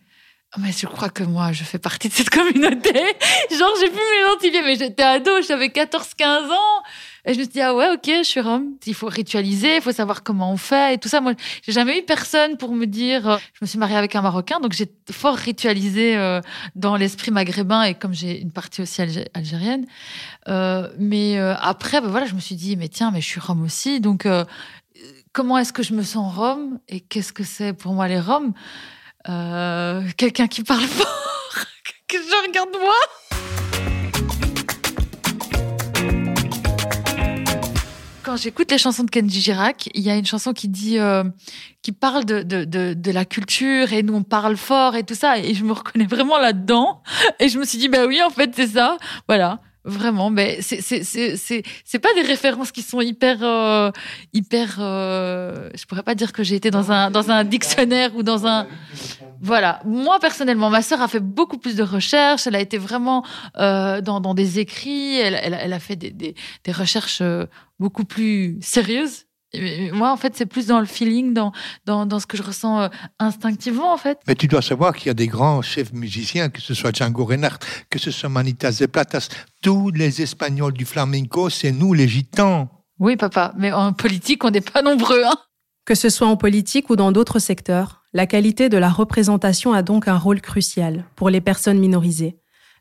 Ah, 0.53 0.59
mais 0.61 0.71
je 0.73 0.87
crois 0.87 1.09
que 1.09 1.25
moi, 1.25 1.53
je 1.53 1.65
fais 1.65 1.79
partie 1.79 2.09
de 2.09 2.13
cette 2.13 2.31
communauté. 2.39 2.93
Genre, 2.93 3.75
j'ai 3.81 3.89
pu 3.89 3.99
m'identifier, 4.15 4.63
mais 4.63 4.77
j'étais 4.77 5.03
ado, 5.03 5.31
j'avais 5.47 5.69
14-15 5.69 6.51
ans. 6.51 6.83
Et 7.27 7.35
je 7.35 7.39
me 7.41 7.45
suis 7.45 7.55
dit, 7.55 7.61
ah 7.61 7.75
ouais, 7.75 7.89
ok, 7.93 8.07
je 8.07 8.23
suis 8.23 8.41
rome. 8.41 8.77
Il 8.87 8.95
faut 8.95 9.09
ritualiser, 9.09 9.77
il 9.77 9.83
faut 9.83 9.91
savoir 9.91 10.23
comment 10.23 10.53
on 10.53 10.57
fait 10.57 10.95
et 10.95 10.99
tout 10.99 11.09
ça. 11.09 11.21
Moi, 11.21 11.33
j'ai 11.63 11.73
jamais 11.73 11.99
eu 11.99 12.03
personne 12.03 12.57
pour 12.57 12.73
me 12.73 12.87
dire, 12.87 13.29
euh, 13.29 13.37
je 13.53 13.59
me 13.63 13.67
suis 13.67 13.81
mariée 13.81 13.97
avec 13.97 14.15
un 14.15 14.23
Marocain, 14.23 14.61
donc 14.61 14.73
j'ai 14.73 14.87
fort 15.11 15.35
ritualisé 15.35 16.17
euh, 16.17 16.41
dans 16.77 16.97
l'esprit 16.97 17.33
maghrébin 17.33 17.83
et 17.83 17.95
comme 17.95 18.15
j'ai 18.15 18.41
une 18.41 18.53
partie 18.53 18.81
aussi 18.81 19.03
algérienne. 19.35 19.87
Euh, 20.47 20.89
mais 21.01 21.37
après, 21.39 22.01
ben 22.01 22.09
voilà, 22.09 22.27
je 22.27 22.35
me 22.35 22.41
suis 22.41 22.55
dit, 22.55 22.77
mais 22.77 22.89
tiens, 22.89 23.11
mais 23.11 23.21
je 23.21 23.27
suis 23.27 23.41
rome 23.41 23.65
aussi. 23.65 24.01
Donc, 24.01 24.29
comment 25.33 25.59
est-ce 25.59 25.73
que 25.73 25.83
je 25.83 25.95
me 25.95 26.05
sens 26.05 26.33
rome 26.33 26.79
et 26.89 27.01
qu'est-ce 27.01 27.33
que 27.33 27.43
c'est 27.43 27.73
pour 27.73 27.93
moi 27.93 28.07
les 28.07 28.21
roms? 28.21 28.53
Quelqu'un 30.17 30.47
qui 30.47 30.63
parle 30.63 30.81
fort, 30.87 31.65
que 32.07 32.19
je 32.19 32.47
regarde 32.47 32.71
moi? 32.81 32.95
Quand 38.27 38.37
j'écoute 38.37 38.73
les 38.73 38.79
chansons 38.79 39.05
de 39.05 39.11
Kenji 39.11 39.41
Girac, 39.41 39.89
il 39.95 40.03
y 40.03 40.11
a 40.11 40.17
une 40.17 40.27
chanson 40.27 40.53
qui 40.53 40.67
dit, 40.67 40.99
euh, 40.99 41.23
qui 41.81 41.93
parle 41.93 42.25
de, 42.25 42.43
de, 42.43 42.65
de, 42.65 42.93
de, 42.93 43.11
la 43.13 43.25
culture 43.25 43.93
et 43.93 44.03
nous 44.03 44.15
on 44.15 44.25
parle 44.25 44.57
fort 44.57 44.97
et 44.97 45.05
tout 45.05 45.15
ça. 45.15 45.39
Et 45.39 45.55
je 45.55 45.63
me 45.63 45.73
reconnais 45.73 46.07
vraiment 46.07 46.37
là-dedans. 46.37 47.03
Et 47.39 47.49
je 47.49 47.57
me 47.57 47.65
suis 47.65 47.79
dit, 47.79 47.89
bah 47.89 48.05
oui, 48.05 48.21
en 48.21 48.31
fait, 48.31 48.51
c'est 48.57 48.67
ça. 48.67 48.99
Voilà. 49.29 49.61
Vraiment, 49.87 50.31
mais 50.31 50.59
c'est 50.63 50.81
c'est 50.81 51.05
c'est 51.05 51.37
c'est 51.37 51.63
c'est 51.85 52.01
pas 52.01 52.13
des 52.15 52.23
références 52.23 52.73
qui 52.73 52.83
sont 52.83 53.01
hyper 53.01 53.39
euh, 53.43 53.93
hyper. 54.33 54.79
Euh, 54.81 55.71
je 55.77 55.85
pourrais 55.85 56.03
pas 56.03 56.17
dire 56.17 56.33
que 56.33 56.43
j'ai 56.43 56.57
été 56.57 56.73
dans 56.73 56.91
un 56.91 57.13
dans 57.13 57.31
un 57.31 57.45
dictionnaire 57.45 58.17
ou 58.17 58.25
dans 58.25 58.49
un. 58.49 58.67
Voilà. 59.41 59.81
Moi 59.85 60.19
personnellement, 60.19 60.71
ma 60.71 60.83
sœur 60.83 61.01
a 61.03 61.07
fait 61.07 61.21
beaucoup 61.21 61.57
plus 61.57 61.77
de 61.77 61.85
recherches. 61.85 62.49
Elle 62.49 62.57
a 62.57 62.61
été 62.61 62.79
vraiment 62.79 63.25
euh, 63.59 64.01
dans 64.01 64.19
dans 64.21 64.35
des 64.35 64.59
écrits. 64.59 65.21
Elle 65.21 65.39
elle, 65.41 65.57
elle 65.61 65.73
a 65.73 65.79
fait 65.79 65.95
des 65.95 66.11
des, 66.11 66.35
des 66.65 66.73
recherches 66.73 67.21
euh, 67.23 67.47
beaucoup 67.79 68.05
plus 68.05 68.59
sérieuses 68.61 69.26
moi, 69.93 70.13
en 70.13 70.17
fait, 70.17 70.37
c'est 70.37 70.47
plus 70.47 70.67
dans 70.67 70.81
le 70.81 70.87
feeling, 70.87 71.33
dans, 71.33 71.53
dans, 71.85 72.07
dans 72.07 72.21
ce 72.21 72.27
que 72.27 72.37
je 72.37 72.43
ressens 72.43 72.83
euh, 72.83 72.89
instinctivement, 73.19 73.93
en 73.93 73.97
fait. 73.97 74.19
Mais 74.27 74.35
tu 74.35 74.49
dois 74.49 74.63
savoir 74.63 74.95
qu'il 74.95 75.07
y 75.07 75.11
a 75.11 75.15
des 75.15 75.29
grands 75.29 75.63
chefs 75.63 75.93
musiciens, 75.93 76.49
que 76.49 76.61
ce 76.61 76.75
soit 76.75 76.95
Django 76.95 77.25
Reinhardt, 77.25 77.59
que 77.91 77.99
ce 77.99 78.11
soit 78.11 78.29
Manitas 78.29 78.79
de 78.81 78.87
Platas, 78.87 79.29
tous 79.63 79.91
les 79.91 80.23
Espagnols 80.23 80.75
du 80.75 80.85
flamenco, 80.85 81.51
c'est 81.51 81.73
nous, 81.73 81.95
les 81.95 82.09
Gitans. 82.09 82.69
Oui, 82.99 83.17
papa, 83.17 83.53
mais 83.57 83.73
en 83.73 83.93
politique, 83.93 84.45
on 84.45 84.51
n'est 84.51 84.61
pas 84.61 84.83
nombreux. 84.83 85.23
Hein 85.25 85.37
que 85.87 85.95
ce 85.95 86.11
soit 86.11 86.27
en 86.27 86.37
politique 86.37 86.91
ou 86.91 86.97
dans 86.97 87.13
d'autres 87.13 87.39
secteurs, 87.39 88.03
la 88.13 88.27
qualité 88.27 88.69
de 88.69 88.77
la 88.77 88.91
représentation 88.91 89.73
a 89.73 89.83
donc 89.83 90.09
un 90.09 90.19
rôle 90.19 90.41
crucial 90.41 91.05
pour 91.15 91.31
les 91.31 91.41
personnes 91.41 91.79
minorisées. 91.79 92.37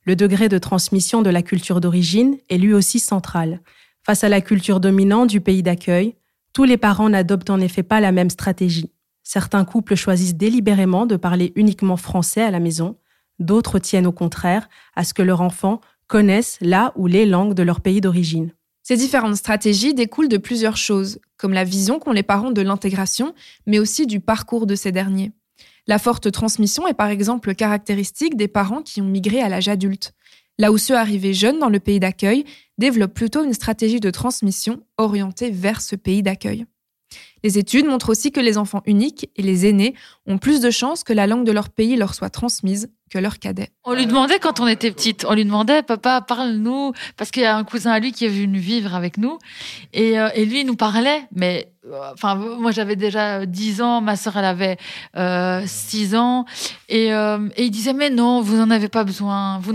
Le 0.05 0.15
degré 0.15 0.49
de 0.49 0.57
transmission 0.57 1.21
de 1.21 1.29
la 1.29 1.43
culture 1.43 1.81
d'origine 1.81 2.37
est 2.49 2.57
lui 2.57 2.73
aussi 2.73 2.99
central. 2.99 3.61
Face 4.03 4.23
à 4.23 4.29
la 4.29 4.41
culture 4.41 4.79
dominante 4.79 5.29
du 5.29 5.39
pays 5.39 5.61
d'accueil, 5.61 6.15
tous 6.55 6.63
les 6.63 6.77
parents 6.77 7.09
n'adoptent 7.09 7.49
en 7.49 7.59
effet 7.59 7.83
pas 7.83 7.99
la 7.99 8.13
même 8.13 8.29
stratégie. 8.29 8.89
Certains 9.23 9.65
couples 9.65 9.95
choisissent 9.95 10.35
délibérément 10.35 11.05
de 11.05 11.17
parler 11.17 11.51
uniquement 11.57 11.97
français 11.97 12.41
à 12.41 12.49
la 12.49 12.61
maison, 12.61 12.95
d'autres 13.39 13.77
tiennent 13.77 14.07
au 14.07 14.13
contraire 14.13 14.69
à 14.95 15.03
ce 15.03 15.13
que 15.13 15.21
leur 15.21 15.41
enfant 15.41 15.81
connaisse 16.07 16.57
la 16.61 16.93
ou 16.95 17.07
les 17.07 17.25
langues 17.25 17.55
de 17.55 17.63
leur 17.63 17.81
pays 17.81 17.99
d'origine. 17.99 18.53
Ces 18.83 18.95
différentes 18.95 19.35
stratégies 19.35 19.93
découlent 19.93 20.29
de 20.29 20.37
plusieurs 20.37 20.77
choses, 20.77 21.19
comme 21.35 21.51
la 21.51 21.65
vision 21.65 21.99
qu'ont 21.99 22.13
les 22.13 22.23
parents 22.23 22.51
de 22.51 22.61
l'intégration, 22.61 23.35
mais 23.65 23.79
aussi 23.79 24.07
du 24.07 24.21
parcours 24.21 24.65
de 24.65 24.75
ces 24.75 24.93
derniers. 24.93 25.33
La 25.87 25.99
forte 25.99 26.31
transmission 26.31 26.87
est 26.87 26.93
par 26.93 27.09
exemple 27.09 27.53
caractéristique 27.53 28.37
des 28.37 28.47
parents 28.47 28.81
qui 28.81 29.01
ont 29.01 29.09
migré 29.09 29.41
à 29.41 29.49
l'âge 29.49 29.67
adulte, 29.67 30.13
là 30.57 30.71
où 30.71 30.77
ceux 30.77 30.95
arrivés 30.95 31.33
jeunes 31.33 31.59
dans 31.59 31.69
le 31.69 31.79
pays 31.79 31.99
d'accueil 31.99 32.45
développent 32.77 33.13
plutôt 33.13 33.43
une 33.43 33.53
stratégie 33.53 33.99
de 33.99 34.09
transmission 34.09 34.81
orientée 34.97 35.51
vers 35.51 35.81
ce 35.81 35.95
pays 35.95 36.23
d'accueil. 36.23 36.65
Les 37.43 37.59
études 37.59 37.85
montrent 37.85 38.09
aussi 38.09 38.31
que 38.31 38.39
les 38.39 38.57
enfants 38.57 38.81
uniques 38.87 39.29
et 39.35 39.43
les 39.43 39.67
aînés 39.67 39.93
ont 40.25 40.39
plus 40.39 40.61
de 40.61 40.71
chances 40.71 41.03
que 41.03 41.13
la 41.13 41.27
langue 41.27 41.45
de 41.45 41.51
leur 41.51 41.69
pays 41.69 41.95
leur 41.95 42.15
soit 42.15 42.31
transmise 42.31 42.89
que 43.11 43.19
leur 43.19 43.37
cadet. 43.37 43.69
On 43.83 43.93
lui 43.93 44.07
demandait 44.07 44.39
quand 44.39 44.59
on 44.59 44.67
était 44.67 44.91
petite, 44.91 45.25
on 45.29 45.35
lui 45.35 45.45
demandait, 45.45 45.83
papa, 45.83 46.21
parle-nous, 46.21 46.93
parce 47.17 47.29
qu'il 47.29 47.43
y 47.43 47.45
a 47.45 47.55
un 47.55 47.63
cousin 47.63 47.91
à 47.91 47.99
lui 47.99 48.13
qui 48.13 48.25
est 48.25 48.29
venu 48.29 48.57
vivre 48.57 48.95
avec 48.95 49.19
nous, 49.19 49.37
et, 49.93 50.19
euh, 50.19 50.29
et 50.33 50.45
lui 50.45 50.61
il 50.61 50.65
nous 50.65 50.75
parlait, 50.75 51.27
mais 51.31 51.71
enfin 52.13 52.35
moi 52.35 52.71
j'avais 52.71 52.95
déjà 52.95 53.45
10 53.45 53.81
ans, 53.81 54.01
ma 54.01 54.15
sœur 54.15 54.37
elle 54.37 54.45
avait 54.45 54.77
euh, 55.15 55.61
6 55.65 56.15
ans 56.15 56.45
et, 56.89 57.13
euh, 57.13 57.47
et 57.57 57.65
il 57.65 57.71
disait 57.71 57.93
mais 57.93 58.09
non, 58.09 58.41
vous 58.41 58.57
n'en 58.57 58.69
avez 58.69 58.89
pas 58.89 59.03
besoin, 59.03 59.59
vous 59.59 59.71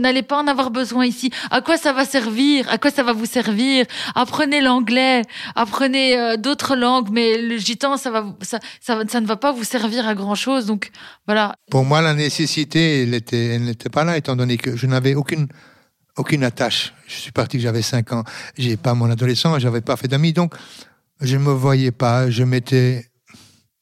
n'allez 0.00 0.22
pas 0.22 0.38
en 0.38 0.46
avoir 0.46 0.70
besoin 0.70 1.04
ici. 1.04 1.30
À 1.50 1.60
quoi 1.60 1.76
ça 1.76 1.92
va 1.92 2.04
servir? 2.04 2.68
À 2.70 2.78
quoi 2.78 2.90
ça 2.90 3.02
va 3.02 3.12
vous 3.12 3.26
servir? 3.26 3.86
Apprenez 4.14 4.60
l'anglais, 4.60 5.22
apprenez 5.54 6.18
euh, 6.18 6.36
d'autres 6.36 6.76
langues, 6.76 7.08
mais 7.10 7.40
le 7.40 7.56
gitan 7.58 7.96
ça 7.96 8.10
ne 8.10 9.26
va 9.26 9.36
pas 9.36 9.52
vous 9.52 9.64
servir 9.64 10.06
à 10.06 10.14
grand 10.14 10.34
chose. 10.34 10.66
Donc 10.66 10.90
voilà. 11.26 11.56
Pour 11.70 11.84
moi 11.84 12.00
la 12.00 12.14
nécessité 12.14 13.02
elle 13.02 13.14
était 13.14 13.46
elle 13.54 13.64
n'était 13.64 13.90
pas 13.90 14.04
là 14.04 14.16
étant 14.16 14.36
donné 14.36 14.56
que 14.56 14.76
je 14.76 14.86
n'avais 14.86 15.14
aucune 15.14 15.48
aucune 16.16 16.44
attache. 16.44 16.94
Je 17.08 17.14
suis 17.16 17.32
parti, 17.32 17.58
j'avais 17.58 17.82
5 17.82 18.12
ans. 18.12 18.22
J'ai 18.56 18.76
pas 18.76 18.94
mon 18.94 19.10
adolescent, 19.10 19.58
j'avais 19.58 19.80
pas 19.80 19.96
fait 19.96 20.06
d'amis 20.06 20.32
donc 20.32 20.54
je 21.20 21.36
ne 21.36 21.42
me 21.42 21.52
voyais 21.52 21.92
pas, 21.92 22.30
je 22.30 22.42
m'étais, 22.44 23.06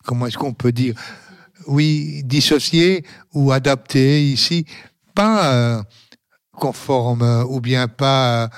comment 0.04 0.26
est-ce 0.26 0.38
qu'on 0.38 0.54
peut 0.54 0.72
dire, 0.72 0.94
oui, 1.66 2.22
dissocié 2.24 3.04
ou 3.32 3.52
adapté 3.52 4.22
ici, 4.24 4.66
pas 5.14 5.52
euh, 5.52 5.82
conforme 6.52 7.44
ou 7.48 7.60
bien 7.60 7.88
pas 7.88 8.44
euh, 8.44 8.48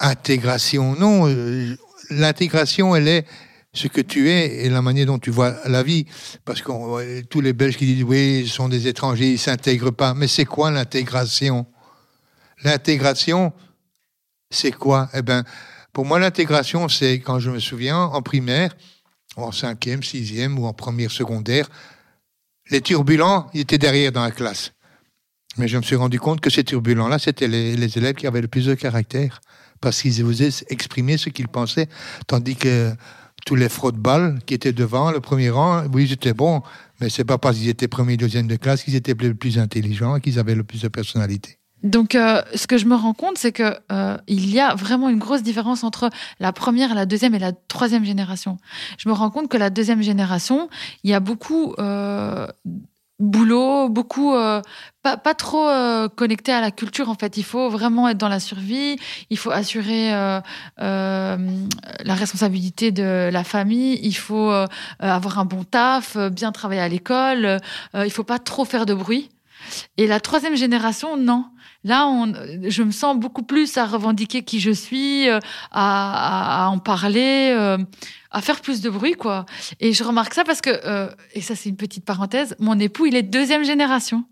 intégration. 0.00 0.94
Non, 0.96 1.28
euh, 1.28 1.76
l'intégration, 2.10 2.94
elle 2.96 3.08
est 3.08 3.26
ce 3.74 3.86
que 3.88 4.00
tu 4.00 4.30
es 4.30 4.64
et 4.64 4.70
la 4.70 4.82
manière 4.82 5.06
dont 5.06 5.18
tu 5.18 5.30
vois 5.30 5.54
la 5.66 5.82
vie. 5.82 6.06
Parce 6.44 6.62
que 6.62 7.20
tous 7.22 7.40
les 7.40 7.52
Belges 7.52 7.76
qui 7.76 7.86
disent 7.86 8.04
oui, 8.04 8.40
ils 8.44 8.48
sont 8.48 8.68
des 8.68 8.86
étrangers, 8.86 9.32
ils 9.32 9.38
s'intègrent 9.38 9.92
pas. 9.92 10.14
Mais 10.14 10.28
c'est 10.28 10.44
quoi 10.46 10.70
l'intégration? 10.70 11.66
L'intégration, 12.64 13.52
c'est 14.50 14.72
quoi? 14.72 15.08
Eh 15.14 15.22
ben, 15.22 15.44
pour 15.92 16.04
moi, 16.04 16.18
l'intégration, 16.18 16.88
c'est 16.88 17.20
quand 17.20 17.38
je 17.38 17.50
me 17.50 17.58
souviens, 17.58 17.98
en 17.98 18.22
primaire, 18.22 18.76
en 19.36 19.52
cinquième, 19.52 20.02
sixième 20.02 20.58
ou 20.58 20.66
en 20.66 20.72
première 20.72 21.10
secondaire, 21.10 21.68
les 22.70 22.80
turbulents, 22.80 23.48
ils 23.54 23.60
étaient 23.60 23.78
derrière 23.78 24.12
dans 24.12 24.22
la 24.22 24.30
classe. 24.30 24.72
Mais 25.56 25.68
je 25.68 25.76
me 25.76 25.82
suis 25.82 25.96
rendu 25.96 26.20
compte 26.20 26.40
que 26.40 26.50
ces 26.50 26.64
turbulents-là, 26.64 27.18
c'était 27.18 27.48
les, 27.48 27.98
élèves 27.98 28.14
qui 28.14 28.26
avaient 28.26 28.40
le 28.40 28.48
plus 28.48 28.66
de 28.66 28.74
caractère, 28.74 29.40
parce 29.80 30.02
qu'ils 30.02 30.22
osaient 30.24 30.50
exprimer 30.68 31.16
ce 31.16 31.30
qu'ils 31.30 31.48
pensaient, 31.48 31.88
tandis 32.26 32.56
que 32.56 32.92
tous 33.46 33.54
les 33.54 33.68
fraudes-balles 33.68 34.40
qui 34.46 34.54
étaient 34.54 34.72
devant, 34.72 35.10
le 35.10 35.20
premier 35.20 35.50
rang, 35.50 35.84
oui, 35.92 36.04
ils 36.04 36.12
étaient 36.12 36.34
bons, 36.34 36.62
mais 37.00 37.08
c'est 37.08 37.24
pas 37.24 37.38
parce 37.38 37.56
qu'ils 37.56 37.68
étaient 37.68 37.88
premier, 37.88 38.16
deuxième 38.16 38.46
de 38.46 38.56
classe 38.56 38.82
qu'ils 38.82 38.96
étaient 38.96 39.14
le 39.14 39.34
plus 39.34 39.58
intelligents 39.58 40.20
qu'ils 40.20 40.38
avaient 40.38 40.54
le 40.54 40.64
plus 40.64 40.82
de 40.82 40.88
personnalité. 40.88 41.57
Donc, 41.82 42.14
euh, 42.14 42.42
ce 42.54 42.66
que 42.66 42.76
je 42.76 42.86
me 42.86 42.96
rends 42.96 43.14
compte, 43.14 43.38
c'est 43.38 43.52
que 43.52 43.76
euh, 43.92 44.16
il 44.26 44.50
y 44.50 44.58
a 44.58 44.74
vraiment 44.74 45.08
une 45.08 45.18
grosse 45.18 45.42
différence 45.42 45.84
entre 45.84 46.10
la 46.40 46.52
première, 46.52 46.94
la 46.94 47.06
deuxième 47.06 47.34
et 47.34 47.38
la 47.38 47.52
troisième 47.52 48.04
génération. 48.04 48.58
Je 48.98 49.08
me 49.08 49.14
rends 49.14 49.30
compte 49.30 49.48
que 49.48 49.56
la 49.56 49.70
deuxième 49.70 50.02
génération, 50.02 50.68
il 51.04 51.10
y 51.10 51.14
a 51.14 51.20
beaucoup 51.20 51.74
euh, 51.78 52.48
boulot, 53.20 53.88
beaucoup 53.88 54.34
euh, 54.34 54.60
pas, 55.02 55.16
pas 55.16 55.34
trop 55.34 55.68
euh, 55.68 56.08
connecté 56.08 56.52
à 56.52 56.60
la 56.60 56.72
culture. 56.72 57.08
En 57.10 57.14
fait, 57.14 57.36
il 57.36 57.44
faut 57.44 57.68
vraiment 57.68 58.08
être 58.08 58.18
dans 58.18 58.28
la 58.28 58.40
survie. 58.40 58.98
Il 59.30 59.38
faut 59.38 59.52
assurer 59.52 60.10
la 60.78 61.28
responsabilité 62.04 62.90
de 62.90 63.30
la 63.32 63.44
famille. 63.44 64.00
Il 64.02 64.16
faut 64.16 64.52
avoir 64.98 65.38
un 65.38 65.44
bon 65.44 65.62
taf, 65.62 66.16
bien 66.16 66.50
travailler 66.50 66.80
à 66.80 66.88
l'école. 66.88 67.58
il 67.94 68.10
faut 68.10 68.24
pas 68.24 68.40
trop 68.40 68.64
faire 68.64 68.84
de 68.84 68.94
bruit. 68.94 69.30
Et 69.96 70.06
la 70.06 70.20
troisième 70.20 70.56
génération, 70.56 71.16
non. 71.16 71.46
Là, 71.88 72.06
je 72.64 72.82
me 72.82 72.90
sens 72.90 73.16
beaucoup 73.16 73.42
plus 73.42 73.78
à 73.78 73.86
revendiquer 73.86 74.42
qui 74.42 74.60
je 74.60 74.70
suis, 74.70 75.26
euh, 75.26 75.38
à, 75.70 76.66
à, 76.66 76.68
en 76.68 76.78
parler, 76.78 77.54
euh, 77.56 77.78
à 78.30 78.42
faire 78.42 78.60
plus 78.60 78.82
de 78.82 78.90
bruit, 78.90 79.14
quoi. 79.14 79.46
Et 79.80 79.94
je 79.94 80.04
remarque 80.04 80.34
ça 80.34 80.44
parce 80.44 80.60
que, 80.60 80.68
euh, 80.84 81.08
et 81.32 81.40
ça 81.40 81.56
c'est 81.56 81.70
une 81.70 81.78
petite 81.78 82.04
parenthèse, 82.04 82.54
mon 82.58 82.78
époux, 82.78 83.06
il 83.06 83.16
est 83.16 83.22
deuxième 83.22 83.64
génération. 83.64 84.24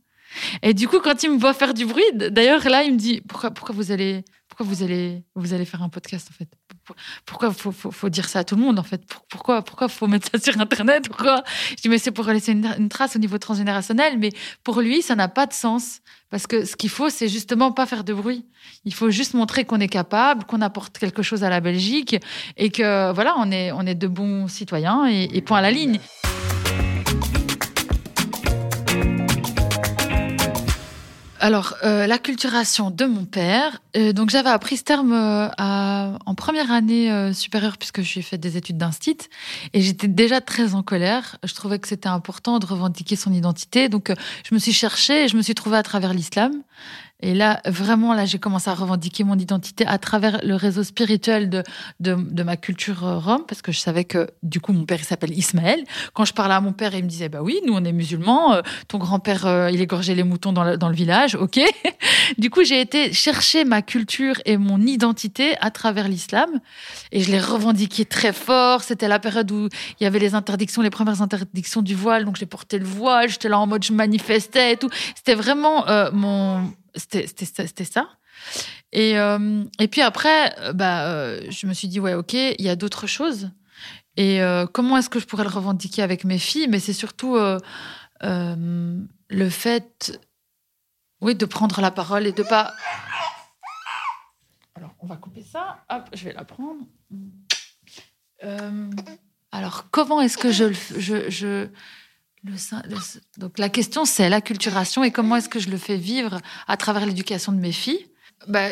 Et 0.63 0.75
du 0.75 0.87
coup, 0.87 0.99
quand 1.01 1.23
il 1.23 1.31
me 1.31 1.39
voit 1.39 1.55
faire 1.55 1.73
du 1.73 1.87
bruit, 1.87 2.05
d'ailleurs 2.13 2.69
là, 2.69 2.83
il 2.83 2.93
me 2.93 2.99
dit 2.99 3.23
pourquoi, 3.27 3.51
pourquoi 3.51 3.75
vous 3.75 3.91
allez, 3.91 4.23
pourquoi 4.49 4.67
vous 4.67 4.83
allez, 4.83 5.25
vous 5.35 5.55
allez 5.55 5.65
faire 5.65 5.83
un 5.83 5.89
podcast 5.89 6.29
en 6.31 6.35
fait? 6.35 6.51
Pourquoi 7.25 7.53
faut, 7.53 7.73
faut, 7.73 8.09
dire 8.09 8.29
ça 8.29 8.41
à 8.41 8.45
tout 8.45 8.57
le 8.57 8.63
monde 8.63 8.79
en 8.79 8.83
fait? 8.83 9.03
Pourquoi, 9.29 9.63
pourquoi 9.63 9.89
faut 9.89 10.07
mettre 10.07 10.29
ça 10.31 10.39
sur 10.53 10.61
Internet? 10.61 11.09
Pourquoi? 11.09 11.43
Je 11.71 11.83
dis 11.83 11.89
mais 11.89 11.99
c'est 11.99 12.11
pour 12.11 12.27
laisser 12.27 12.53
une, 12.53 12.89
trace 12.89 13.17
au 13.17 13.19
niveau 13.19 13.39
transgénérationnel, 13.39 14.19
mais 14.19 14.31
pour 14.63 14.81
lui, 14.81 15.03
ça 15.03 15.15
n'a 15.15 15.29
pas 15.29 15.47
de 15.47 15.53
sens 15.53 16.01
parce 16.31 16.47
que 16.47 16.65
ce 16.65 16.77
qu'il 16.77 16.91
faut, 16.91 17.09
c'est 17.09 17.29
justement 17.29 17.73
pas 17.73 17.87
faire 17.87 18.05
de 18.05 18.13
bruit. 18.13 18.45
Il 18.85 18.95
faut 18.95 19.11
juste 19.11 19.35
montrer 19.35 19.65
qu'on 19.65 19.81
est 19.81 19.89
capable, 19.89 20.45
qu'on 20.45 20.61
apporte 20.61 20.99
quelque 20.99 21.23
chose 21.23 21.45
à 21.45 21.51
la 21.51 21.61
Belgique 21.61 22.17
et 22.57 22.71
que 22.71 23.13
voilà, 23.13 23.35
on 23.39 23.51
est, 23.51 23.73
on 23.73 23.83
est 23.83 23.95
de 23.95 24.09
bons 24.09 24.49
citoyens 24.49 25.07
et, 25.09 25.29
et 25.33 25.41
point 25.41 25.59
à 25.59 25.63
la 25.63 25.71
ligne. 25.71 26.01
Alors, 31.47 31.75
euh, 31.85 32.09
l'acculturation 32.09 32.91
de 32.91 33.05
mon 33.05 33.25
père. 33.25 33.81
Euh, 33.97 34.13
donc, 34.13 34.31
j'avais 34.31 34.49
appris 34.49 34.79
ce 34.79 34.83
terme 34.83 35.13
euh, 35.13 35.49
en 35.57 36.35
première 36.35 36.73
année 36.73 37.33
supérieure 37.33 37.79
puisque 37.79 38.03
suis 38.03 38.23
fait 38.23 38.37
des 38.37 38.57
études 38.57 38.79
d'instit 38.79 39.19
et 39.73 39.81
j'étais 39.81 40.09
déjà 40.09 40.41
très 40.41 40.75
en 40.75 40.83
colère. 40.83 41.37
Je 41.45 41.55
trouvais 41.55 41.79
que 41.79 41.87
c'était 41.87 42.09
important 42.09 42.59
de 42.59 42.67
revendiquer 42.67 43.15
son 43.15 43.33
identité. 43.33 43.89
Donc, 43.89 44.13
je 44.43 44.57
me 44.57 44.59
suis 44.59 44.73
cherchée 44.73 45.27
et 45.27 45.29
je 45.29 45.37
me 45.37 45.43
suis 45.43 45.55
trouvée 45.55 45.77
à 45.77 45.85
travers 45.85 46.15
l'islam. 46.15 46.51
Et 47.21 47.33
là, 47.33 47.63
vraiment, 47.65 48.13
là, 48.13 48.27
j'ai 48.27 48.39
commencé 48.39 48.69
à 48.69 48.75
revendiquer 48.75 49.25
mon 49.25 49.39
identité 49.39 49.87
à 49.87 49.97
travers 49.97 50.39
le 50.45 50.55
réseau 50.55 50.83
spirituel 50.83 51.49
de, 51.49 51.63
de, 51.99 52.43
ma 52.43 52.59
culture 52.59 53.07
euh, 53.07 53.19
rome, 53.19 53.45
parce 53.49 53.63
que 53.63 53.73
je 53.73 53.79
savais 53.79 54.05
que, 54.05 54.29
du 54.43 54.61
coup, 54.61 54.75
mon 54.75 54.85
père, 54.85 54.99
il 55.01 55.05
s'appelle 55.05 55.33
Ismaël. 55.33 55.83
Quand 56.13 56.27
je 56.27 56.35
parlais 56.35 56.53
à 56.53 56.61
mon 56.61 56.73
père, 56.75 56.95
il 56.95 57.05
me 57.05 57.09
disait, 57.09 57.31
bah 57.31 57.39
oui, 57.43 57.59
nous, 57.67 57.73
on 57.73 57.83
est 57.85 57.93
musulmans, 57.93 58.53
euh, 58.53 58.63
ton 58.89 58.99
grand-père, 58.99 59.47
euh, 59.47 59.71
il 59.71 59.81
égorgeait 59.81 60.15
les 60.15 60.25
moutons 60.25 60.53
dans 60.53 60.63
le, 60.63 60.77
dans 60.77 60.91
le 60.91 60.95
village, 60.95 61.37
ok. 61.37 61.59
du 62.39 62.51
coup, 62.51 62.65
j'ai 62.65 62.83
été 62.83 63.15
chercher 63.15 63.65
ma 63.65 63.81
culture 63.81 64.35
et 64.45 64.59
mon 64.59 64.79
identité 64.83 65.57
à 65.63 65.71
travers 65.71 66.09
l'islam, 66.09 66.51
et 67.13 67.23
je 67.23 67.33
l'ai 67.33 67.41
revendiqué 67.41 68.05
très 68.05 68.35
fort. 68.35 68.83
C'était 68.83 69.09
la 69.09 69.19
période 69.19 69.51
où 69.51 69.69
il 70.01 70.05
y 70.05 70.07
avait 70.07 70.19
les 70.19 70.35
interdictions, 70.35 70.83
les 70.83 70.91
premières 70.91 71.23
interdictions 71.23 71.81
du 71.81 71.95
voile, 71.95 72.27
donc 72.27 72.37
j'ai 72.37 72.45
porté 72.45 72.79
le 72.79 72.85
voile, 72.85 73.31
j'étais 73.31 73.49
là 73.49 73.59
en 73.59 73.67
mode, 73.67 73.85
je 73.85 73.95
manifestais 73.95 74.75
et 74.75 74.77
tout. 74.77 74.91
C'était 75.15 75.35
vraiment 75.35 75.87
mon 76.13 76.71
c'était 76.97 77.85
ça. 77.85 78.09
Et, 78.93 79.19
euh, 79.19 79.65
et 79.79 79.89
puis 79.89 80.03
après, 80.03 80.59
euh, 80.61 80.73
bah, 80.73 81.09
euh, 81.09 81.43
je 81.51 81.67
me 81.67 81.73
suis 81.73 81.89
dit, 81.89 82.01
ouais, 82.01 82.15
ok, 82.15 82.35
il 82.35 82.63
y 82.63 82.69
a 82.69 82.77
d'autres 82.77 83.07
choses. 83.07 83.51
Et 84.19 84.41
comment 84.73 84.97
est-ce 84.97 85.11
que 85.11 85.21
je 85.21 85.27
pourrais 85.27 85.43
le 85.45 85.51
revendiquer 85.51 86.01
avec 86.01 86.25
mes 86.25 86.39
filles? 86.39 86.69
Mais 86.69 86.79
c'est 86.79 86.95
surtout 86.95 87.37
le 88.23 89.51
fait, 89.51 90.19
oui, 91.21 91.35
de 91.35 91.45
prendre 91.45 91.83
la 91.83 91.91
parole 91.91 92.27
et 92.27 92.33
de 92.33 92.43
pas. 92.43 92.73
Alors, 94.75 94.95
on 95.01 95.07
va 95.07 95.17
couper 95.17 95.43
ça. 95.43 95.85
Hop, 95.91 96.09
je 96.15 96.25
vais 96.25 96.33
la 96.33 96.47
prendre. 96.47 96.81
alors, 99.53 99.91
comment 99.91 100.23
est-ce 100.23 100.39
que 100.39 100.51
je, 100.51 100.73
je, 100.97 101.29
je 101.29 101.69
donc 103.39 103.59
la 103.59 103.69
question 103.69 104.05
c'est 104.05 104.29
l'acculturation 104.29 105.05
et 105.05 105.11
comment 105.11 105.37
est-ce 105.37 105.49
que 105.49 105.59
je 105.59 105.69
le 105.69 105.79
fais 105.79 105.97
vivre 105.97 106.41
à 106.67 106.77
travers 106.77 107.07
l'éducation 107.07 107.53
de 107.53 107.59
mes 107.59 107.73
filles. 107.73 108.07
bah, 108.49 108.69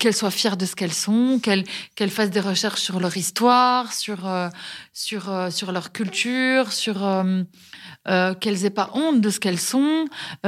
qu'elles 0.00 0.14
soient 0.14 0.30
fières 0.30 0.56
de 0.56 0.66
ce 0.66 0.74
qu'elles 0.74 0.92
sont, 0.92 1.38
qu'elles 1.40 1.64
qu'elles 1.94 2.10
fassent 2.10 2.30
des 2.30 2.40
recherches 2.40 2.80
sur 2.80 3.00
leur 3.00 3.16
histoire, 3.16 3.92
sur 3.92 4.26
euh, 4.26 4.48
sur 4.92 5.30
euh, 5.30 5.50
sur 5.50 5.72
leur 5.72 5.92
culture, 5.92 6.72
sur 6.72 7.04
euh, 7.04 8.34
qu'elles 8.34 8.64
aient 8.64 8.70
pas 8.70 8.90
honte 8.94 9.20
de 9.20 9.30
ce 9.30 9.40
qu'elles 9.40 9.60
sont 9.60 10.06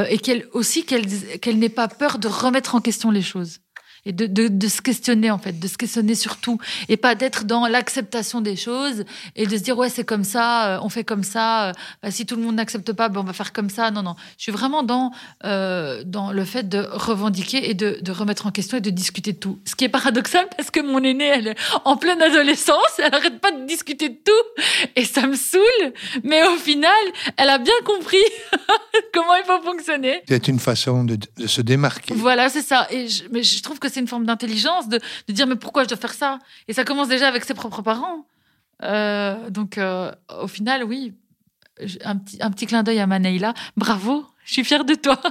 et 0.09 0.19
qu'elles 0.19 0.47
aussi 0.53 0.85
qu'elles 0.85 1.39
qu'elles 1.41 1.59
n'aient 1.59 1.69
pas 1.69 1.89
peur 1.89 2.19
de 2.19 2.29
remettre 2.29 2.75
en 2.75 2.81
question 2.81 3.11
les 3.11 3.23
choses 3.23 3.61
et 4.07 4.13
de, 4.13 4.27
de, 4.27 4.49
de, 4.49 4.69
se 4.69 4.81
questionner 4.81 5.31
en 5.31 5.39
fait, 5.39 5.59
de 5.59 5.67
se 5.67 5.77
questionner 5.77 6.15
sur 6.15 6.37
tout 6.37 6.59
et 6.89 6.97
pas 6.97 7.15
d'être 7.15 7.45
dans 7.45 7.67
l'acceptation 7.67 8.41
des 8.41 8.57
choses 8.57 9.05
et 9.35 9.47
de 9.47 9.57
se 9.57 9.63
dire 9.63 9.77
ouais 9.77 9.91
c'est 9.91 10.05
comme 10.05 10.25
ça, 10.25 10.77
euh, 10.77 10.81
on 10.83 10.89
fait 10.89 11.05
comme 11.05 11.25
ça, 11.25 11.69
euh, 11.69 11.73
bah, 12.03 12.11
si 12.13 12.25
tout 12.25 12.37
le 12.37 12.43
monde 12.43 12.55
n'accepte 12.55 12.93
pas, 12.93 13.09
ben, 13.09 13.21
on 13.21 13.25
va 13.25 13.33
faire 13.33 13.53
comme 13.53 13.69
ça. 13.69 13.91
Non 13.91 14.03
non, 14.03 14.15
je 14.39 14.45
suis 14.45 14.53
vraiment 14.53 14.85
dans 14.85 15.11
euh, 15.45 16.03
dans 16.07 16.31
le 16.31 16.45
fait 16.45 16.69
de 16.69 16.87
revendiquer 16.93 17.69
et 17.69 17.75
de, 17.75 17.99
de, 18.01 18.13
remettre 18.13 18.47
en 18.47 18.53
question 18.53 18.79
et 18.79 18.81
de 18.81 18.91
discuter 18.91 19.33
de 19.33 19.39
tout. 19.39 19.59
Ce 19.65 19.75
qui 19.75 19.85
est 19.85 19.89
paradoxal 19.89 20.47
parce 20.57 20.71
que 20.71 20.81
mon 20.81 21.03
aînée 21.03 21.27
elle 21.27 21.49
est 21.49 21.57
en 21.85 21.97
pleine 21.97 22.23
adolescence, 22.23 22.99
elle 22.99 23.13
arrête 23.13 23.41
pas 23.41 23.51
de 23.51 23.67
discuter 23.67 24.09
de 24.09 24.19
tout 24.25 24.63
et 24.95 25.05
ça 25.05 25.27
me 25.27 25.35
saoule, 25.35 25.93
mais 26.23 26.47
au 26.47 26.57
final 26.57 26.93
elle 27.37 27.49
a 27.49 27.59
bien 27.59 27.75
compris 27.85 28.17
comment 29.13 29.35
il 29.35 29.45
faut 29.45 29.61
fonctionner. 29.63 30.23
C'est 30.29 30.47
une 30.47 30.61
façon 30.61 31.03
de, 31.03 31.19
de 31.37 31.47
se 31.49 31.61
démarquer. 31.61 32.15
Voilà 32.15 32.49
c'est 32.49 32.63
ça 32.63 32.87
et 32.91 33.09
je, 33.09 33.25
mais 33.33 33.43
je 33.43 33.61
trouve 33.63 33.81
que 33.81 33.89
c'est 33.97 34.03
une 34.03 34.09
forme 34.09 34.27
d'intelligence 34.27 34.89
de, 34.91 35.01
de, 35.27 35.33
dire 35.33 35.47
mais 35.47 35.57
pourquoi 35.57 35.85
je 35.85 35.89
dois 35.89 35.97
faire 35.97 36.13
ça? 36.13 36.39
Et 36.69 36.75
ça 36.75 36.85
commence 36.85 37.09
déjà 37.09 37.29
avec 37.29 37.47
ses 37.47 37.55
propres 37.55 37.81
parents. 37.81 38.27
Euh, 38.83 39.49
donc 39.49 39.79
euh, 39.79 40.13
au 40.39 40.49
final, 40.49 40.85
oui, 40.85 41.15
un 42.05 42.17
petit, 42.19 42.37
un 42.43 42.51
petit 42.51 42.67
clin 42.67 42.83
d'œil 42.83 43.01
à 43.01 43.07
Maneila. 43.07 43.55
Bravo, 43.77 44.27
je 44.45 44.53
suis 44.53 44.65
fière 44.65 44.85
de 44.85 44.95
toi. 44.95 45.19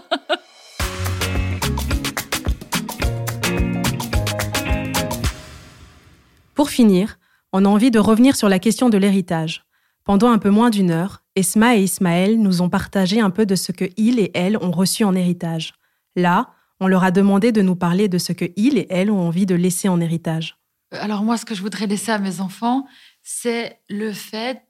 Pour 6.56 6.72
finir, 6.72 7.20
on 7.54 7.66
a 7.66 7.70
envie 7.70 7.92
de 7.92 8.00
revenir 8.00 8.36
sur 8.36 8.50
la 8.50 8.58
question 8.58 8.90
de 8.90 8.98
l'héritage. 8.98 9.64
Pendant 10.06 10.32
un 10.32 10.40
peu 10.40 10.50
moins 10.50 10.72
d'une 10.72 10.90
heure, 10.90 11.22
Esma 11.36 11.76
et 11.76 11.84
Ismaël 11.84 12.42
nous 12.42 12.64
ont 12.64 12.70
partagé 12.70 13.20
un 13.20 13.30
peu 13.30 13.46
de 13.46 13.56
ce 13.56 13.72
que 13.72 13.86
ils 13.98 14.20
et 14.20 14.32
elles 14.34 14.58
ont 14.58 14.72
reçu 14.72 15.04
en 15.04 15.14
héritage. 15.14 15.74
Là, 16.16 16.55
on 16.80 16.88
leur 16.88 17.04
a 17.04 17.12
demandé 17.12 17.52
de 17.52 17.62
nous 17.62 17.76
parler 17.76 18.08
de 18.08 18.18
ce 18.18 18.34
que 18.34 18.46
ils 18.56 18.78
et 18.78 18.88
elles 18.90 19.12
ont 19.12 19.22
envie 19.22 19.46
de 19.46 19.56
laisser 19.56 19.88
en 19.88 20.00
héritage. 20.02 20.58
Alors 20.92 21.24
moi, 21.24 21.38
ce 21.38 21.46
que 21.46 21.56
je 21.56 21.62
voudrais 21.62 21.88
laisser 21.88 22.12
à 22.12 22.20
mes 22.20 22.40
enfants, 22.40 22.86
c'est 23.24 23.80
le 23.90 24.14
fait 24.14 24.62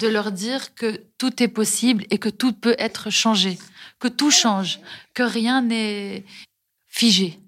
de 0.00 0.06
leur 0.06 0.32
dire 0.32 0.74
que 0.74 1.02
tout 1.18 1.42
est 1.42 1.48
possible 1.48 2.04
et 2.10 2.18
que 2.18 2.28
tout 2.28 2.52
peut 2.52 2.76
être 2.78 3.10
changé, 3.10 3.58
que 3.98 4.08
tout 4.08 4.30
change, 4.30 4.80
que 5.14 5.22
rien 5.22 5.62
n'est 5.62 6.24
figé, 6.86 7.40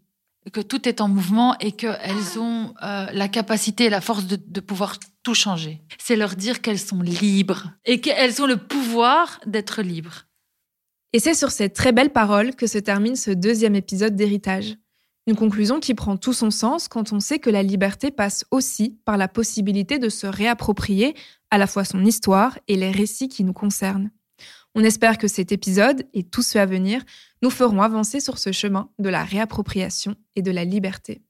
que 0.53 0.61
tout 0.61 0.89
est 0.89 1.01
en 1.01 1.09
mouvement 1.09 1.57
et 1.61 1.73
qu'elles 1.73 2.39
ont 2.39 2.75
euh, 2.83 3.07
la 3.13 3.29
capacité 3.29 3.85
et 3.85 3.91
la 3.91 4.01
force 4.01 4.27
de, 4.27 4.37
de 4.37 4.61
pouvoir 4.61 4.99
tout 5.23 5.35
changer. 5.35 5.81
C'est 5.99 6.17
leur 6.17 6.35
dire 6.37 6.61
qu'elles 6.61 6.79
sont 6.79 7.01
libres 7.01 7.73
et 7.85 8.01
qu'elles 8.01 8.43
ont 8.43 8.47
le 8.47 8.57
pouvoir 8.57 9.41
d'être 9.47 9.83
libres. 9.83 10.26
Et 11.17 11.19
c'est 11.19 11.33
sur 11.33 11.51
ces 11.51 11.71
très 11.71 11.93
belles 11.93 12.13
paroles 12.13 12.55
que 12.55 12.67
se 12.67 12.77
termine 12.77 13.17
ce 13.17 13.31
deuxième 13.31 13.75
épisode 13.75 14.17
d'Héritage. 14.17 14.77
Une 15.27 15.35
conclusion 15.35 15.81
qui 15.81 15.95
prend 15.95 16.19
tout 16.19 16.35
son 16.35 16.51
sens 16.51 16.89
quand 16.89 17.15
on 17.15 17.21
sait 17.21 17.39
que 17.39 17.49
la 17.49 17.63
liberté 17.63 18.11
passe 18.11 18.45
aussi 18.51 18.99
par 19.07 19.17
la 19.17 19.27
possibilité 19.27 19.99
de 19.99 20.11
se 20.11 20.27
réapproprier 20.27 21.17
à 21.51 21.57
la 21.57 21.67
fois 21.67 21.87
son 21.87 22.05
histoire 22.05 22.59
et 22.69 22.77
les 22.77 22.91
récits 22.91 23.31
qui 23.31 23.45
nous 23.45 23.55
concernent. 23.55 24.11
On 24.75 24.85
espère 24.85 25.17
que 25.17 25.27
cet 25.27 25.53
épisode 25.53 26.07
et 26.13 26.23
tous 26.23 26.43
ceux 26.43 26.61
à 26.61 26.67
venir 26.67 27.01
nous 27.41 27.49
feront 27.49 27.81
avancer 27.81 28.21
sur 28.21 28.37
ce 28.37 28.53
chemin 28.53 28.91
de 28.99 29.09
la 29.09 29.25
réappropriation 29.25 30.17
et 30.35 30.43
de 30.43 30.51
la 30.51 30.67
liberté. 30.67 31.23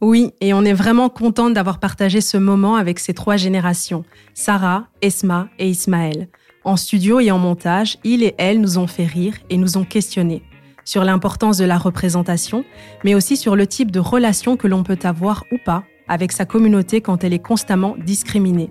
Oui, 0.00 0.30
et 0.40 0.54
on 0.54 0.62
est 0.62 0.72
vraiment 0.72 1.08
contente 1.08 1.52
d'avoir 1.52 1.80
partagé 1.80 2.20
ce 2.20 2.36
moment 2.36 2.76
avec 2.76 3.00
ces 3.00 3.12
trois 3.12 3.36
générations, 3.36 4.04
Sarah, 4.34 4.86
Esma 5.02 5.48
et 5.58 5.68
Ismaël. 5.68 6.28
En 6.66 6.74
studio 6.74 7.20
et 7.20 7.30
en 7.30 7.38
montage, 7.38 7.96
il 8.02 8.24
et 8.24 8.34
elle 8.38 8.60
nous 8.60 8.76
ont 8.76 8.88
fait 8.88 9.06
rire 9.06 9.34
et 9.50 9.56
nous 9.56 9.78
ont 9.78 9.84
questionnés 9.84 10.42
sur 10.84 11.04
l'importance 11.04 11.58
de 11.58 11.64
la 11.64 11.78
représentation, 11.78 12.64
mais 13.04 13.14
aussi 13.14 13.36
sur 13.36 13.54
le 13.54 13.68
type 13.68 13.92
de 13.92 14.00
relation 14.00 14.56
que 14.56 14.66
l'on 14.66 14.82
peut 14.82 14.98
avoir 15.04 15.44
ou 15.52 15.58
pas 15.64 15.84
avec 16.08 16.32
sa 16.32 16.44
communauté 16.44 17.00
quand 17.00 17.22
elle 17.22 17.32
est 17.32 17.38
constamment 17.38 17.94
discriminée. 18.04 18.70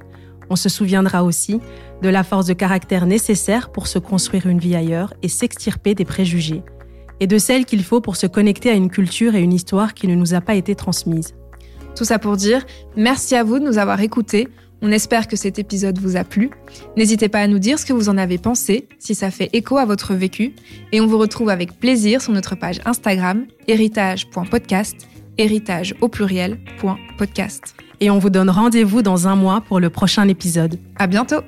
On 0.50 0.58
se 0.58 0.68
souviendra 0.68 1.24
aussi 1.24 1.62
de 2.02 2.10
la 2.10 2.26
force 2.26 2.48
de 2.48 2.54
caractère 2.54 3.06
nécessaire 3.06 3.72
pour 3.72 3.88
se 3.88 3.98
construire 3.98 4.46
une 4.46 4.60
vie 4.60 4.76
ailleurs 4.76 5.14
et 5.22 5.30
s'extirper 5.30 5.96
des 5.96 6.06
préjugés, 6.06 6.64
et 7.22 7.28
de 7.28 7.38
celle 7.38 7.64
qu'il 7.64 7.84
faut 7.84 8.02
pour 8.02 8.18
se 8.18 8.28
connecter 8.28 8.72
à 8.72 8.74
une 8.74 8.90
culture 8.90 9.36
et 9.36 9.42
une 9.42 9.54
histoire 9.54 9.94
qui 9.94 10.10
ne 10.10 10.16
nous 10.16 10.34
a 10.34 10.42
pas 10.42 10.56
été 10.56 10.76
transmise. 10.76 11.34
Tout 11.96 12.04
ça 12.04 12.20
pour 12.20 12.36
dire 12.36 12.66
merci 12.98 13.36
à 13.36 13.46
vous 13.46 13.60
de 13.60 13.64
nous 13.64 13.78
avoir 13.78 14.02
écoutés. 14.02 14.50
On 14.82 14.92
espère 14.92 15.28
que 15.28 15.36
cet 15.36 15.58
épisode 15.60 15.98
vous 16.00 16.16
a 16.16 16.24
plu. 16.24 16.52
N'hésitez 16.98 17.30
pas 17.30 17.40
à 17.40 17.48
nous 17.48 17.60
dire 17.60 17.80
ce 17.80 17.86
que 17.86 17.94
vous 17.94 18.10
en 18.10 18.18
avez 18.18 18.38
pensé, 18.38 18.88
si 19.00 19.16
ça 19.16 19.32
fait 19.32 19.50
écho 19.54 19.78
à 19.78 19.86
votre 19.86 20.14
vécu, 20.14 20.54
et 20.92 21.02
on 21.02 21.08
vous 21.08 21.18
retrouve 21.18 21.50
avec 21.50 21.80
plaisir 21.80 22.22
sur 22.22 22.34
notre 22.34 22.56
page 22.56 22.82
Instagram 22.86 23.46
héritage.podcast, 23.68 24.96
héritage 25.38 25.96
au 26.02 26.08
pluriel.podcast. 26.08 27.76
Et 28.02 28.10
on 28.10 28.20
vous 28.20 28.30
donne 28.30 28.50
rendez-vous 28.50 29.02
dans 29.02 29.28
un 29.28 29.36
mois 29.36 29.62
pour 29.62 29.80
le 29.80 29.90
prochain 29.90 30.28
épisode. 30.28 30.80
À 30.98 31.08
bientôt! 31.08 31.42